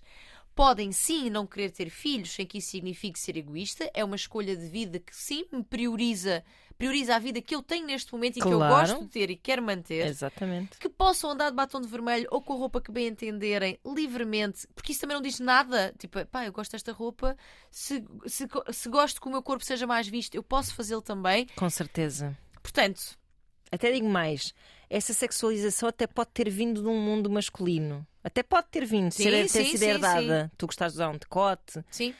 Podem 0.59 0.91
sim 0.91 1.29
não 1.29 1.47
querer 1.47 1.71
ter 1.71 1.89
filhos 1.89 2.31
sem 2.33 2.45
que 2.45 2.57
isso 2.57 2.71
signifique 2.71 3.17
ser 3.17 3.37
egoísta. 3.37 3.89
É 3.93 4.03
uma 4.03 4.17
escolha 4.17 4.57
de 4.57 4.67
vida 4.67 4.99
que 4.99 5.15
sim 5.15 5.45
me 5.53 5.63
prioriza, 5.63 6.43
prioriza 6.77 7.15
a 7.15 7.19
vida 7.19 7.41
que 7.41 7.55
eu 7.55 7.63
tenho 7.63 7.85
neste 7.87 8.11
momento 8.11 8.35
e 8.35 8.41
que 8.41 8.47
eu 8.47 8.57
Claro. 8.57 8.75
gosto 8.75 9.05
de 9.05 9.09
ter 9.09 9.29
e 9.29 9.37
quero 9.37 9.63
manter 9.63 10.05
Exatamente. 10.07 10.77
que 10.77 10.89
possam 10.89 11.29
andar 11.29 11.49
de 11.49 11.55
batom 11.55 11.79
de 11.79 11.87
vermelho 11.87 12.27
ou 12.29 12.41
com 12.41 12.51
a 12.51 12.57
roupa 12.57 12.81
que 12.81 12.91
bem 12.91 13.07
entenderem, 13.07 13.79
livremente, 13.85 14.67
porque 14.75 14.91
isso 14.91 14.99
também 14.99 15.15
não 15.15 15.21
diz 15.21 15.39
nada. 15.39 15.95
Tipo, 15.97 16.25
pá, 16.25 16.45
eu 16.45 16.51
gosto 16.51 16.73
desta 16.73 16.91
roupa, 16.91 17.37
se, 17.71 18.03
se, 18.25 18.45
se 18.73 18.89
gosto 18.89 19.21
que 19.21 19.27
o 19.29 19.31
meu 19.31 19.41
corpo 19.41 19.63
seja 19.63 19.87
mais 19.87 20.09
visto, 20.09 20.35
eu 20.35 20.43
posso 20.43 20.75
fazê-lo 20.75 21.01
também. 21.01 21.47
Com 21.55 21.69
certeza. 21.69 22.37
Portanto, 22.61 23.17
Até 23.71 23.93
digo 23.93 24.09
mais. 24.09 24.53
Essa 24.89 25.13
sexualização 25.13 25.87
até 25.89 26.07
pode 26.07 26.31
ter 26.33 26.49
vindo 26.49 26.81
de 26.81 26.87
um 26.87 26.97
mundo 26.99 27.29
masculino. 27.29 28.05
Até 28.23 28.41
pode 28.41 28.67
ter 28.69 28.85
vindo, 28.85 29.11
Sim, 29.11 29.23
ser, 29.23 29.31
ter 29.31 29.47
sim, 29.49 29.65
sido 29.65 29.79
sim, 29.79 29.85
herdada. 29.85 30.51
Tu 30.57 30.65
gostares 30.65 30.93
de 30.93 30.97
usar 30.97 31.09
um 31.09 31.17
decote, 31.17 31.83
sim, 31.91 32.13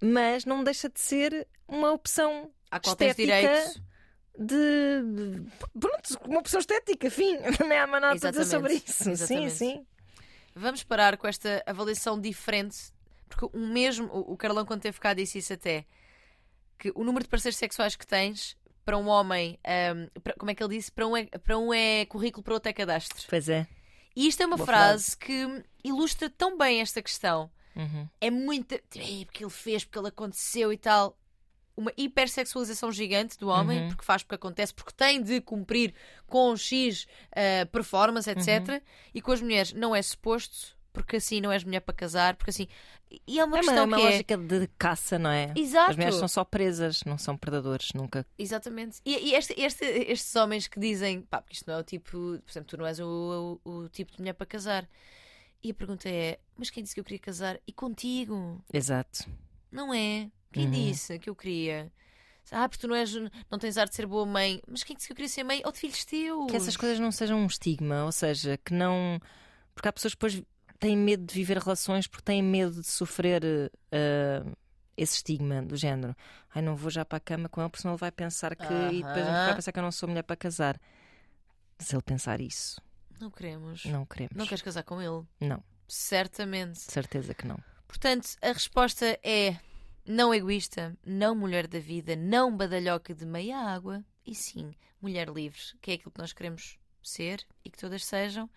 mas 0.00 0.44
não 0.44 0.64
deixa 0.64 0.88
de 0.88 0.98
ser 1.00 1.46
uma 1.68 1.92
opção 1.92 2.50
há 2.70 2.80
qual 2.80 2.96
tens 2.96 3.10
Estética. 3.10 3.36
direito. 3.38 3.82
de. 4.38 5.42
Pronto, 5.78 6.18
uma 6.28 6.40
opção 6.40 6.60
estética, 6.60 7.10
fim. 7.10 7.36
Não 7.60 7.76
há 7.78 7.86
mais 7.86 8.02
nada 8.02 8.20
para 8.20 8.30
dizer 8.30 8.44
sobre 8.44 8.72
Exatamente, 8.74 8.90
isso. 8.90 9.10
exatamente. 9.10 9.50
Sim, 9.52 9.74
sim. 9.76 9.86
Vamos 10.54 10.82
parar 10.82 11.16
com 11.16 11.26
esta 11.26 11.62
avaliação 11.66 12.20
diferente, 12.20 12.76
porque 13.28 13.46
o 13.56 13.66
mesmo, 13.66 14.06
o 14.12 14.32
o 14.32 14.36
Carlão, 14.36 14.64
quando 14.64 14.82
teve 14.82 14.98
cá, 15.00 15.14
disse 15.14 15.38
isso 15.38 15.52
até, 15.52 15.84
que 16.78 16.92
o 16.94 17.04
número 17.04 17.24
de 17.24 17.28
parceiros 17.30 17.56
sexuais 17.56 17.96
que 17.96 18.06
tens 18.06 18.56
para 18.84 18.96
um 18.98 19.06
homem, 19.08 19.58
ahm, 19.64 20.06
para- 20.22 20.34
como 20.34 20.50
é 20.50 20.54
que 20.54 20.62
ele 20.62 20.76
disse? 20.76 20.92
Para 20.92 21.06
um 21.06 21.16
é, 21.16 21.24
para 21.26 21.58
um 21.58 21.72
é 21.72 22.04
currículo, 22.06 22.42
para 22.42 22.54
outro 22.54 22.68
é 22.68 22.72
cadastro. 22.72 23.24
Pois 23.28 23.48
é. 23.48 23.66
E 24.16 24.26
isto 24.28 24.42
é 24.42 24.46
uma 24.46 24.56
Boa 24.56 24.66
frase, 24.66 25.16
que 25.16 25.64
ilustra 25.82 26.30
tão 26.30 26.56
bem 26.56 26.80
esta 26.80 27.02
questão. 27.02 27.50
Uhum. 27.74 28.08
É 28.20 28.30
muito. 28.30 28.72
"Ei, 28.94 29.24
Porque 29.24 29.42
ele 29.42 29.50
fez, 29.50 29.84
porque 29.84 29.98
ele 29.98 30.08
aconteceu 30.08 30.72
e 30.72 30.76
tal. 30.76 31.18
Uma 31.76 31.92
hipersexualização 31.96 32.92
gigante 32.92 33.36
do 33.36 33.48
homem, 33.48 33.80
Uhum. 33.82 33.88
porque 33.88 34.04
faz 34.04 34.22
porque 34.22 34.36
acontece, 34.36 34.72
porque 34.72 34.92
tem 34.92 35.20
de 35.20 35.40
cumprir 35.40 35.92
com 36.28 36.56
X 36.56 37.04
eh, 37.32 37.64
performance, 37.64 38.30
etc. 38.30 38.68
Uhum. 38.68 38.80
E 39.12 39.20
com 39.20 39.32
as 39.32 39.40
mulheres 39.42 39.72
não 39.72 39.94
é 39.96 40.00
suposto, 40.00 40.76
porque 40.94 41.16
assim 41.16 41.40
não 41.42 41.52
és 41.52 41.62
mulher 41.64 41.80
para 41.80 41.92
casar, 41.94 42.36
porque 42.36 42.48
assim. 42.50 42.66
E 43.28 43.38
é 43.38 43.44
uma 43.44 43.58
É 43.58 43.60
uma, 43.60 43.66
questão 43.72 43.84
uma 43.84 43.96
que 43.98 44.02
é. 44.02 44.06
lógica 44.06 44.36
de 44.38 44.66
caça, 44.78 45.18
não 45.18 45.28
é? 45.30 45.52
Exato. 45.54 45.90
As 45.90 45.96
mulheres 45.96 46.14
são 46.16 46.28
só 46.28 46.42
presas, 46.44 47.02
não 47.04 47.18
são 47.18 47.36
predadores, 47.36 47.92
nunca. 47.92 48.26
Exatamente. 48.38 49.00
E, 49.04 49.30
e 49.30 49.34
este- 49.34 49.54
este- 49.60 49.84
estes 49.84 50.34
homens 50.36 50.66
que 50.66 50.80
dizem, 50.80 51.20
pá, 51.20 51.42
porque 51.42 51.54
isto 51.54 51.66
não 51.68 51.74
é 51.76 51.80
o 51.80 51.84
tipo, 51.84 52.10
por 52.10 52.50
exemplo, 52.50 52.68
tu 52.68 52.76
não 52.78 52.86
és 52.86 52.98
o, 52.98 53.60
o- 53.64 53.70
o 53.70 53.88
tipo 53.90 54.12
de 54.12 54.20
mulher 54.20 54.32
para 54.32 54.46
casar. 54.46 54.88
E 55.62 55.70
a 55.70 55.74
pergunta 55.74 56.08
é, 56.08 56.38
mas 56.56 56.70
quem 56.70 56.82
disse 56.82 56.94
que 56.94 57.00
eu 57.00 57.04
queria 57.04 57.18
casar? 57.18 57.58
E 57.66 57.72
contigo? 57.72 58.62
Exato. 58.72 59.24
Não 59.70 59.92
é? 59.92 60.30
Quem 60.52 60.66
Uhum. 60.66 60.70
disse 60.70 61.18
que 61.18 61.28
eu 61.28 61.34
queria? 61.34 61.90
Ah, 62.50 62.68
porque 62.68 62.82
tu 62.82 62.88
não, 62.88 62.94
és, 62.94 63.12
não 63.50 63.58
tens 63.58 63.78
ar 63.78 63.88
de 63.88 63.94
ser 63.94 64.06
boa 64.06 64.26
mãe. 64.26 64.60
Mas 64.68 64.82
quem 64.84 64.94
disse 64.94 65.08
que 65.08 65.12
eu 65.12 65.16
queria 65.16 65.28
ser 65.28 65.42
mãe? 65.44 65.62
Ou 65.64 65.72
de 65.72 65.78
filhos 65.78 66.04
teus? 66.04 66.50
Que 66.50 66.56
essas 66.56 66.76
coisas 66.76 66.98
não 67.00 67.10
sejam 67.10 67.38
um 67.38 67.46
estigma, 67.46 68.04
ou 68.04 68.12
seja, 68.12 68.58
que 68.62 68.74
não. 68.74 69.18
Porque 69.74 69.88
há 69.88 69.92
pessoas 69.92 70.14
que 70.14 70.18
depois 70.18 70.42
têm 70.84 70.96
medo 70.98 71.24
de 71.24 71.32
viver 71.34 71.56
relações 71.56 72.06
porque 72.06 72.24
têm 72.24 72.42
medo 72.42 72.82
de 72.82 72.86
sofrer 72.86 73.42
eh, 73.90 74.44
esse 74.98 75.16
estigma 75.16 75.62
do 75.62 75.76
género. 75.76 76.14
Ai, 76.54 76.60
não 76.60 76.76
vou 76.76 76.90
já 76.90 77.06
para 77.06 77.16
a 77.16 77.20
cama 77.20 77.48
com 77.48 77.60
ele 77.62 77.70
porque 77.70 77.80
senão 77.80 77.94
ele 77.94 78.00
vai 78.00 78.12
pensar 78.12 78.54
que. 78.54 78.64
E 78.64 79.02
depois 79.02 79.24
vai 79.26 79.54
pensar 79.54 79.72
que 79.72 79.78
eu 79.78 79.82
não 79.82 79.90
sou 79.90 80.08
mulher 80.10 80.22
para 80.22 80.36
casar. 80.36 80.78
Se 81.78 81.94
ele 81.96 82.02
pensar 82.02 82.38
isso, 82.38 82.80
Não 83.18 83.30
queremos. 83.30 83.84
não 83.86 84.04
queremos. 84.04 84.36
Não 84.36 84.46
queres 84.46 84.60
casar 84.62 84.82
com 84.82 85.00
ele? 85.00 85.24
Não, 85.40 85.62
Certamente. 85.88 86.78
certeza 86.78 87.32
que 87.34 87.46
não. 87.46 87.58
Portanto, 87.88 88.28
a 88.42 88.48
resposta 88.52 89.18
é 89.24 89.56
não 90.06 90.34
egoísta, 90.34 90.94
não 91.04 91.34
mulher 91.34 91.66
da 91.66 91.78
vida, 91.78 92.14
não 92.14 92.54
badalhoca 92.54 93.14
de 93.14 93.24
meia 93.24 93.56
água, 93.56 94.04
e 94.26 94.34
sim 94.34 94.74
mulher 95.00 95.28
livre, 95.30 95.60
que 95.80 95.92
é 95.92 95.94
aquilo 95.94 96.12
que 96.12 96.20
nós 96.20 96.32
queremos 96.34 96.78
ser 97.02 97.42
e 97.64 97.70
que 97.70 97.78
todas 97.78 98.04
sejam. 98.04 98.48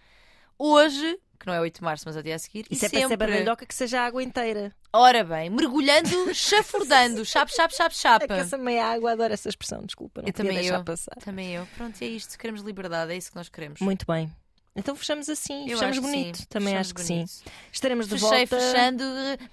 Hoje, 0.59 1.19
que 1.39 1.45
não 1.47 1.53
é 1.53 1.61
8 1.61 1.75
de 1.77 1.83
março, 1.83 2.03
mas 2.07 2.17
ao 2.17 2.23
dia 2.23 2.35
a 2.35 2.39
seguir, 2.39 2.65
Isso 2.69 2.83
e 2.83 2.87
é 2.87 2.89
para 2.89 2.99
ser 2.99 3.07
sempre. 3.07 3.31
badalhoca 3.31 3.65
que 3.65 3.75
seja 3.75 4.01
a 4.01 4.05
água 4.05 4.23
inteira. 4.23 4.73
Ora 4.91 5.23
bem, 5.23 5.49
mergulhando, 5.49 6.09
chafurdando, 6.33 7.23
chap, 7.25 7.51
chap, 7.53 7.73
chap, 7.75 7.95
chapa. 7.95 8.25
É 8.25 8.27
que 8.27 8.33
essa 8.33 8.57
meia 8.57 8.85
água, 8.87 9.11
adoro 9.11 9.33
essa 9.33 9.47
expressão, 9.49 9.83
desculpa, 9.85 10.21
não 10.21 10.27
Eu 10.29 10.33
podia 10.33 10.49
também 10.51 10.63
deixar 10.63 10.79
eu. 10.79 10.83
passar. 10.83 11.15
Também 11.23 11.53
eu. 11.53 11.67
Pronto, 11.77 12.01
é 12.01 12.05
isto. 12.07 12.37
Queremos 12.37 12.61
liberdade, 12.61 13.11
é 13.13 13.17
isso 13.17 13.29
que 13.29 13.35
nós 13.37 13.49
queremos. 13.49 13.79
Muito 13.81 14.05
bem. 14.07 14.31
Então 14.77 14.95
fechamos 14.95 15.27
assim, 15.27 15.63
Eu 15.67 15.77
fechamos 15.79 15.97
bonito. 15.99 16.37
sim, 16.37 16.45
Também 16.47 16.67
fechamos 16.75 16.87
acho 16.87 16.95
que 16.95 17.03
bonito. 17.13 17.27
sim. 17.29 17.43
Estaremos 17.73 18.07
de 18.07 18.19
Fechei, 18.19 18.45
volta. 18.45 18.59
fechando, 18.59 19.03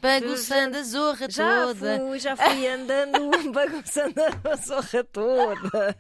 bagunçando 0.03 0.77
a 0.77 0.83
zorra 0.83 1.27
Já 1.31 1.63
toda. 1.67 1.99
fui, 1.99 2.19
já 2.19 2.37
fui 2.37 2.67
andando, 2.69 3.53
bagunçando 3.53 4.15
a 4.53 4.57
zorra 4.57 5.05
toda. 5.05 5.97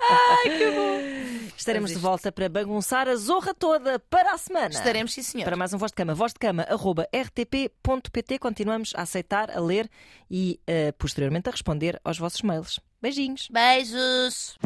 Ai, 0.00 0.58
que 0.58 0.70
bom. 0.70 1.50
Estaremos 1.56 1.90
de 1.90 1.98
volta 1.98 2.32
para 2.32 2.48
bagunçar 2.48 3.08
a 3.08 3.16
zorra 3.16 3.52
toda 3.52 3.98
para 3.98 4.32
a 4.32 4.38
semana. 4.38 4.68
Estaremos, 4.70 5.12
sim, 5.12 5.22
senhor. 5.22 5.44
Para 5.44 5.56
mais 5.56 5.74
um 5.74 5.78
Voz 5.78 5.92
de 5.92 5.96
Cama. 5.96 6.14
Voz 6.14 6.32
de 6.32 6.38
Cama, 6.38 6.62
arroba 6.68 7.06
rtp.pt. 7.14 8.38
Continuamos 8.38 8.92
a 8.96 9.02
aceitar, 9.02 9.50
a 9.50 9.60
ler 9.60 9.88
e 10.30 10.58
eh, 10.66 10.92
posteriormente 10.92 11.48
a 11.48 11.52
responder 11.52 12.00
aos 12.02 12.18
vossos 12.18 12.40
mails. 12.42 12.80
Beijinhos. 13.02 13.48
Beijos. 13.50 14.56